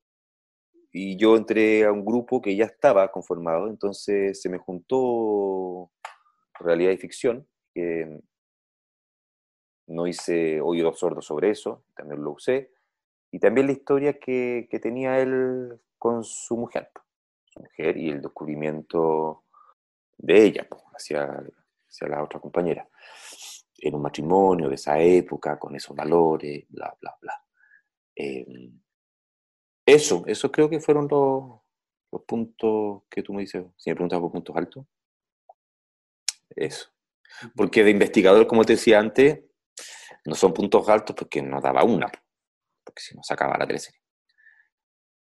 y 0.92 1.16
yo 1.16 1.38
entré 1.38 1.86
a 1.86 1.92
un 1.92 2.04
grupo 2.04 2.42
que 2.42 2.56
ya 2.56 2.66
estaba 2.66 3.12
conformado, 3.12 3.68
entonces 3.68 4.42
se 4.42 4.50
me 4.50 4.58
juntó 4.58 5.92
realidad 6.60 6.92
y 6.92 6.98
ficción, 6.98 7.48
no 9.86 10.08
hice 10.08 10.60
oídos 10.60 10.98
sordos 10.98 11.28
sobre 11.28 11.52
eso, 11.52 11.84
también 11.96 12.24
lo 12.24 12.32
usé, 12.32 12.72
y 13.32 13.40
también 13.40 13.68
la 13.68 13.74
historia 13.74 14.20
que, 14.20 14.68
que 14.70 14.80
tenía 14.80 15.20
él 15.20 15.80
con 15.98 16.24
su 16.24 16.58
mujer, 16.58 16.90
su 17.46 17.60
mujer 17.60 17.98
y 17.98 18.10
el 18.10 18.22
descubrimiento 18.22 19.44
de 20.18 20.44
ella 20.44 20.68
hacia, 20.96 21.44
hacia 21.88 22.08
la 22.08 22.24
otra 22.24 22.40
compañera 22.40 22.88
en 23.80 23.96
un 23.96 24.02
matrimonio 24.02 24.70
de 24.70 24.76
esa 24.76 25.00
época, 25.00 25.60
con 25.60 25.76
esos 25.76 25.96
valores, 25.96 26.66
bla, 26.70 26.96
bla, 27.00 27.16
bla. 27.22 27.34
Em, 28.16 28.80
eso, 29.86 30.24
eso 30.26 30.52
creo 30.52 30.70
que 30.70 30.80
fueron 30.80 31.08
los, 31.10 31.62
los, 32.12 32.22
puntos 32.24 33.04
que 33.10 33.22
tú 33.22 33.34
me 33.34 33.42
dices, 33.42 33.64
si 33.78 33.90
me 33.90 33.96
preguntas 33.96 34.20
por 34.20 34.32
puntos 34.32 34.56
altos. 34.56 34.86
Eso. 36.50 36.90
Porque 37.56 37.84
de 37.84 37.92
investigador, 37.92 38.48
como 38.48 38.64
te 38.64 38.74
decía 38.74 39.00
antes, 39.00 39.42
no 40.26 40.34
son 40.34 40.54
puntos 40.54 40.90
altos 40.90 41.16
porque 41.16 41.42
nos 41.42 41.62
daba 41.62 41.84
una, 41.84 42.12
porque 42.88 43.02
si 43.02 43.16
no 43.16 43.22
se 43.22 43.34
acaba 43.34 43.58
la 43.58 43.68
teleserie. 43.68 44.00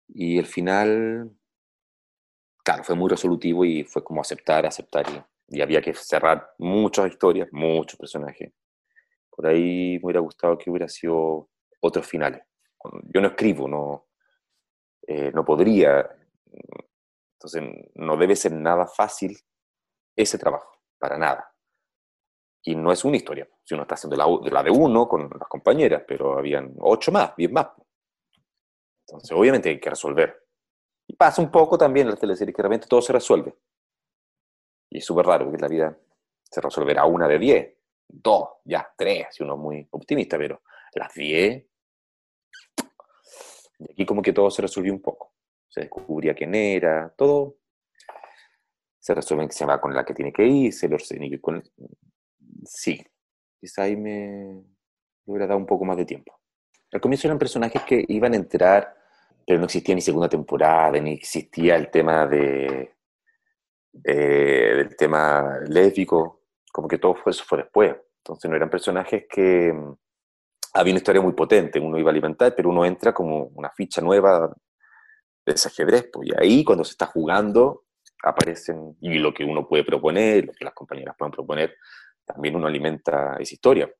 Y 0.07 0.37
el 0.37 0.45
final, 0.45 1.31
claro, 2.63 2.83
fue 2.83 2.95
muy 2.95 3.09
resolutivo 3.09 3.65
y 3.65 3.83
fue 3.83 4.03
como 4.03 4.21
aceptar, 4.21 4.65
aceptar 4.65 5.05
y 5.47 5.61
había 5.61 5.81
que 5.81 5.93
cerrar 5.95 6.53
muchas 6.59 7.11
historias, 7.11 7.49
muchos 7.51 7.97
personajes. 7.97 8.53
Por 9.31 9.47
ahí 9.47 9.97
me 9.97 10.05
hubiera 10.05 10.19
gustado 10.19 10.57
que 10.57 10.69
hubiera 10.69 10.87
sido 10.87 11.49
otros 11.81 12.05
finales. 12.05 12.41
Yo 13.13 13.21
no 13.21 13.29
escribo, 13.29 13.67
no, 13.67 14.07
eh, 15.07 15.31
no 15.33 15.43
podría. 15.43 16.07
Entonces, 17.33 17.63
no 17.95 18.17
debe 18.17 18.35
ser 18.35 18.51
nada 18.51 18.85
fácil 18.85 19.37
ese 20.15 20.37
trabajo, 20.37 20.71
para 20.99 21.17
nada. 21.17 21.51
Y 22.63 22.75
no 22.75 22.91
es 22.91 23.05
una 23.05 23.17
historia. 23.17 23.47
Si 23.63 23.73
uno 23.73 23.83
está 23.83 23.95
haciendo 23.95 24.17
la, 24.17 24.25
la 24.51 24.63
de 24.63 24.71
uno 24.71 25.07
con 25.07 25.29
las 25.29 25.47
compañeras, 25.47 26.03
pero 26.07 26.37
habían 26.37 26.73
ocho 26.79 27.11
más, 27.11 27.35
diez 27.35 27.51
más. 27.51 27.67
Entonces, 29.07 29.31
obviamente 29.31 29.69
hay 29.69 29.79
que 29.79 29.89
resolver. 29.89 30.45
Y 31.07 31.15
pasa 31.15 31.41
un 31.41 31.49
poco 31.49 31.77
también 31.77 32.07
en 32.07 32.11
las 32.11 32.19
teleseries 32.19 32.55
que 32.55 32.61
realmente 32.61 32.87
todo 32.87 33.01
se 33.01 33.13
resuelve. 33.13 33.55
Y 34.89 34.99
es 34.99 35.05
súper 35.05 35.25
raro, 35.25 35.45
porque 35.45 35.61
la 35.61 35.67
vida 35.67 35.97
se 36.43 36.61
resolverá 36.61 37.05
una 37.05 37.27
de 37.27 37.39
diez, 37.39 37.75
dos, 38.07 38.49
ya, 38.65 38.91
tres, 38.97 39.27
si 39.31 39.43
uno 39.43 39.53
es 39.53 39.59
muy 39.59 39.87
optimista, 39.91 40.37
pero 40.37 40.61
las 40.93 41.13
diez, 41.13 41.65
y 43.79 43.91
aquí 43.91 44.05
como 44.05 44.21
que 44.21 44.33
todo 44.33 44.51
se 44.51 44.61
resolvió 44.61 44.91
un 44.91 45.01
poco. 45.01 45.33
Se 45.67 45.81
descubría 45.81 46.33
quién 46.33 46.53
era, 46.53 47.13
todo 47.15 47.55
se 48.99 49.15
resuelve 49.15 49.47
que 49.47 49.53
se 49.53 49.65
va 49.65 49.79
con 49.79 49.93
la 49.93 50.03
que 50.03 50.13
tiene 50.13 50.33
que 50.33 50.45
irse, 50.45 50.87
el 50.87 51.41
con... 51.41 51.63
Sí, 52.65 53.01
quizá 53.59 53.83
ahí 53.83 53.95
me 53.95 54.63
hubiera 55.25 55.47
dado 55.47 55.59
un 55.59 55.65
poco 55.65 55.85
más 55.85 55.97
de 55.97 56.05
tiempo. 56.05 56.39
Al 56.91 57.01
comienzo 57.01 57.27
eran 57.27 57.39
personajes 57.39 57.83
que 57.83 58.03
iban 58.07 58.33
a 58.33 58.37
entrar, 58.37 58.95
pero 59.45 59.59
no 59.59 59.65
existía 59.65 59.95
ni 59.95 60.01
segunda 60.01 60.29
temporada, 60.29 60.99
ni 60.99 61.13
existía 61.13 61.75
el 61.75 61.89
tema 61.89 62.25
de 62.27 62.93
eh, 64.03 64.73
del 64.75 64.95
tema 64.95 65.59
lésbico, 65.67 66.43
como 66.71 66.87
que 66.87 66.97
todo 66.97 67.15
eso 67.25 67.43
fue 67.45 67.59
después. 67.59 67.95
Entonces 68.17 68.49
no 68.49 68.55
eran 68.55 68.69
personajes 68.69 69.25
que 69.29 69.73
mm, 69.73 69.93
había 70.73 70.93
una 70.93 70.99
historia 70.99 71.21
muy 71.21 71.33
potente, 71.33 71.79
uno 71.79 71.97
iba 71.97 72.09
a 72.09 72.11
alimentar, 72.11 72.53
pero 72.55 72.69
uno 72.69 72.85
entra 72.85 73.13
como 73.13 73.45
una 73.55 73.71
ficha 73.71 74.01
nueva 74.01 74.53
de 75.45 75.53
ese 75.53 75.67
ajedrez, 75.69 76.09
pues, 76.13 76.29
y 76.29 76.31
ahí 76.39 76.63
cuando 76.63 76.83
se 76.83 76.91
está 76.91 77.07
jugando 77.07 77.85
aparecen, 78.23 78.97
y 79.01 79.17
lo 79.17 79.33
que 79.33 79.43
uno 79.43 79.67
puede 79.67 79.83
proponer, 79.83 80.45
lo 80.45 80.53
que 80.53 80.65
las 80.65 80.73
compañeras 80.73 81.15
pueden 81.17 81.31
proponer, 81.31 81.75
también 82.33 82.55
uno 82.55 82.67
alimenta 82.67 83.37
esa 83.39 83.53
historia. 83.53 83.91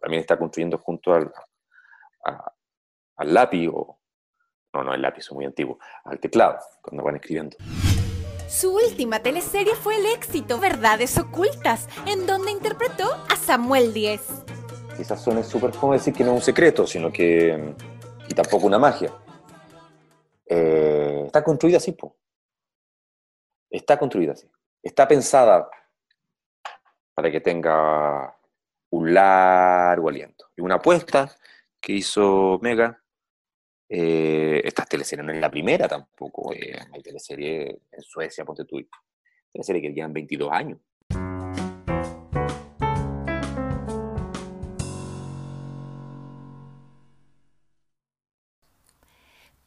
también 0.00 0.20
está 0.20 0.38
construyendo 0.38 0.78
junto 0.78 1.12
al, 1.14 1.32
al 3.16 3.34
lápiz, 3.34 3.68
o 3.68 3.98
no, 4.72 4.84
no, 4.84 4.94
el 4.94 5.02
lápiz 5.02 5.22
es 5.22 5.32
muy 5.32 5.44
antiguo, 5.44 5.78
al 6.04 6.20
teclado, 6.20 6.58
cuando 6.80 7.02
van 7.02 7.16
escribiendo. 7.16 7.56
Su 8.48 8.74
última 8.76 9.20
teleserie 9.20 9.74
fue 9.74 9.96
el 9.96 10.06
éxito 10.06 10.60
Verdades 10.60 11.18
Ocultas, 11.18 11.88
en 12.06 12.26
donde 12.26 12.52
interpretó 12.52 13.12
a 13.28 13.36
Samuel 13.36 13.92
Díez. 13.92 14.22
Quizás 14.96 15.22
suene 15.22 15.42
súper 15.42 15.72
como 15.72 15.92
decir 15.92 16.14
que 16.14 16.22
no 16.22 16.30
es 16.30 16.36
un 16.36 16.42
secreto, 16.42 16.86
sino 16.86 17.10
que. 17.10 17.74
y 18.28 18.34
tampoco 18.34 18.66
una 18.66 18.78
magia. 18.78 19.12
Eh, 20.46 21.22
está 21.26 21.42
construida 21.42 21.78
así, 21.78 21.92
po. 21.92 22.16
Está 23.70 23.98
construida 23.98 24.32
así. 24.34 24.48
Está 24.82 25.08
pensada 25.08 25.68
para 27.14 27.30
que 27.30 27.40
tenga 27.40 28.36
un 28.90 29.14
largo 29.14 30.08
aliento. 30.08 30.46
Y 30.56 30.62
una 30.62 30.76
apuesta 30.76 31.34
que 31.80 31.92
hizo 31.92 32.58
Mega 32.62 33.04
eh, 33.88 34.62
estas 34.64 34.88
teleseries 34.88 35.24
no 35.24 35.32
es 35.32 35.40
la 35.40 35.50
primera 35.50 35.86
tampoco. 35.86 36.52
Eh, 36.52 36.76
hay 36.92 37.02
teleseries 37.02 37.76
en 37.92 38.02
Suecia, 38.02 38.44
ponte 38.44 38.64
tú. 38.64 38.84
Teleseries 39.52 39.82
que 39.82 39.92
llevan 39.92 40.12
22 40.12 40.50
años. 40.52 40.78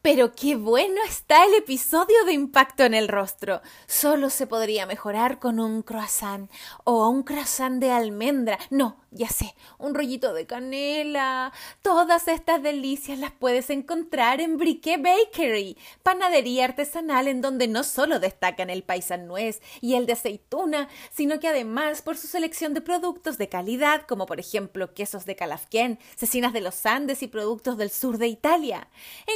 Pero 0.10 0.32
qué 0.32 0.56
bueno 0.56 1.02
está 1.06 1.44
el 1.44 1.54
episodio 1.56 2.24
de 2.26 2.32
Impacto 2.32 2.86
en 2.86 2.94
el 2.94 3.10
Rostro. 3.10 3.62
Solo 3.88 4.30
se 4.30 4.48
podría 4.48 4.86
mejorar 4.86 5.38
con 5.38 5.60
un 5.60 5.82
croissant 5.82 6.50
o 6.86 7.10
un 7.10 7.24
croissant 7.24 7.82
de 7.82 7.92
almendra. 7.92 8.58
No, 8.70 9.02
ya 9.12 9.30
sé, 9.30 9.56
un 9.78 9.96
rollito 9.96 10.34
de 10.34 10.46
canela. 10.46 11.54
Todas 11.82 12.28
estas 12.28 12.62
delicias 12.62 13.18
las 13.20 13.32
puedes 13.32 13.70
encontrar 13.70 14.42
en 14.42 14.58
Briquet 14.58 15.02
Bakery, 15.02 15.78
panadería 16.04 16.66
artesanal 16.66 17.28
en 17.28 17.42
donde 17.42 17.68
no 17.68 17.84
solo 17.84 18.20
destacan 18.20 18.70
el 18.70 18.84
paisan 18.84 19.28
nuez 19.28 19.62
y 19.82 19.96
el 19.96 20.06
de 20.06 20.14
aceituna, 20.14 20.88
sino 21.14 21.40
que 21.40 21.48
además 21.48 22.02
por 22.02 22.18
su 22.18 22.28
selección 22.28 22.74
de 22.74 22.82
productos 22.82 23.38
de 23.38 23.48
calidad, 23.50 24.06
como 24.08 24.26
por 24.26 24.40
ejemplo 24.40 24.94
quesos 24.94 25.26
de 25.26 25.36
Calafquén, 25.36 26.00
cecinas 26.16 26.54
de 26.54 26.62
los 26.62 26.86
Andes 26.86 27.24
y 27.24 27.28
productos 27.28 27.78
del 27.78 27.92
sur 27.92 28.18
de 28.18 28.28
Italia. 28.28 28.88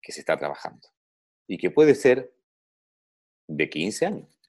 que 0.00 0.10
se 0.10 0.20
está 0.20 0.38
trabajando 0.38 0.88
y 1.46 1.58
que 1.58 1.70
puede 1.70 1.94
ser 1.94 2.32
de 3.46 3.68
15 3.68 4.06
años. 4.06 4.40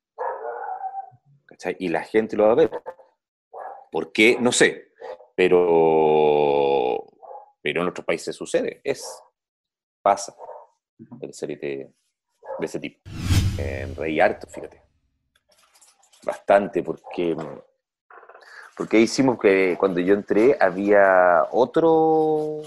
Y 1.80 1.90
la 1.90 2.04
gente 2.04 2.38
lo 2.38 2.46
va 2.46 2.54
a 2.54 2.56
ver. 2.56 2.72
¿Por 3.92 4.14
qué? 4.14 4.38
No 4.40 4.54
sé. 4.54 4.94
Pero, 5.36 6.75
pero 7.66 7.82
en 7.82 7.88
otros 7.88 8.06
países 8.06 8.36
sucede. 8.36 8.80
Es, 8.84 9.04
pasa. 10.00 10.36
El 11.20 11.34
serie 11.34 11.58
de, 11.58 11.92
ese 12.60 12.80
tipo. 12.80 13.02
En 13.58 13.96
reí 13.96 14.20
harto, 14.20 14.46
fíjate. 14.46 14.84
Bastante, 16.24 16.84
porque 16.84 17.36
porque 18.78 19.00
hicimos 19.00 19.40
que 19.40 19.76
cuando 19.80 20.00
yo 20.00 20.14
entré 20.14 20.56
había 20.60 21.48
otro, 21.50 22.62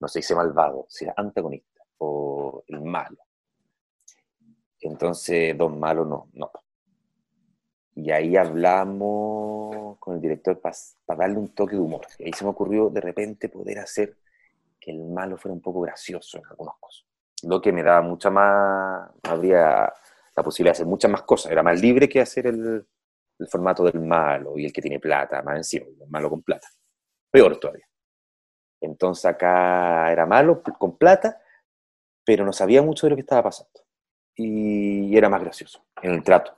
no 0.00 0.08
sé, 0.08 0.18
dice 0.18 0.34
malvado, 0.34 0.84
si 0.90 1.06
era 1.06 1.14
antagonista 1.16 1.82
o 1.96 2.62
el 2.66 2.82
malo. 2.82 3.16
Entonces, 4.80 5.56
dos 5.56 5.74
malos 5.74 6.06
no, 6.06 6.28
no. 6.34 6.50
Y 7.96 8.10
ahí 8.10 8.36
hablamos 8.36 9.98
con 9.98 10.16
el 10.16 10.20
director 10.20 10.60
para 10.60 10.74
darle 11.16 11.38
un 11.38 11.48
toque 11.54 11.76
de 11.76 11.80
humor. 11.80 12.06
Y 12.18 12.24
ahí 12.24 12.32
se 12.32 12.44
me 12.44 12.50
ocurrió 12.50 12.90
de 12.90 13.00
repente 13.00 13.48
poder 13.48 13.78
hacer 13.78 14.16
que 14.80 14.90
el 14.90 15.04
malo 15.04 15.36
fuera 15.36 15.54
un 15.54 15.60
poco 15.60 15.80
gracioso 15.82 16.38
en 16.38 16.46
algunas 16.46 16.74
cosas. 16.80 17.06
Lo 17.44 17.60
que 17.60 17.72
me 17.72 17.82
daba 17.82 18.02
mucha 18.02 18.30
más, 18.30 19.10
habría 19.22 19.92
la 20.36 20.42
posibilidad 20.42 20.72
de 20.72 20.76
hacer 20.76 20.86
muchas 20.86 21.10
más 21.10 21.22
cosas. 21.22 21.52
Era 21.52 21.62
más 21.62 21.80
libre 21.80 22.08
que 22.08 22.20
hacer 22.20 22.48
el, 22.48 22.86
el 23.38 23.48
formato 23.48 23.84
del 23.84 24.00
malo 24.00 24.58
y 24.58 24.66
el 24.66 24.72
que 24.72 24.82
tiene 24.82 24.98
plata, 24.98 25.42
más 25.42 25.56
encima, 25.56 25.86
el 25.86 26.08
malo 26.08 26.30
con 26.30 26.42
plata. 26.42 26.68
Peor 27.30 27.58
todavía. 27.58 27.86
Entonces 28.80 29.24
acá 29.24 30.10
era 30.12 30.26
malo 30.26 30.62
con 30.62 30.96
plata, 30.96 31.40
pero 32.24 32.44
no 32.44 32.52
sabía 32.52 32.82
mucho 32.82 33.06
de 33.06 33.10
lo 33.10 33.16
que 33.16 33.22
estaba 33.22 33.44
pasando. 33.44 33.80
Y 34.36 35.16
era 35.16 35.28
más 35.28 35.42
gracioso 35.42 35.84
en 36.02 36.12
el 36.12 36.22
trato. 36.22 36.56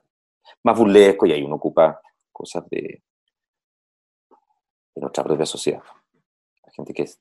Más 0.62 0.78
burlesco 0.78 1.26
y 1.26 1.32
ahí 1.32 1.42
uno 1.42 1.56
ocupa 1.56 2.00
cosas 2.32 2.68
de, 2.68 3.02
de 4.94 5.00
nuestra 5.00 5.24
propia 5.24 5.46
sociedad. 5.46 5.82
La 6.64 6.72
gente 6.72 6.92
que 6.92 7.02
es, 7.02 7.20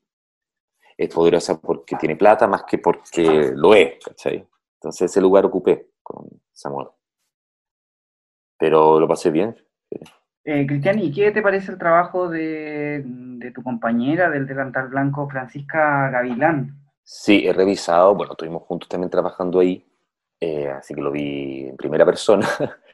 es 0.98 1.14
poderosa 1.14 1.60
porque 1.60 1.96
tiene 1.96 2.16
plata 2.16 2.48
más 2.48 2.64
que 2.64 2.78
porque 2.78 3.52
lo 3.56 3.74
es, 3.74 4.04
¿cachai? 4.04 4.48
Entonces 4.76 5.12
ese 5.12 5.22
lugar 5.22 5.46
ocupé 5.46 5.90
con 6.04 6.28
Samuel 6.52 6.88
pero 8.58 9.00
lo 9.00 9.08
pasé 9.08 9.32
bien. 9.32 9.56
Eh, 10.44 10.66
Cristian, 10.68 11.00
¿y 11.00 11.12
qué 11.12 11.32
te 11.32 11.42
parece 11.42 11.72
el 11.72 11.78
trabajo 11.78 12.30
de, 12.30 13.04
tu 13.54 13.64
compañera 13.64 14.30
del 14.30 14.46
delantal 14.48 14.90
blanco, 14.90 15.28
Francisca 15.30 16.10
Gavilán? 16.10 16.76
Sí, 17.04 17.46
he 17.46 17.54
revisado, 17.54 18.16
bueno, 18.16 18.34
estuvimos 18.34 18.64
juntos 18.64 18.90
también 18.90 19.10
trabajando 19.10 19.60
ahí, 19.60 19.86
eh, 20.40 20.70
así 20.70 20.94
que 20.94 21.02
lo 21.02 21.12
vi 21.12 21.68
en 21.68 21.78
primera 21.78 22.06
persona 22.06 22.48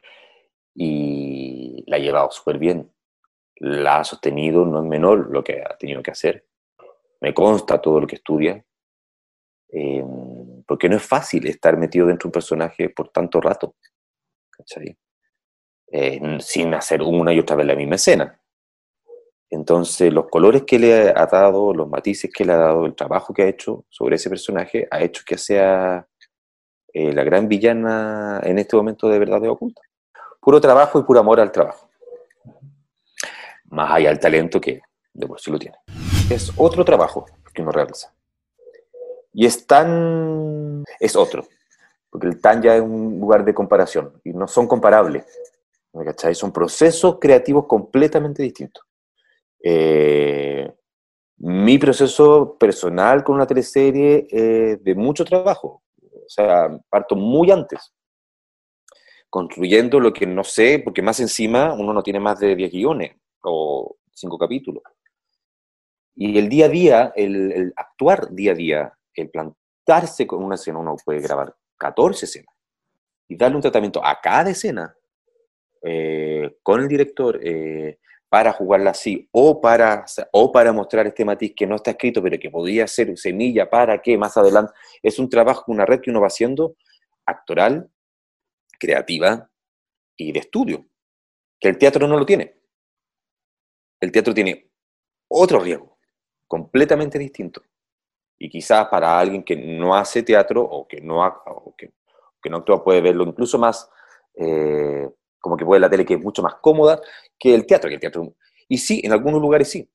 y 0.84 1.84
la 1.86 1.98
ha 1.98 2.00
llevado 2.00 2.32
súper 2.32 2.58
bien. 2.58 2.92
La 3.58 4.00
ha 4.00 4.04
sostenido, 4.04 4.66
no 4.66 4.82
es 4.82 4.86
menor 4.86 5.30
lo 5.30 5.44
que 5.44 5.62
ha 5.62 5.78
tenido 5.78 6.02
que 6.02 6.10
hacer. 6.10 6.48
Me 7.20 7.36
consta 7.36 7.80
todo 7.80 8.00
lo 8.00 8.08
que 8.08 8.16
estudia, 8.16 8.66
eh, 9.70 10.04
porque 10.68 10.90
no 10.90 10.96
es 10.96 11.04
fácil 11.04 11.46
estar 11.46 11.78
metido 11.78 12.08
dentro 12.08 12.26
de 12.26 12.30
un 12.30 12.34
personaje 12.34 12.90
por 12.90 13.10
tanto 13.10 13.40
rato. 13.40 13.76
Eh, 15.92 16.40
sin 16.40 16.74
hacer 16.74 17.02
una 17.04 17.32
y 17.34 17.40
otra 17.40 17.56
vez 17.56 17.68
la 17.68 17.76
misma 17.76 17.96
escena. 17.96 18.40
Entonces, 19.52 20.12
los 20.12 20.30
colores 20.30 20.64
que 20.64 20.80
le 20.80 21.10
ha 21.10 21.26
dado, 21.28 21.74
los 21.76 21.90
matices 21.90 22.32
que 22.34 22.46
le 22.46 22.54
ha 22.54 22.58
dado, 22.58 22.86
el 22.86 22.96
trabajo 22.96 23.34
que 23.34 23.44
ha 23.44 23.48
hecho 23.48 23.86
sobre 23.90 24.16
ese 24.16 24.30
personaje, 24.30 24.88
ha 24.90 25.02
hecho 25.02 25.24
que 25.26 25.38
sea 25.38 26.08
eh, 26.94 27.14
la 27.14 27.24
gran 27.24 27.48
villana 27.48 28.42
en 28.44 28.58
este 28.60 28.78
momento 28.78 29.10
de 29.10 29.20
verdad 29.20 29.42
de 29.42 29.50
oculta. 29.50 29.82
Puro 30.42 30.60
trabajo 30.60 31.00
y 31.00 31.04
puro 31.04 31.20
amor 31.20 31.40
al 31.40 31.52
trabajo. 31.52 31.88
Más 33.66 33.92
allá 33.92 34.10
del 34.10 34.20
talento 34.20 34.60
que 34.60 34.82
de 35.14 35.28
por 35.28 35.40
sí 35.40 35.52
lo 35.52 35.60
tiene. 35.60 35.78
Es 36.32 36.52
otro 36.58 36.84
trabajo 36.84 37.28
que 37.54 37.62
uno 37.62 37.72
realiza. 37.72 38.12
Y 39.34 39.46
es 39.46 39.68
tan... 39.68 40.84
es 41.00 41.16
otro. 41.16 41.46
Porque 42.10 42.28
el 42.28 42.42
tan 42.42 42.60
ya 42.60 42.76
es 42.76 42.82
un 42.82 43.20
lugar 43.20 43.46
de 43.46 43.54
comparación 43.54 44.20
y 44.24 44.34
no 44.34 44.48
son 44.48 44.68
comparables. 44.68 45.26
¿Me 45.94 46.04
cacháis? 46.06 46.40
Son 46.40 46.52
procesos 46.52 47.20
creativos 47.20 47.68
completamente 47.68 48.42
distintos. 48.42 48.84
Eh, 49.64 50.74
mi 51.38 51.78
proceso 51.78 52.58
personal 52.58 53.24
con 53.24 53.36
una 53.36 53.46
teleserie 53.46 54.28
es 54.30 54.84
de 54.84 54.96
mucho 54.96 55.24
trabajo. 55.24 55.84
O 56.02 56.30
sea, 56.30 56.70
parto 56.90 57.16
muy 57.16 57.52
antes, 57.52 57.94
construyendo 59.32 59.98
lo 60.02 60.12
que 60.12 60.28
no 60.28 60.44
sé, 60.44 60.80
porque 60.84 61.02
más 61.02 61.22
encima 61.22 61.74
uno 61.74 61.94
no 61.94 62.04
tiene 62.04 62.20
más 62.20 62.38
de 62.38 62.54
10 62.54 62.72
guiones 62.72 63.16
o 63.42 63.96
5 64.14 64.38
capítulos. 64.38 64.84
Y 66.16 66.38
el 66.38 66.50
día 66.50 66.66
a 66.66 66.70
día, 66.70 67.14
el, 67.16 67.74
actuar 67.78 68.30
día 68.30 68.52
a 68.52 68.56
día, 68.56 68.94
el 69.16 69.30
plantarse 69.30 70.28
con 70.28 70.44
una 70.44 70.56
escena, 70.56 70.80
uno 70.80 70.98
puede 71.04 71.22
grabar 71.22 71.56
14 71.78 72.26
escenas 72.26 72.54
y 73.30 73.38
darle 73.38 73.56
un 73.56 73.62
tratamiento 73.62 74.06
a 74.06 74.20
cada 74.20 74.50
escena 74.50 74.94
eh, 75.82 76.58
con 76.62 76.82
el 76.82 76.90
director 76.90 77.40
eh, 77.42 78.00
para 78.28 78.52
jugarla 78.52 78.92
así 78.92 79.30
o 79.32 79.62
para, 79.62 80.04
o 80.34 80.52
para 80.52 80.74
mostrar 80.74 81.08
este 81.08 81.24
matiz 81.24 81.54
que 81.56 81.66
no 81.66 81.78
está 81.78 81.92
escrito, 81.92 82.22
pero 82.22 82.38
que 82.38 82.50
podría 82.50 82.86
ser 82.86 83.18
semilla 83.18 83.70
para 83.70 84.02
que 84.02 84.18
más 84.18 84.36
adelante. 84.36 84.74
Es 85.02 85.20
un 85.20 85.30
trabajo, 85.30 85.72
una 85.72 85.86
red 85.86 86.02
que 86.02 86.12
uno 86.12 86.20
va 86.20 86.28
haciendo 86.28 86.76
actoral, 87.26 87.90
creativa 88.82 89.48
y 90.18 90.32
de 90.32 90.40
estudio, 90.40 90.88
que 91.60 91.70
el 91.70 91.78
teatro 91.78 92.08
no 92.08 92.18
lo 92.18 92.26
tiene. 92.26 92.56
El 94.00 94.12
teatro 94.12 94.34
tiene 94.34 94.72
otro 95.28 95.60
riesgo, 95.60 96.00
completamente 96.48 97.20
distinto. 97.20 97.62
Y 98.40 98.50
quizás 98.50 98.88
para 98.88 99.20
alguien 99.20 99.44
que 99.44 99.56
no 99.56 99.96
hace 99.96 100.24
teatro 100.24 100.64
o 100.64 100.88
que 100.88 101.00
no, 101.00 101.22
que, 101.78 102.50
no 102.50 102.58
actúa 102.58 102.84
puede 102.84 103.02
verlo 103.02 103.24
incluso 103.24 103.60
más 103.60 103.88
eh, 104.36 105.08
como 105.40 105.56
que 105.56 105.66
puede 105.66 105.80
la 105.80 105.90
tele 105.90 106.06
que 106.06 106.16
es 106.16 106.20
mucho 106.20 106.42
más 106.42 106.56
cómoda 106.56 107.00
que 107.38 107.54
el 107.54 107.68
teatro, 107.68 107.88
que 107.88 107.96
el 107.96 108.02
teatro. 108.02 108.36
Y 108.68 108.80
sí, 108.80 109.02
en 109.04 109.12
algunos 109.12 109.40
lugares 109.40 109.70
sí. 109.70 109.88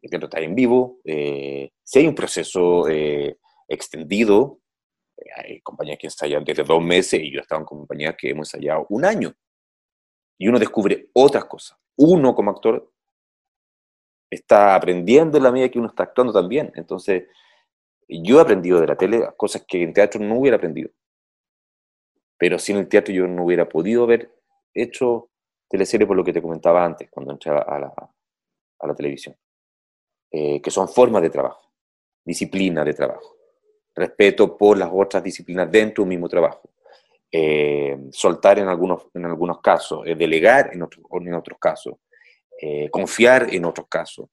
El 0.00 0.10
teatro 0.10 0.26
está 0.26 0.40
en 0.40 0.54
vivo, 0.54 1.00
eh, 1.04 1.70
hay 1.94 2.06
un 2.06 2.14
proceso 2.14 2.88
eh, 2.88 3.36
extendido, 3.68 4.61
hay 5.36 5.60
compañías 5.60 5.98
que 5.98 6.06
ensayan 6.06 6.44
desde 6.44 6.64
dos 6.64 6.82
meses 6.82 7.20
y 7.20 7.30
yo 7.30 7.38
he 7.38 7.42
estado 7.42 7.60
en 7.60 7.66
compañías 7.66 8.14
que 8.16 8.30
hemos 8.30 8.52
ensayado 8.52 8.86
un 8.88 9.04
año. 9.04 9.34
Y 10.38 10.48
uno 10.48 10.58
descubre 10.58 11.08
otras 11.12 11.44
cosas. 11.44 11.78
Uno 11.96 12.34
como 12.34 12.50
actor 12.50 12.90
está 14.30 14.74
aprendiendo 14.74 15.36
en 15.36 15.44
la 15.44 15.52
medida 15.52 15.68
que 15.68 15.78
uno 15.78 15.88
está 15.88 16.04
actuando 16.04 16.32
también. 16.32 16.72
Entonces, 16.74 17.24
yo 18.08 18.38
he 18.38 18.42
aprendido 18.42 18.80
de 18.80 18.86
la 18.86 18.96
tele 18.96 19.28
cosas 19.36 19.64
que 19.66 19.82
en 19.82 19.92
teatro 19.92 20.20
no 20.20 20.36
hubiera 20.38 20.56
aprendido. 20.56 20.90
Pero 22.38 22.58
sin 22.58 22.76
el 22.76 22.88
teatro 22.88 23.14
yo 23.14 23.26
no 23.28 23.44
hubiera 23.44 23.68
podido 23.68 24.06
ver 24.06 24.34
hecho 24.74 25.30
teleserie 25.68 26.06
por 26.06 26.16
lo 26.16 26.24
que 26.24 26.32
te 26.32 26.42
comentaba 26.42 26.84
antes, 26.84 27.10
cuando 27.10 27.32
entré 27.32 27.50
a 27.50 27.78
la, 27.78 27.92
a 28.78 28.86
la 28.86 28.94
televisión, 28.94 29.34
eh, 30.30 30.60
que 30.60 30.70
son 30.70 30.88
formas 30.88 31.22
de 31.22 31.30
trabajo, 31.30 31.72
disciplina 32.24 32.84
de 32.84 32.92
trabajo, 32.92 33.36
respeto 33.94 34.56
por 34.56 34.78
las 34.78 34.90
otras 34.92 35.22
disciplinas 35.22 35.70
dentro 35.70 36.04
del 36.04 36.10
mismo 36.10 36.28
trabajo, 36.28 36.70
eh, 37.30 37.96
soltar 38.10 38.58
en 38.58 38.68
algunos, 38.68 39.06
en 39.14 39.26
algunos 39.26 39.60
casos, 39.60 40.02
eh, 40.06 40.14
delegar 40.14 40.70
en 40.72 40.82
otros, 40.82 41.04
en 41.10 41.34
otros 41.34 41.58
casos, 41.58 41.94
confiar 42.92 43.52
en 43.52 43.64
otros 43.64 43.88
casos, 43.88 44.28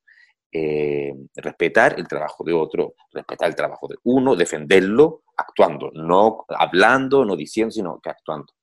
respetar 1.35 1.95
el 1.97 2.07
trabajo 2.07 2.43
de 2.43 2.53
otro, 2.53 2.93
respetar 3.11 3.49
el 3.49 3.55
trabajo 3.55 3.87
de 3.87 3.95
uno, 4.03 4.35
defenderlo 4.35 5.23
actuando, 5.35 5.89
no 5.93 6.45
hablando, 6.49 7.25
no 7.25 7.35
diciendo, 7.35 7.71
sino 7.71 7.99
que 7.99 8.11
actuando. 8.11 8.53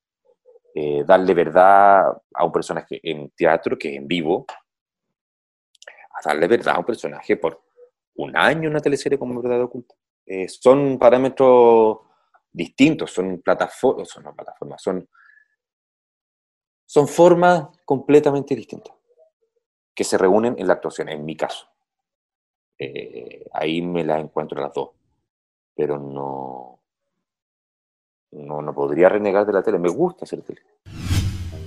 Eh, 0.78 1.04
darle 1.06 1.32
verdad 1.32 2.04
a 2.34 2.44
un 2.44 2.52
personaje 2.52 3.00
en 3.02 3.30
teatro 3.30 3.78
que 3.78 3.88
es 3.88 3.96
en 3.96 4.06
vivo, 4.06 4.44
a 6.12 6.28
darle 6.28 6.46
verdad 6.46 6.76
a 6.76 6.78
un 6.80 6.84
personaje 6.84 7.38
por 7.38 7.62
un 8.16 8.36
año 8.36 8.64
en 8.64 8.72
una 8.72 8.80
teleserie 8.80 9.18
como 9.18 9.40
Verdad 9.40 9.62
Oculta. 9.62 9.94
Eh, 10.26 10.48
son 10.48 10.98
parámetros 10.98 11.98
distintos, 12.52 13.12
son 13.12 13.40
plataformas, 13.42 14.08
son 14.08 14.24
plataformas, 14.34 14.82
son, 14.82 15.08
formas 17.06 17.68
completamente 17.84 18.56
distintas 18.56 18.94
que 19.94 20.04
se 20.04 20.18
reúnen 20.18 20.56
en 20.58 20.66
la 20.66 20.74
actuación, 20.74 21.08
en 21.08 21.24
mi 21.24 21.36
caso. 21.36 21.68
Eh, 22.78 23.46
ahí 23.52 23.80
me 23.80 24.04
las 24.04 24.20
encuentro 24.20 24.60
las 24.60 24.72
dos, 24.74 24.90
pero 25.74 25.98
no, 25.98 26.80
no, 28.32 28.62
no 28.62 28.74
podría 28.74 29.08
renegar 29.08 29.46
de 29.46 29.52
la 29.52 29.62
tele, 29.62 29.78
me 29.78 29.88
gusta 29.88 30.24
hacer 30.24 30.42
tele. 30.42 30.62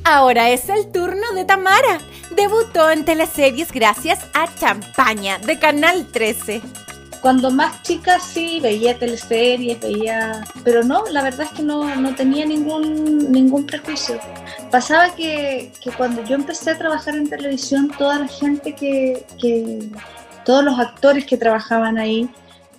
Ahora 0.04 0.50
es 0.50 0.70
el 0.70 0.92
turno 0.92 1.34
de 1.34 1.46
Tamara. 1.46 2.00
Debutó 2.36 2.90
en 2.90 3.06
teleseries 3.06 3.72
gracias 3.72 4.28
a 4.34 4.48
Champaña 4.56 5.38
de 5.40 5.60
Canal 5.60 6.08
13. 6.12 6.62
Cuando 7.22 7.52
más 7.52 7.84
chica 7.84 8.20
sí 8.20 8.60
veía 8.62 8.98
teleseries, 8.98 9.80
veía, 9.82 10.42
pero 10.64 10.84
no, 10.84 11.04
la 11.12 11.22
verdad 11.22 11.48
es 11.48 11.52
que 11.52 11.64
no, 11.64 11.94
no 11.96 12.16
tenía 12.16 12.46
ningún, 12.46 13.32
ningún 13.32 13.66
prejuicio. 13.66 14.20
Pasaba 14.72 15.14
que, 15.16 15.74
que, 15.82 15.92
cuando 15.92 16.24
yo 16.24 16.36
empecé 16.36 16.72
a 16.72 16.78
trabajar 16.78 17.16
en 17.16 17.30
televisión, 17.30 17.92
toda 17.98 18.20
la 18.20 18.28
gente 18.28 18.74
que, 18.74 19.26
que 19.42 19.92
todos 20.46 20.64
los 20.64 20.80
actores 20.80 21.26
que 21.26 21.38
trabajaban 21.38 21.98
ahí, 21.98 22.30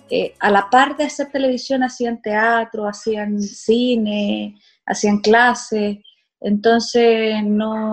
eh, 0.09 0.33
a 0.39 0.49
la 0.49 0.69
par 0.69 0.97
de 0.97 1.05
hacer 1.05 1.31
televisión, 1.31 1.83
hacían 1.83 2.21
teatro, 2.21 2.87
hacían 2.87 3.41
cine, 3.41 4.59
hacían 4.85 5.19
clases. 5.19 5.99
Entonces 6.39 7.43
no, 7.45 7.91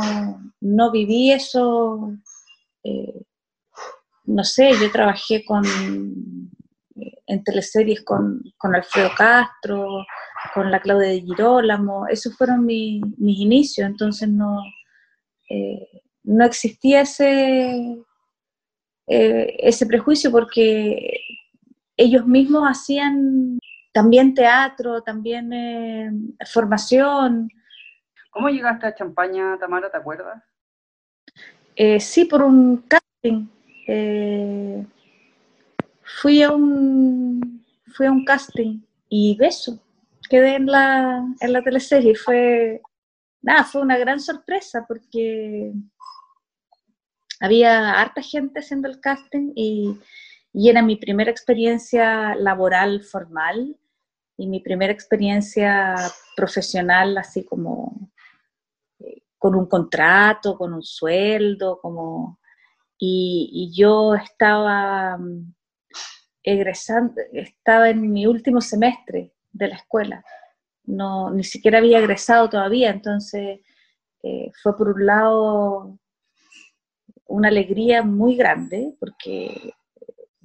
no 0.60 0.90
viví 0.90 1.30
eso. 1.30 2.12
Eh, 2.82 3.22
no 4.28 4.44
sé, 4.44 4.72
yo 4.80 4.90
trabajé 4.90 5.44
con, 5.44 5.64
en 7.26 7.44
teleseries 7.44 8.04
con, 8.04 8.42
con, 8.56 8.74
Alfredo 8.74 9.10
Castro, 9.16 10.04
con 10.54 10.70
la 10.70 10.80
Claudia 10.80 11.08
de 11.08 11.20
Girolamo, 11.20 12.06
esos 12.08 12.36
fueron 12.36 12.64
mis 12.64 13.02
inicios, 13.18 13.86
entonces 13.86 14.28
no, 14.28 14.60
eh, 15.50 16.02
no 16.24 16.44
existía 16.44 17.02
ese, 17.02 17.98
eh, 19.06 19.56
ese 19.58 19.86
prejuicio 19.86 20.30
porque 20.30 21.20
ellos 21.96 22.26
mismos 22.26 22.68
hacían 22.68 23.58
también 23.92 24.34
teatro, 24.34 25.02
también 25.02 26.36
formación, 26.52 27.48
¿Cómo 28.38 28.50
llegaste 28.50 28.86
a 28.86 28.94
Champaña, 28.94 29.58
Tamara, 29.58 29.90
te 29.90 29.96
acuerdas? 29.96 30.40
Eh, 31.74 31.98
sí, 31.98 32.24
por 32.24 32.42
un 32.42 32.84
casting. 32.86 33.48
Eh, 33.90 34.86
fui, 36.20 36.42
a 36.42 36.52
un, 36.52 37.64
fui 37.94 38.06
a 38.06 38.12
un 38.12 38.24
casting 38.24 38.80
y 39.08 39.34
beso. 39.36 39.80
Quedé 40.28 40.56
en 40.56 40.66
la, 40.66 41.24
en 41.40 41.52
la 41.52 41.62
teleserie. 41.62 42.14
Fue, 42.14 42.82
nada, 43.40 43.64
fue 43.64 43.80
una 43.80 43.96
gran 43.96 44.20
sorpresa 44.20 44.84
porque 44.86 45.72
había 47.40 47.98
harta 47.98 48.20
gente 48.20 48.60
haciendo 48.60 48.88
el 48.88 49.00
casting 49.00 49.52
y, 49.56 49.98
y 50.52 50.68
era 50.68 50.82
mi 50.82 50.96
primera 50.96 51.30
experiencia 51.30 52.34
laboral 52.34 53.02
formal 53.02 53.74
y 54.36 54.46
mi 54.48 54.60
primera 54.60 54.92
experiencia 54.92 55.94
profesional 56.36 57.16
así 57.16 57.44
como 57.44 58.12
con 59.38 59.54
un 59.54 59.66
contrato, 59.66 60.58
con 60.58 60.74
un 60.74 60.82
sueldo, 60.82 61.80
como... 61.80 62.38
Y, 62.98 63.72
yo 63.76 64.14
estaba 64.14 65.16
mm, 65.18 65.54
egresando, 66.42 67.14
estaba 67.32 67.90
en 67.90 68.12
mi 68.12 68.26
último 68.26 68.60
semestre 68.60 69.32
de 69.52 69.68
la 69.68 69.76
escuela, 69.76 70.24
no, 70.84 71.30
ni 71.30 71.44
siquiera 71.44 71.78
había 71.78 71.98
egresado 71.98 72.48
todavía, 72.48 72.90
entonces 72.90 73.60
eh, 74.22 74.50
fue 74.62 74.76
por 74.76 74.88
un 74.88 75.06
lado 75.06 75.98
una 77.26 77.48
alegría 77.48 78.02
muy 78.02 78.36
grande, 78.36 78.94
porque 78.98 79.74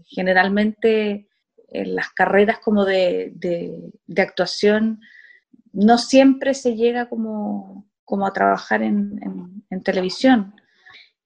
generalmente 0.05 1.27
en 1.69 1.95
las 1.95 2.09
carreras 2.09 2.59
como 2.59 2.85
de, 2.85 3.31
de 3.35 4.21
actuación 4.21 4.99
no 5.71 5.97
siempre 5.97 6.53
se 6.53 6.75
llega 6.75 7.09
como 7.09 7.87
como 8.05 8.27
a 8.27 8.33
trabajar 8.33 8.81
en, 8.83 9.19
televisión. 9.83 10.53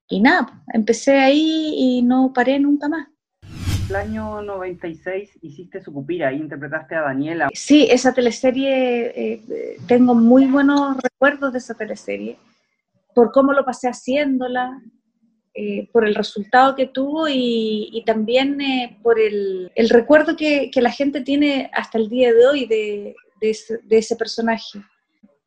Y 0.10 0.22
nada, 0.22 0.64
empecé 0.74 1.20
ahí 1.20 1.74
y 1.76 2.02
no 2.02 2.32
paré 2.34 2.60
nunca 2.60 2.88
más. 2.88 3.08
El 3.90 3.96
año 3.96 4.42
96 4.42 5.40
hiciste 5.42 5.82
Sucupira 5.82 6.34
y 6.34 6.38
interpretaste 6.38 6.96
a 6.96 7.02
Daniela. 7.02 7.50
Sí, 7.54 7.88
esa 7.90 8.14
teleserie, 8.14 9.14
eh, 9.16 9.78
tengo 9.88 10.14
muy 10.14 10.46
buenos 10.46 10.98
recuerdos 11.02 11.54
de 11.54 11.60
esa 11.60 11.74
teleserie, 11.74 12.38
por 13.16 13.32
cómo 13.32 13.54
lo 13.54 13.64
pasé 13.64 13.88
haciéndola, 13.88 14.82
eh, 15.54 15.90
por 15.92 16.06
el 16.06 16.14
resultado 16.14 16.76
que 16.76 16.86
tuvo 16.86 17.28
y, 17.28 18.04
también 18.06 18.62
eh, 18.62 19.00
por 19.02 19.20
el, 19.20 19.72
el 19.74 19.90
recuerdo 19.90 20.36
que, 20.36 20.70
que, 20.70 20.82
la 20.82 20.92
gente 20.92 21.22
tiene 21.22 21.72
hasta 21.74 21.98
el 21.98 22.10
día 22.10 22.32
de 22.32 22.46
hoy 22.46 22.66
de, 22.68 23.16
de, 23.42 23.50
ese, 23.50 23.80
de 23.84 23.98
ese 23.98 24.16
personaje. 24.16 24.80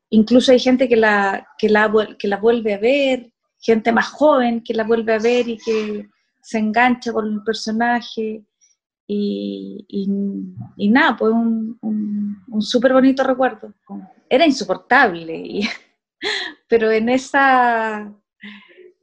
Incluso 0.09 0.51
hay 0.51 0.59
gente 0.59 0.89
que 0.89 0.97
la, 0.97 1.47
que 1.57 1.69
la, 1.69 2.17
que 2.19 2.27
la 2.27 2.39
vuelve 2.39 2.75
a 2.75 2.79
ver, 2.79 3.31
gente 3.61 3.93
más 3.93 4.09
joven 4.09 4.63
que 4.63 4.75
la 4.75 4.85
vuelve 4.85 5.15
a 5.15 5.19
ver 5.19 5.49
y 5.49 5.59
que 5.59 6.09
se 6.43 6.59
engancha 6.59 7.13
con 7.13 7.27
el 7.27 7.43
personaje. 7.43 8.45
Y, 9.07 10.07
nada, 10.91 11.17
pues 11.17 11.33
un, 11.33 11.77
un, 11.83 12.63
súper 12.63 12.93
bonito 12.93 13.25
recuerdo. 13.25 13.75
Era 14.29 14.47
insoportable, 14.47 15.61
pero 16.69 16.91
en 16.93 17.09
esa, 17.09 18.13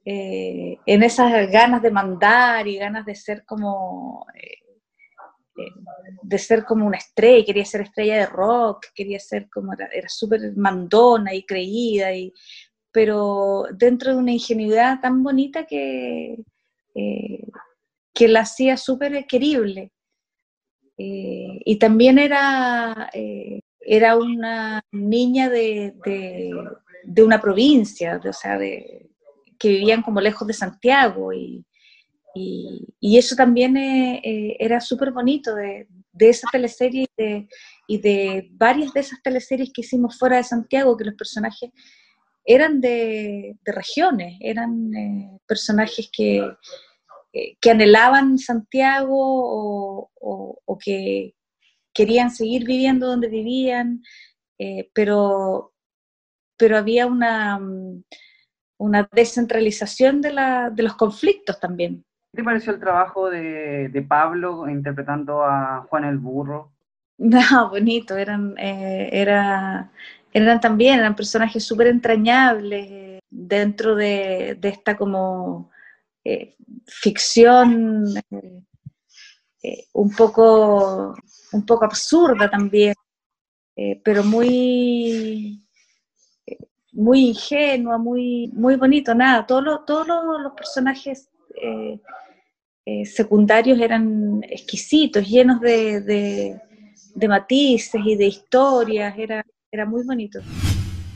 eh, 0.05 0.77
en 0.85 1.03
esas 1.03 1.51
ganas 1.51 1.81
de 1.81 1.91
mandar 1.91 2.67
y 2.67 2.77
ganas 2.77 3.05
de 3.05 3.15
ser 3.15 3.43
como 3.45 4.25
eh, 4.33 4.67
de 6.21 6.37
ser 6.37 6.63
como 6.63 6.85
una 6.85 6.97
estrella, 6.97 7.45
quería 7.45 7.65
ser 7.65 7.81
estrella 7.81 8.17
de 8.17 8.25
rock, 8.27 8.87
quería 8.93 9.19
ser 9.19 9.49
como, 9.49 9.73
era, 9.73 9.87
era 9.87 10.07
súper 10.07 10.55
mandona 10.55 11.33
y 11.33 11.43
creída, 11.43 12.13
y, 12.13 12.33
pero 12.97 13.65
dentro 13.73 14.11
de 14.11 14.17
una 14.17 14.31
ingenuidad 14.31 14.99
tan 14.99 15.21
bonita 15.21 15.67
que, 15.67 16.43
eh, 16.95 17.47
que 18.11 18.27
la 18.27 18.39
hacía 18.39 18.75
súper 18.75 19.27
querible. 19.27 19.91
Eh, 20.97 21.61
y 21.63 21.77
también 21.77 22.17
era, 22.17 23.07
eh, 23.13 23.59
era 23.81 24.17
una 24.17 24.81
niña 24.91 25.47
de, 25.47 25.93
de, 26.03 27.23
una 27.23 27.39
provincia, 27.39 28.19
o 28.27 28.33
sea, 28.33 28.57
de, 28.57 29.11
que 29.59 29.69
vivían 29.69 30.01
como 30.01 30.19
lejos 30.19 30.47
de 30.47 30.55
Santiago 30.55 31.31
y, 31.31 31.63
y, 32.33 33.15
eso 33.15 33.35
también 33.35 33.77
era 33.77 34.81
súper 34.81 35.11
bonito 35.11 35.53
de, 35.53 35.87
de, 36.13 36.29
esa 36.29 36.47
teleserie 36.51 37.03
y 37.03 37.23
de, 37.23 37.47
y 37.87 37.97
de, 37.99 38.49
varias 38.53 38.91
de 38.93 39.01
esas 39.01 39.21
teleseries 39.21 39.71
que 39.71 39.81
hicimos 39.81 40.17
fuera 40.17 40.37
de 40.37 40.43
Santiago, 40.43 40.97
que 40.97 41.05
los 41.05 41.13
personajes 41.13 41.69
eran 42.47 42.81
de, 42.81 43.57
regiones, 43.65 44.37
eran 44.39 44.95
eh, 44.95 45.39
personajes 45.45 46.09
que, 46.11 46.49
que, 47.59 47.71
anhelaban 47.71 48.37
Santiago 48.39 49.15
o, 49.15 50.09
o, 50.65 50.77
que 50.79 51.35
querían 51.93 52.31
seguir 52.31 52.65
viviendo 52.65 53.07
donde 53.07 53.27
vivían, 53.27 54.01
pero, 54.93 55.73
pero 56.57 56.77
había 56.77 57.05
una, 57.05 57.59
una 58.77 59.09
descentralización 59.11 60.21
de, 60.21 60.33
la, 60.33 60.69
de 60.69 60.83
los 60.83 60.95
conflictos 60.95 61.59
también. 61.59 62.05
¿Qué 62.31 62.37
te 62.37 62.43
pareció 62.43 62.73
el 62.73 62.79
trabajo 62.79 63.29
de, 63.29 64.05
Pablo 64.07 64.69
interpretando 64.69 65.43
a 65.43 65.85
Juan 65.89 66.05
el 66.05 66.17
Burro? 66.17 66.73
No, 67.19 67.71
bonito, 67.71 68.15
eran, 68.15 68.53
eh, 68.59 69.09
era, 69.11 69.91
eran 70.43 70.59
también, 70.59 70.99
eran 70.99 71.15
personajes 71.15 71.63
súper 71.63 71.87
entrañables 71.87 72.87
eh, 72.89 73.19
dentro 73.29 73.95
de, 73.95 74.57
esta 74.61 74.97
como 74.97 75.71
eh, 76.23 76.55
ficción 76.85 78.05
un, 79.93 80.15
poco, 80.15 81.15
un 81.51 81.65
poco 81.65 81.85
absurda 81.85 82.49
también, 82.49 82.95
pero 84.03 84.23
muy, 84.23 85.67
muy 86.93 87.27
ingenua, 87.29 87.97
muy, 87.97 88.49
muy 88.53 88.75
bonito, 88.75 89.13
nada, 89.13 89.45
todos 89.45 89.85
todos 89.85 90.07
los 90.41 90.53
personajes 90.53 91.29
eh, 92.89 93.05
secundarios 93.05 93.77
eran 93.81 94.41
exquisitos, 94.43 95.27
llenos 95.27 95.59
de, 95.59 95.99
de, 95.99 97.27
matices 97.27 98.01
y 98.05 98.15
de 98.15 98.27
historias, 98.27 99.13
era, 99.17 99.45
era 99.71 99.85
muy 99.85 100.03
bonito. 100.03 100.39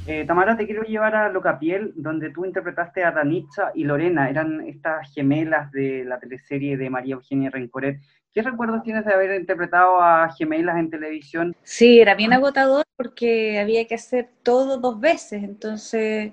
Eh, 0.08 0.26
Tamara, 0.26 0.58
te 0.58 0.66
quiero 0.66 0.84
llevar 0.84 1.16
a 1.16 1.30
Locapiel, 1.30 1.93
donde 1.95 2.32
tú 2.32 2.43
interpretaste 2.43 3.04
a 3.04 3.12
Danitza 3.12 3.72
y 3.76 3.84
Lorena, 3.84 4.30
eran 4.30 4.68
estas 4.68 5.14
gemelas 5.14 5.72
de 5.72 6.04
la 6.06 6.20
teleserie 6.20 6.76
de 6.76 6.89
María 6.89 7.14
Eugenia 7.14 7.52
Rencoret. 7.52 7.99
¿Qué 8.34 8.41
recuerdos 8.41 8.82
tienes 8.84 9.06
de 9.06 9.14
haber 9.14 9.39
interpretado 9.39 10.02
a 10.02 10.30
gemelas 10.34 10.78
en 10.80 10.89
televisión? 10.89 11.56
Sí, 11.64 11.99
era 11.99 12.16
bien 12.16 12.34
agotador 12.34 12.84
porque 12.95 13.60
había 13.60 13.86
que 13.88 13.95
hacer 13.95 14.30
todo 14.41 14.80
dos 14.80 14.99
veces, 14.99 15.43
entonces 15.43 16.32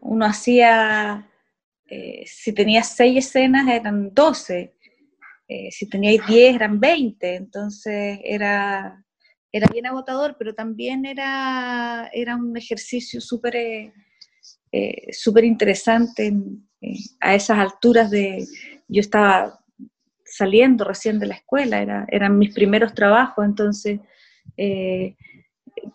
uno 0.00 0.26
hacía, 0.26 1.28
eh, 1.86 2.22
si 2.26 2.52
tenías 2.52 2.94
seis 2.94 3.26
escenas 3.26 3.66
eran 3.66 4.14
doce, 4.14 4.74
eh, 5.48 5.70
si 5.72 5.88
teníais 5.88 6.24
diez 6.26 6.54
eran 6.54 6.78
veinte, 6.78 7.34
entonces 7.34 8.20
era 8.22 9.02
era 9.52 9.66
bien 9.68 9.86
agotador, 9.86 10.36
pero 10.38 10.54
también 10.54 11.04
era, 11.06 12.10
era 12.12 12.36
un 12.36 12.56
ejercicio 12.56 13.20
súper 13.20 13.56
eh, 13.56 13.92
eh 14.72 15.10
interesante 15.42 16.34
a 17.20 17.34
esas 17.34 17.58
alturas 17.58 18.10
de, 18.10 18.46
yo 18.88 19.00
estaba 19.00 19.58
saliendo 20.24 20.84
recién 20.84 21.18
de 21.18 21.26
la 21.26 21.34
escuela, 21.34 21.80
era, 21.80 22.06
eran 22.10 22.38
mis 22.38 22.54
primeros 22.54 22.94
trabajos, 22.94 23.44
entonces 23.44 24.00
eh, 24.56 25.16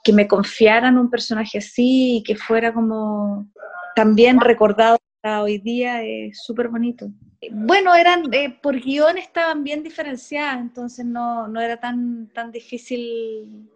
que 0.04 0.14
me 0.14 0.28
confiaran 0.28 0.98
un 0.98 1.10
personaje 1.10 1.60
así 1.60 2.18
y 2.18 2.24
que 2.24 2.36
fuera 2.36 2.74
como 2.74 3.48
también 3.96 4.40
recordado 4.40 4.98
hoy 5.24 5.60
día 5.60 6.04
es 6.04 6.42
súper 6.44 6.68
bonito. 6.68 7.10
Bueno, 7.52 7.96
eran, 7.96 8.34
eh, 8.34 8.58
por 8.62 8.80
guion 8.80 9.18
estaban 9.18 9.64
bien 9.64 9.84
diferenciadas, 9.84 10.60
entonces 10.60 11.06
no, 11.06 11.48
no, 11.48 11.62
era 11.62 11.80
tan, 11.80 12.28
tan 12.34 12.52
difícil 12.52 13.70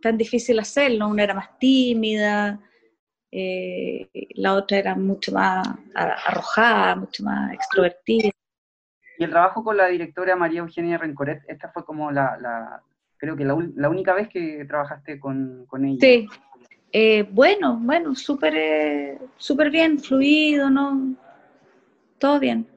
tan 0.00 0.18
difícil 0.18 0.58
hacerlo. 0.58 1.08
Una 1.08 1.22
era 1.22 1.34
más 1.34 1.58
tímida, 1.58 2.60
eh, 3.30 4.08
la 4.34 4.54
otra 4.54 4.78
era 4.78 4.94
mucho 4.94 5.32
más 5.32 5.66
arrojada, 5.94 6.96
mucho 6.96 7.22
más 7.22 7.52
extrovertida. 7.52 8.30
Y 9.18 9.24
el 9.24 9.30
trabajo 9.30 9.62
con 9.62 9.76
la 9.76 9.86
directora 9.86 10.34
María 10.34 10.60
Eugenia 10.60 10.98
Rencoret, 10.98 11.42
esta 11.46 11.70
fue 11.70 11.84
como 11.84 12.10
la, 12.10 12.36
la 12.40 12.82
creo 13.16 13.36
que 13.36 13.44
la, 13.44 13.56
la, 13.76 13.88
única 13.88 14.12
vez 14.12 14.28
que 14.28 14.64
trabajaste 14.66 15.20
con, 15.20 15.64
con 15.66 15.84
ella. 15.84 15.98
Sí, 16.00 16.28
eh, 16.90 17.22
bueno, 17.30 17.78
bueno, 17.80 18.16
súper 18.16 19.18
súper 19.36 19.70
bien, 19.70 20.00
fluido, 20.00 20.68
¿no? 20.68 21.14
Todo 22.18 22.40
bien 22.40 22.71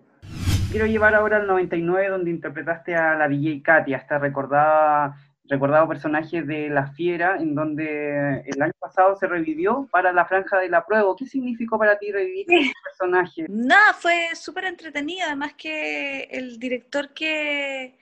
quiero 0.75 0.87
llevar 0.87 1.15
ahora 1.15 1.37
al 1.37 1.47
99, 1.47 2.09
donde 2.09 2.31
interpretaste 2.31 2.97
a 2.97 3.15
la 3.15 3.29
DJ 3.29 3.61
Katia, 3.63 3.95
esta 3.95 4.19
recordada, 4.19 5.15
recordado 5.45 5.87
personaje 5.87 6.41
de 6.41 6.67
La 6.67 6.87
Fiera, 6.87 7.37
en 7.39 7.55
donde 7.55 8.41
el 8.45 8.61
año 8.61 8.73
pasado 8.77 9.15
se 9.15 9.25
revivió 9.25 9.87
para 9.89 10.11
la 10.11 10.25
Franja 10.25 10.59
de 10.59 10.67
la 10.67 10.85
Prueba. 10.85 11.15
¿Qué 11.17 11.27
significó 11.27 11.79
para 11.79 11.97
ti 11.97 12.11
revivir 12.11 12.45
este 12.49 12.73
personaje? 12.83 13.45
Nada, 13.47 13.93
fue 13.93 14.27
súper 14.33 14.65
entretenido, 14.65 15.25
además 15.27 15.53
que 15.53 16.23
el 16.23 16.59
director 16.59 17.13
que, 17.13 17.97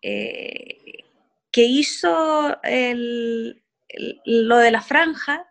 eh, 0.00 1.04
que 1.50 1.62
hizo 1.64 2.56
lo 4.24 4.58
de 4.58 4.70
la 4.70 4.82
Franja, 4.82 5.48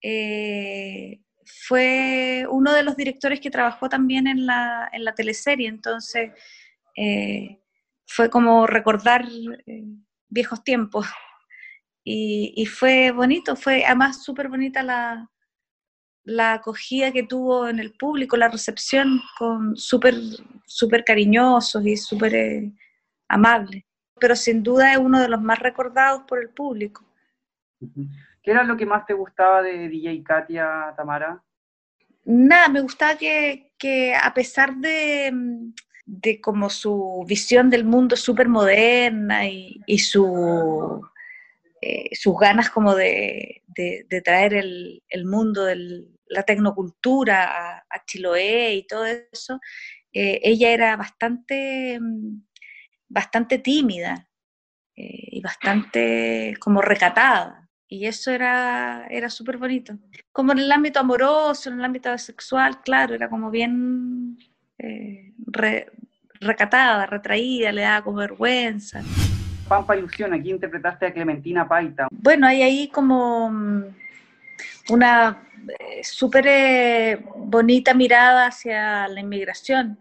eh, 0.00 1.20
fue 1.66 2.46
uno 2.50 2.72
de 2.72 2.82
los 2.82 2.96
directores 2.96 3.40
que 3.40 3.50
trabajó 3.50 3.88
también 3.88 4.26
en 4.26 4.46
la, 4.46 4.88
en 4.92 5.04
la 5.04 5.14
teleserie, 5.14 5.68
entonces 5.68 6.32
eh, 6.96 7.60
fue 8.06 8.30
como 8.30 8.66
recordar 8.66 9.24
eh, 9.66 9.84
viejos 10.28 10.62
tiempos. 10.64 11.06
Y, 12.10 12.64
fue 12.64 13.10
bonito, 13.10 13.54
fue 13.54 13.84
además 13.84 14.24
súper 14.24 14.48
bonita 14.48 14.82
la, 14.82 15.30
la 16.24 16.54
acogida 16.54 17.12
que 17.12 17.24
tuvo 17.24 17.68
en 17.68 17.78
el 17.80 17.92
público, 17.92 18.34
la 18.38 18.48
recepción, 18.48 19.20
con 19.38 19.76
súper 19.76 20.14
super 20.64 21.04
cariñosos 21.04 21.84
y 21.84 21.98
súper 21.98 22.34
eh, 22.34 22.72
amables. 23.28 23.84
Pero 24.18 24.34
sin 24.36 24.62
duda 24.62 24.92
es 24.92 24.98
uno 24.98 25.20
de 25.20 25.28
los 25.28 25.42
más 25.42 25.58
recordados 25.58 26.22
por 26.26 26.38
el 26.38 26.48
público. 26.48 27.04
¿Qué 28.42 28.50
era 28.50 28.64
lo 28.64 28.76
que 28.76 28.86
más 28.86 29.06
te 29.06 29.14
gustaba 29.14 29.62
de 29.62 29.88
DJ 29.88 30.22
Katia, 30.22 30.94
Tamara? 30.96 31.42
nada, 32.28 32.68
me 32.68 32.80
gustaba 32.80 33.16
que, 33.16 34.14
a 34.14 34.34
pesar 34.34 34.76
de, 34.76 35.32
de, 36.04 36.40
como 36.40 36.68
su 36.68 37.24
visión 37.26 37.70
del 37.70 37.84
mundo 37.84 38.16
súper 38.16 38.48
moderna 38.48 39.48
y, 39.48 39.98
su, 39.98 41.02
eh, 41.80 42.14
sus 42.14 42.38
ganas 42.38 42.70
como 42.70 42.94
de, 42.94 43.62
traer 44.24 44.54
el, 44.54 45.02
mundo 45.24 45.64
de 45.64 46.04
la 46.26 46.42
tecnocultura 46.42 47.78
a, 47.88 48.04
Chiloé 48.04 48.74
y 48.74 48.86
todo 48.86 49.06
eso, 49.06 49.58
eh, 50.12 50.40
ella 50.42 50.70
era 50.70 50.96
bastante, 50.96 51.98
bastante 53.08 53.58
tímida 53.58 54.28
eh, 54.96 55.28
y 55.30 55.40
bastante 55.40 56.56
como 56.60 56.82
recatada. 56.82 57.67
Y 57.90 58.04
eso 58.06 58.30
era, 58.30 59.06
era 59.08 59.30
súper 59.30 59.56
bonito. 59.56 59.94
Como 60.30 60.52
en 60.52 60.58
el 60.58 60.70
ámbito 60.70 61.00
amoroso, 61.00 61.70
en 61.70 61.78
el 61.78 61.84
ámbito 61.84 62.16
sexual, 62.18 62.82
claro, 62.82 63.14
era 63.14 63.30
como 63.30 63.50
bien 63.50 64.36
eh, 64.76 65.32
recatada, 66.38 67.06
retraída, 67.06 67.72
le 67.72 67.80
daba 67.80 68.04
como 68.04 68.18
vergüenza. 68.18 69.02
Pampa 69.66 69.96
Ilusión, 69.96 70.34
aquí 70.34 70.50
interpretaste 70.50 71.06
a 71.06 71.12
Clementina 71.14 71.66
Paita. 71.66 72.08
Bueno, 72.10 72.46
hay 72.46 72.60
ahí 72.60 72.88
como 72.88 73.50
mm, 73.50 73.84
una 74.90 75.48
eh, 75.78 76.04
súper 76.04 76.46
eh, 76.46 77.24
bonita 77.36 77.94
mirada 77.94 78.48
hacia 78.48 79.08
la 79.08 79.20
inmigración. 79.20 79.98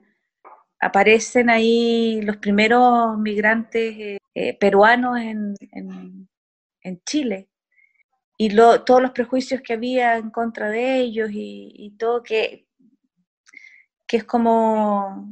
Aparecen 0.82 1.50
ahí 1.50 2.22
los 2.22 2.36
primeros 2.36 3.18
migrantes 3.18 4.20
peruanos 4.60 5.18
en, 5.20 5.56
en 6.84 7.02
Chile 7.04 7.48
y 8.38 8.56
todos 8.56 9.02
los 9.02 9.12
prejuicios 9.12 9.62
que 9.62 9.74
había 9.74 10.18
en 10.18 10.30
contra 10.30 10.70
de 10.70 10.98
ellos 10.98 11.30
y, 11.34 11.96
todo 11.98 12.22
que, 12.22 12.68
que 14.06 14.18
es 14.18 14.24
como 14.24 15.32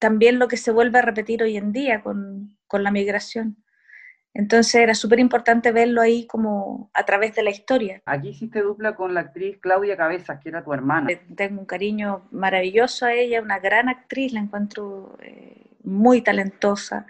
también 0.00 0.40
lo 0.40 0.48
que 0.48 0.56
se 0.56 0.72
vuelve 0.72 0.98
a 0.98 1.02
repetir 1.02 1.44
hoy 1.44 1.56
en 1.56 1.72
día 1.72 2.02
con, 2.02 2.58
con 2.66 2.82
la 2.82 2.90
migración. 2.90 3.62
Entonces 4.34 4.74
era 4.74 4.94
súper 4.94 5.18
importante 5.20 5.72
verlo 5.72 6.02
ahí 6.02 6.26
como 6.26 6.90
a 6.92 7.06
través 7.06 7.34
de 7.36 7.42
la 7.42 7.50
historia. 7.50 8.02
Aquí 8.04 8.30
hiciste 8.30 8.60
dupla 8.60 8.94
con 8.94 9.14
la 9.14 9.20
actriz 9.20 9.56
Claudia 9.60 9.96
Cabezas, 9.96 10.40
que 10.42 10.50
era 10.50 10.62
tu 10.62 10.74
hermana. 10.74 11.08
Tengo 11.36 11.60
un 11.60 11.66
cariño 11.66 12.28
maravilloso 12.32 13.06
a 13.06 13.14
ella, 13.14 13.40
una 13.40 13.60
gran 13.60 13.88
actriz, 13.88 14.32
la 14.32 14.40
encuentro 14.40 15.16
eh, 15.22 15.70
muy 15.84 16.20
talentosa 16.20 17.06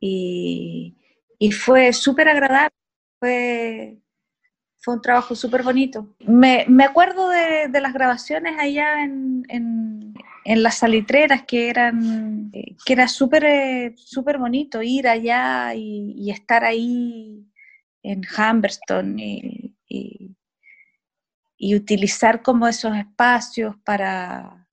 y, 0.00 0.96
y 1.38 1.52
fue 1.52 1.94
súper 1.94 2.28
agradable 2.28 2.79
fue, 3.20 3.98
fue 4.78 4.94
un 4.94 5.02
trabajo 5.02 5.36
súper 5.36 5.62
bonito. 5.62 6.16
Me, 6.20 6.64
me, 6.68 6.84
acuerdo 6.84 7.28
de, 7.28 7.68
de, 7.68 7.80
las 7.80 7.92
grabaciones 7.92 8.58
allá 8.58 9.04
en, 9.04 9.44
en, 9.48 10.14
en, 10.44 10.62
las 10.62 10.78
salitreras, 10.78 11.44
que 11.44 11.68
eran 11.68 12.50
que 12.84 12.92
era 12.92 13.06
súper 13.06 13.44
eh, 13.44 13.94
súper 13.96 14.38
bonito 14.38 14.82
ir 14.82 15.06
allá 15.06 15.74
y, 15.74 16.30
estar 16.30 16.64
ahí 16.64 17.46
en 18.02 18.22
Humberston 18.24 19.18
y, 19.18 19.76
y, 19.86 20.34
y, 21.58 21.74
utilizar 21.74 22.42
como 22.42 22.66
esos 22.66 22.96
espacios 22.96 23.76
para, 23.84 24.66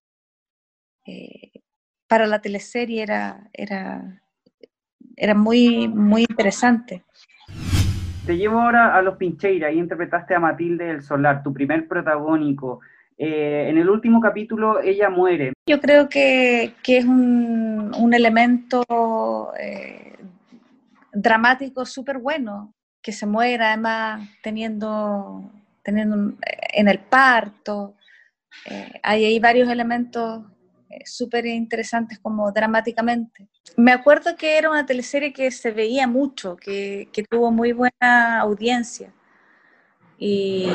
eh, 1.06 1.52
para 2.08 2.28
la 2.28 2.40
teleserie 2.40 3.04
era, 3.04 3.50
era, 3.52 4.24
era 5.18 5.36
muy, 5.36 5.90
muy 5.90 6.22
interesante. 6.22 7.04
Te 8.28 8.36
llevo 8.36 8.60
ahora 8.60 8.94
a 8.94 9.02
Los 9.02 9.16
Pincheiras 9.16 9.74
y 9.74 9.78
interpretaste 9.78 10.36
a 10.36 10.40
Matilde 10.42 10.84
del 10.84 11.02
Solar, 11.02 11.42
tu 11.44 11.54
primer 11.54 11.88
protagónico. 11.88 12.82
Eh, 13.18 13.68
en 13.70 13.78
el 13.78 13.90
último 13.90 14.20
capítulo 14.20 14.82
ella 14.82 15.10
muere. 15.10 15.54
Yo 15.66 15.80
creo 15.80 16.10
que, 16.10 16.74
es 16.86 17.06
un, 17.06 17.96
un 17.98 18.14
elemento 18.14 18.84
eh, 19.58 20.18
dramático 21.14 21.86
súper 21.86 22.18
bueno, 22.18 22.74
que 23.02 23.14
se 23.14 23.26
muera 23.26 23.70
además 23.70 24.28
teniendo, 24.44 25.50
teniendo 25.82 26.36
en 26.74 26.88
el 26.90 27.00
parto. 27.00 27.96
Eh, 28.70 29.00
hay 29.04 29.40
varios 29.40 29.70
elementos 29.70 30.44
súper 31.06 31.46
interesantes 31.46 32.20
como 32.20 32.52
dramáticamente. 32.52 33.48
Me 33.76 33.92
acuerdo 33.92 34.36
que 34.36 34.58
era 34.58 34.70
una 34.70 34.86
teleserie 34.86 35.34
que 35.34 35.52
se 35.52 35.72
veía 35.72 36.08
mucho, 36.08 36.56
que, 36.58 37.10
que 37.12 37.24
tuvo 37.24 37.52
muy 37.52 37.74
buena 37.74 38.40
audiencia 38.40 39.14
y, 40.18 40.68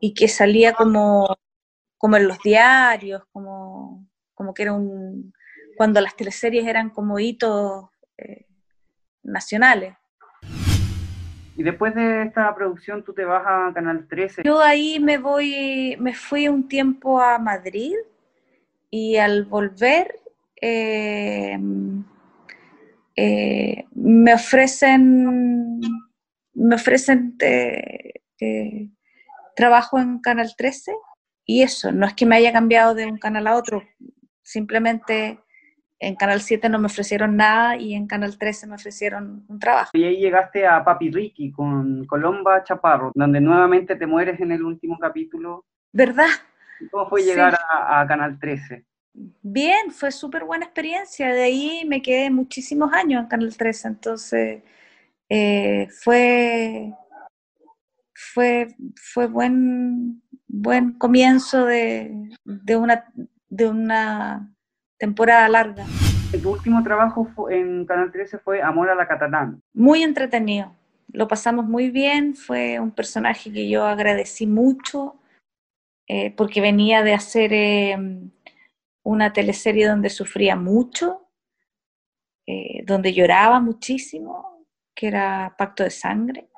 y, 0.00 0.14
que 0.14 0.28
salía 0.28 0.72
como, 0.72 1.36
como 1.96 2.16
en 2.16 2.28
los 2.28 2.38
diarios, 2.40 3.22
como, 3.32 4.06
como 4.34 4.52
que 4.52 4.62
era 4.62 4.72
un... 4.72 5.32
cuando 5.76 6.00
las 6.00 6.16
teleseries 6.16 6.66
eran 6.66 6.90
como 6.90 7.18
hitos 7.18 7.86
eh, 8.18 8.46
nacionales. 9.22 9.94
Y 11.56 11.62
después 11.62 11.94
de 11.94 12.22
esta 12.22 12.54
producción, 12.54 13.04
tú 13.04 13.12
te 13.12 13.24
vas 13.24 13.42
a 13.46 13.72
Canal 13.74 14.06
13. 14.08 14.42
Yo 14.44 14.60
ahí 14.60 14.98
me 14.98 15.18
voy, 15.18 15.96
me 16.00 16.14
fui 16.14 16.48
un 16.48 16.66
tiempo 16.68 17.20
a 17.20 17.38
Madrid 17.38 17.94
y 18.90 19.16
al 19.16 19.44
volver 19.44 20.20
eh, 20.60 21.58
eh, 23.16 23.84
me 23.94 24.34
ofrecen, 24.34 25.80
me 26.54 26.74
ofrecen 26.74 27.36
trabajo 29.56 29.98
en 29.98 30.18
Canal 30.18 30.54
13 30.56 30.92
y 31.44 31.62
eso, 31.62 31.92
no 31.92 32.06
es 32.06 32.14
que 32.14 32.26
me 32.26 32.36
haya 32.36 32.52
cambiado 32.52 32.94
de 32.94 33.06
un 33.06 33.18
canal 33.18 33.46
a 33.46 33.56
otro, 33.56 33.82
simplemente 34.42 35.40
en 36.00 36.16
Canal 36.16 36.40
7 36.40 36.68
no 36.68 36.78
me 36.78 36.86
ofrecieron 36.86 37.36
nada 37.36 37.76
y 37.76 37.94
en 37.94 38.06
Canal 38.06 38.38
13 38.38 38.66
me 38.66 38.74
ofrecieron 38.76 39.44
un 39.48 39.58
trabajo. 39.58 39.90
Y 39.92 40.04
ahí 40.04 40.16
llegaste 40.16 40.66
a 40.66 40.82
Papi 40.82 41.10
Ricky 41.10 41.52
con 41.52 42.06
Colomba 42.06 42.64
Chaparro, 42.64 43.12
donde 43.14 43.40
nuevamente 43.40 43.96
te 43.96 44.06
mueres 44.06 44.40
en 44.40 44.52
el 44.52 44.62
último 44.62 44.98
capítulo. 44.98 45.66
¿Verdad? 45.92 46.28
¿Cómo 46.90 47.08
fue 47.08 47.22
llegar 47.22 47.58
a, 47.68 48.00
a, 48.00 48.06
Canal 48.06 48.38
13? 48.38 48.84
Bien, 49.42 49.90
fue 49.90 50.12
súper 50.12 50.44
buena 50.44 50.66
experiencia. 50.66 51.28
De 51.32 51.42
ahí 51.42 51.84
me 51.86 52.00
quedé 52.00 52.30
muchísimos 52.30 52.92
años 52.92 53.22
en 53.22 53.28
Canal 53.28 53.56
13, 53.56 53.88
entonces 53.88 54.62
eh, 55.28 55.88
fue, 56.02 56.92
fue, 58.14 58.68
fue 58.96 59.26
buen, 59.26 60.22
buen 60.46 60.92
comienzo 60.94 61.66
de, 61.66 62.30
de, 62.44 62.76
una, 62.76 63.04
de 63.48 63.68
una 63.68 64.52
temporada 64.98 65.48
larga. 65.48 65.86
Tu 66.40 66.48
último 66.48 66.82
trabajo 66.82 67.50
en 67.50 67.84
Canal 67.86 68.12
13 68.12 68.38
fue 68.38 68.62
Amor 68.62 68.90
a 68.90 68.94
la 68.94 69.08
Catalán. 69.08 69.60
Muy 69.74 70.02
entretenido, 70.02 70.72
lo 71.12 71.26
pasamos 71.26 71.66
muy 71.66 71.90
bien, 71.90 72.34
fue 72.34 72.78
un 72.78 72.92
personaje 72.92 73.52
que 73.52 73.68
yo 73.68 73.84
agradecí 73.84 74.46
mucho 74.46 75.19
eh, 76.12 76.34
porque 76.36 76.60
venía 76.60 77.04
de 77.04 77.14
hacer 77.14 77.52
eh, 77.52 77.96
una 79.04 79.32
teleserie 79.32 79.86
donde 79.86 80.10
sufría 80.10 80.56
mucho, 80.56 81.28
eh, 82.48 82.82
donde 82.84 83.12
lloraba 83.12 83.60
muchísimo, 83.60 84.66
que 84.92 85.06
era 85.06 85.54
Pacto 85.56 85.84
de 85.84 85.90
Sangre. 85.90 86.48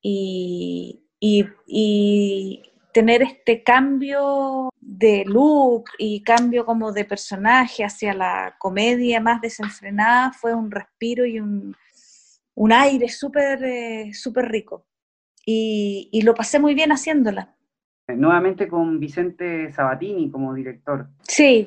Y, 0.00 1.04
y, 1.20 2.62
tener 2.94 3.20
este 3.20 3.62
cambio 3.62 4.70
de 4.80 5.24
look 5.26 5.90
y 5.98 6.22
cambio 6.22 6.64
como 6.64 6.92
de 6.92 7.04
personaje 7.04 7.84
hacia 7.84 8.14
la 8.14 8.56
comedia 8.58 9.20
más 9.20 9.42
desenfrenada 9.42 10.32
fue 10.32 10.54
un 10.54 10.70
respiro 10.70 11.26
y 11.26 11.40
un, 11.40 11.76
un 12.54 12.72
aire 12.72 13.10
súper 13.10 13.62
eh, 13.64 14.12
rico. 14.36 14.86
Y, 15.44 16.08
y, 16.10 16.22
lo 16.22 16.32
pasé 16.34 16.58
muy 16.58 16.72
bien 16.74 16.90
haciéndola. 16.90 17.55
Nuevamente 18.08 18.68
con 18.68 19.00
Vicente 19.00 19.72
Sabatini 19.72 20.30
como 20.30 20.54
director. 20.54 21.08
Sí, 21.22 21.66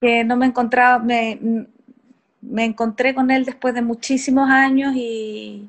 que 0.00 0.24
no 0.24 0.36
me 0.36 0.46
encontraba, 0.46 0.98
me, 0.98 1.66
me 2.40 2.64
encontré 2.64 3.14
con 3.14 3.30
él 3.30 3.44
después 3.44 3.74
de 3.74 3.82
muchísimos 3.82 4.48
años 4.50 4.92
y, 4.94 5.68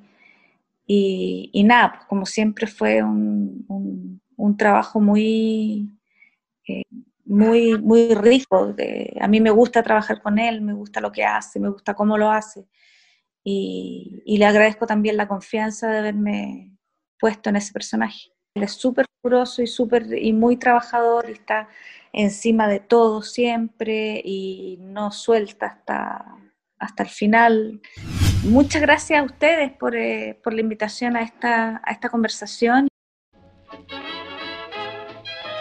y, 0.85 1.63
nada, 1.63 1.93
pues 1.93 2.05
como 2.05 2.25
siempre 2.25 2.67
fue 2.67 3.01
un, 3.01 3.63
un 3.67 4.19
un 4.37 4.57
trabajo 4.57 4.99
muy, 4.99 5.89
eh, 6.67 6.83
muy, 7.25 7.79
muy 7.79 8.13
rico. 8.15 8.75
a 9.21 9.27
mí 9.27 9.41
me 9.41 9.51
gusta 9.51 9.83
trabajar 9.83 10.21
con 10.21 10.39
él, 10.39 10.61
me 10.61 10.73
gusta 10.73 11.01
lo 11.01 11.11
que 11.11 11.23
hace, 11.23 11.59
me 11.59 11.69
gusta 11.69 11.93
cómo 11.93 12.17
lo 12.17 12.29
hace. 12.29 12.65
Y, 13.43 14.23
le 14.25 14.45
agradezco 14.45 14.87
también 14.87 15.17
la 15.17 15.27
confianza 15.27 15.89
de 15.89 15.99
haberme 15.99 16.77
puesto 17.19 17.49
en 17.49 17.57
ese 17.57 17.73
personaje. 17.73 18.31
Él 18.55 18.63
es 18.63 18.73
súper 18.73 19.05
riguroso 19.23 19.61
y, 19.61 19.67
super, 19.67 20.05
y 20.13 20.33
muy 20.33 20.57
trabajador 20.57 21.29
y 21.29 21.33
está 21.33 21.69
encima 22.11 22.67
de 22.67 22.79
todo 22.79 23.21
siempre 23.21 24.21
y 24.23 24.77
no 24.81 25.11
suelta 25.11 25.67
hasta, 25.67 26.25
hasta 26.77 27.03
el 27.03 27.09
final. 27.09 27.81
Muchas 28.43 28.81
gracias 28.81 29.19
a 29.19 29.23
ustedes 29.23 29.71
por, 29.71 29.95
eh, 29.95 30.39
por 30.43 30.53
la 30.53 30.61
invitación 30.61 31.15
a 31.15 31.21
esta, 31.21 31.81
a 31.83 31.91
esta 31.91 32.09
conversación. 32.09 32.87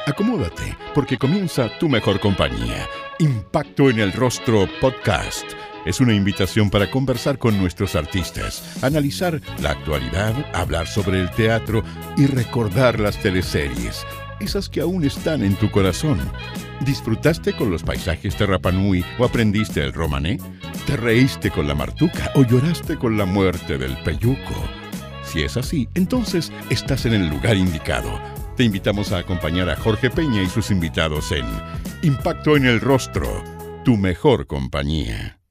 Acomódate, 0.07 0.77
porque 0.95 1.17
comienza 1.17 1.69
tu 1.79 1.89
mejor 1.89 2.19
compañía. 2.19 2.89
Impacto 3.21 3.89
en 3.89 4.01
el 4.01 4.13
Rostro 4.13 4.67
Podcast. 4.81 5.47
Es 5.85 6.01
una 6.01 6.15
invitación 6.15 6.71
para 6.71 6.91
conversar 6.91 7.39
con 7.39 7.59
nuestros 7.59 7.97
artistas, 7.97 8.79
analizar 8.83 9.41
la 9.61 9.71
actualidad, 9.71 10.35
hablar 10.55 10.87
sobre 10.87 11.21
el 11.21 11.31
teatro 11.31 11.83
y 12.17 12.27
recordar 12.27 13.01
las 13.01 13.19
teleseries, 13.19 14.07
esas 14.41 14.69
que 14.69 14.81
aún 14.81 15.05
están 15.05 15.43
en 15.43 15.57
tu 15.57 15.71
corazón. 15.71 16.21
¿Disfrutaste 16.81 17.55
con 17.55 17.71
los 17.71 17.83
paisajes 17.83 18.39
de 18.39 18.47
Rapanui 18.47 19.05
o 19.19 19.25
aprendiste 19.25 19.83
el 19.83 19.93
romané? 19.93 20.39
¿Te 20.87 20.97
reíste 20.97 21.51
con 21.51 21.67
la 21.67 21.75
martuca 21.75 22.31
o 22.35 22.45
lloraste 22.45 22.97
con 22.97 23.17
la 23.17 23.25
muerte 23.25 23.79
del 23.79 23.97
peyuco? 24.05 24.55
Si 25.25 25.43
es 25.43 25.57
así, 25.57 25.89
entonces 25.95 26.53
estás 26.71 27.07
en 27.07 27.15
el 27.15 27.29
lugar 27.29 27.57
indicado 27.57 28.21
te 28.57 28.65
invitamos 28.65 29.13
a 29.13 29.19
acompañar 29.19 29.71
a 29.71 29.77
Jorge 29.77 30.11
Peña 30.11 30.43
y 30.43 30.47
sus 30.47 30.71
invitados 30.71 31.33
en 31.33 31.47
Impacto 32.03 32.57
en 32.57 32.67
el 32.67 32.81
Rostro, 32.81 33.43
tu 33.85 33.97
mejor 33.97 34.47
compañía. 34.47 35.42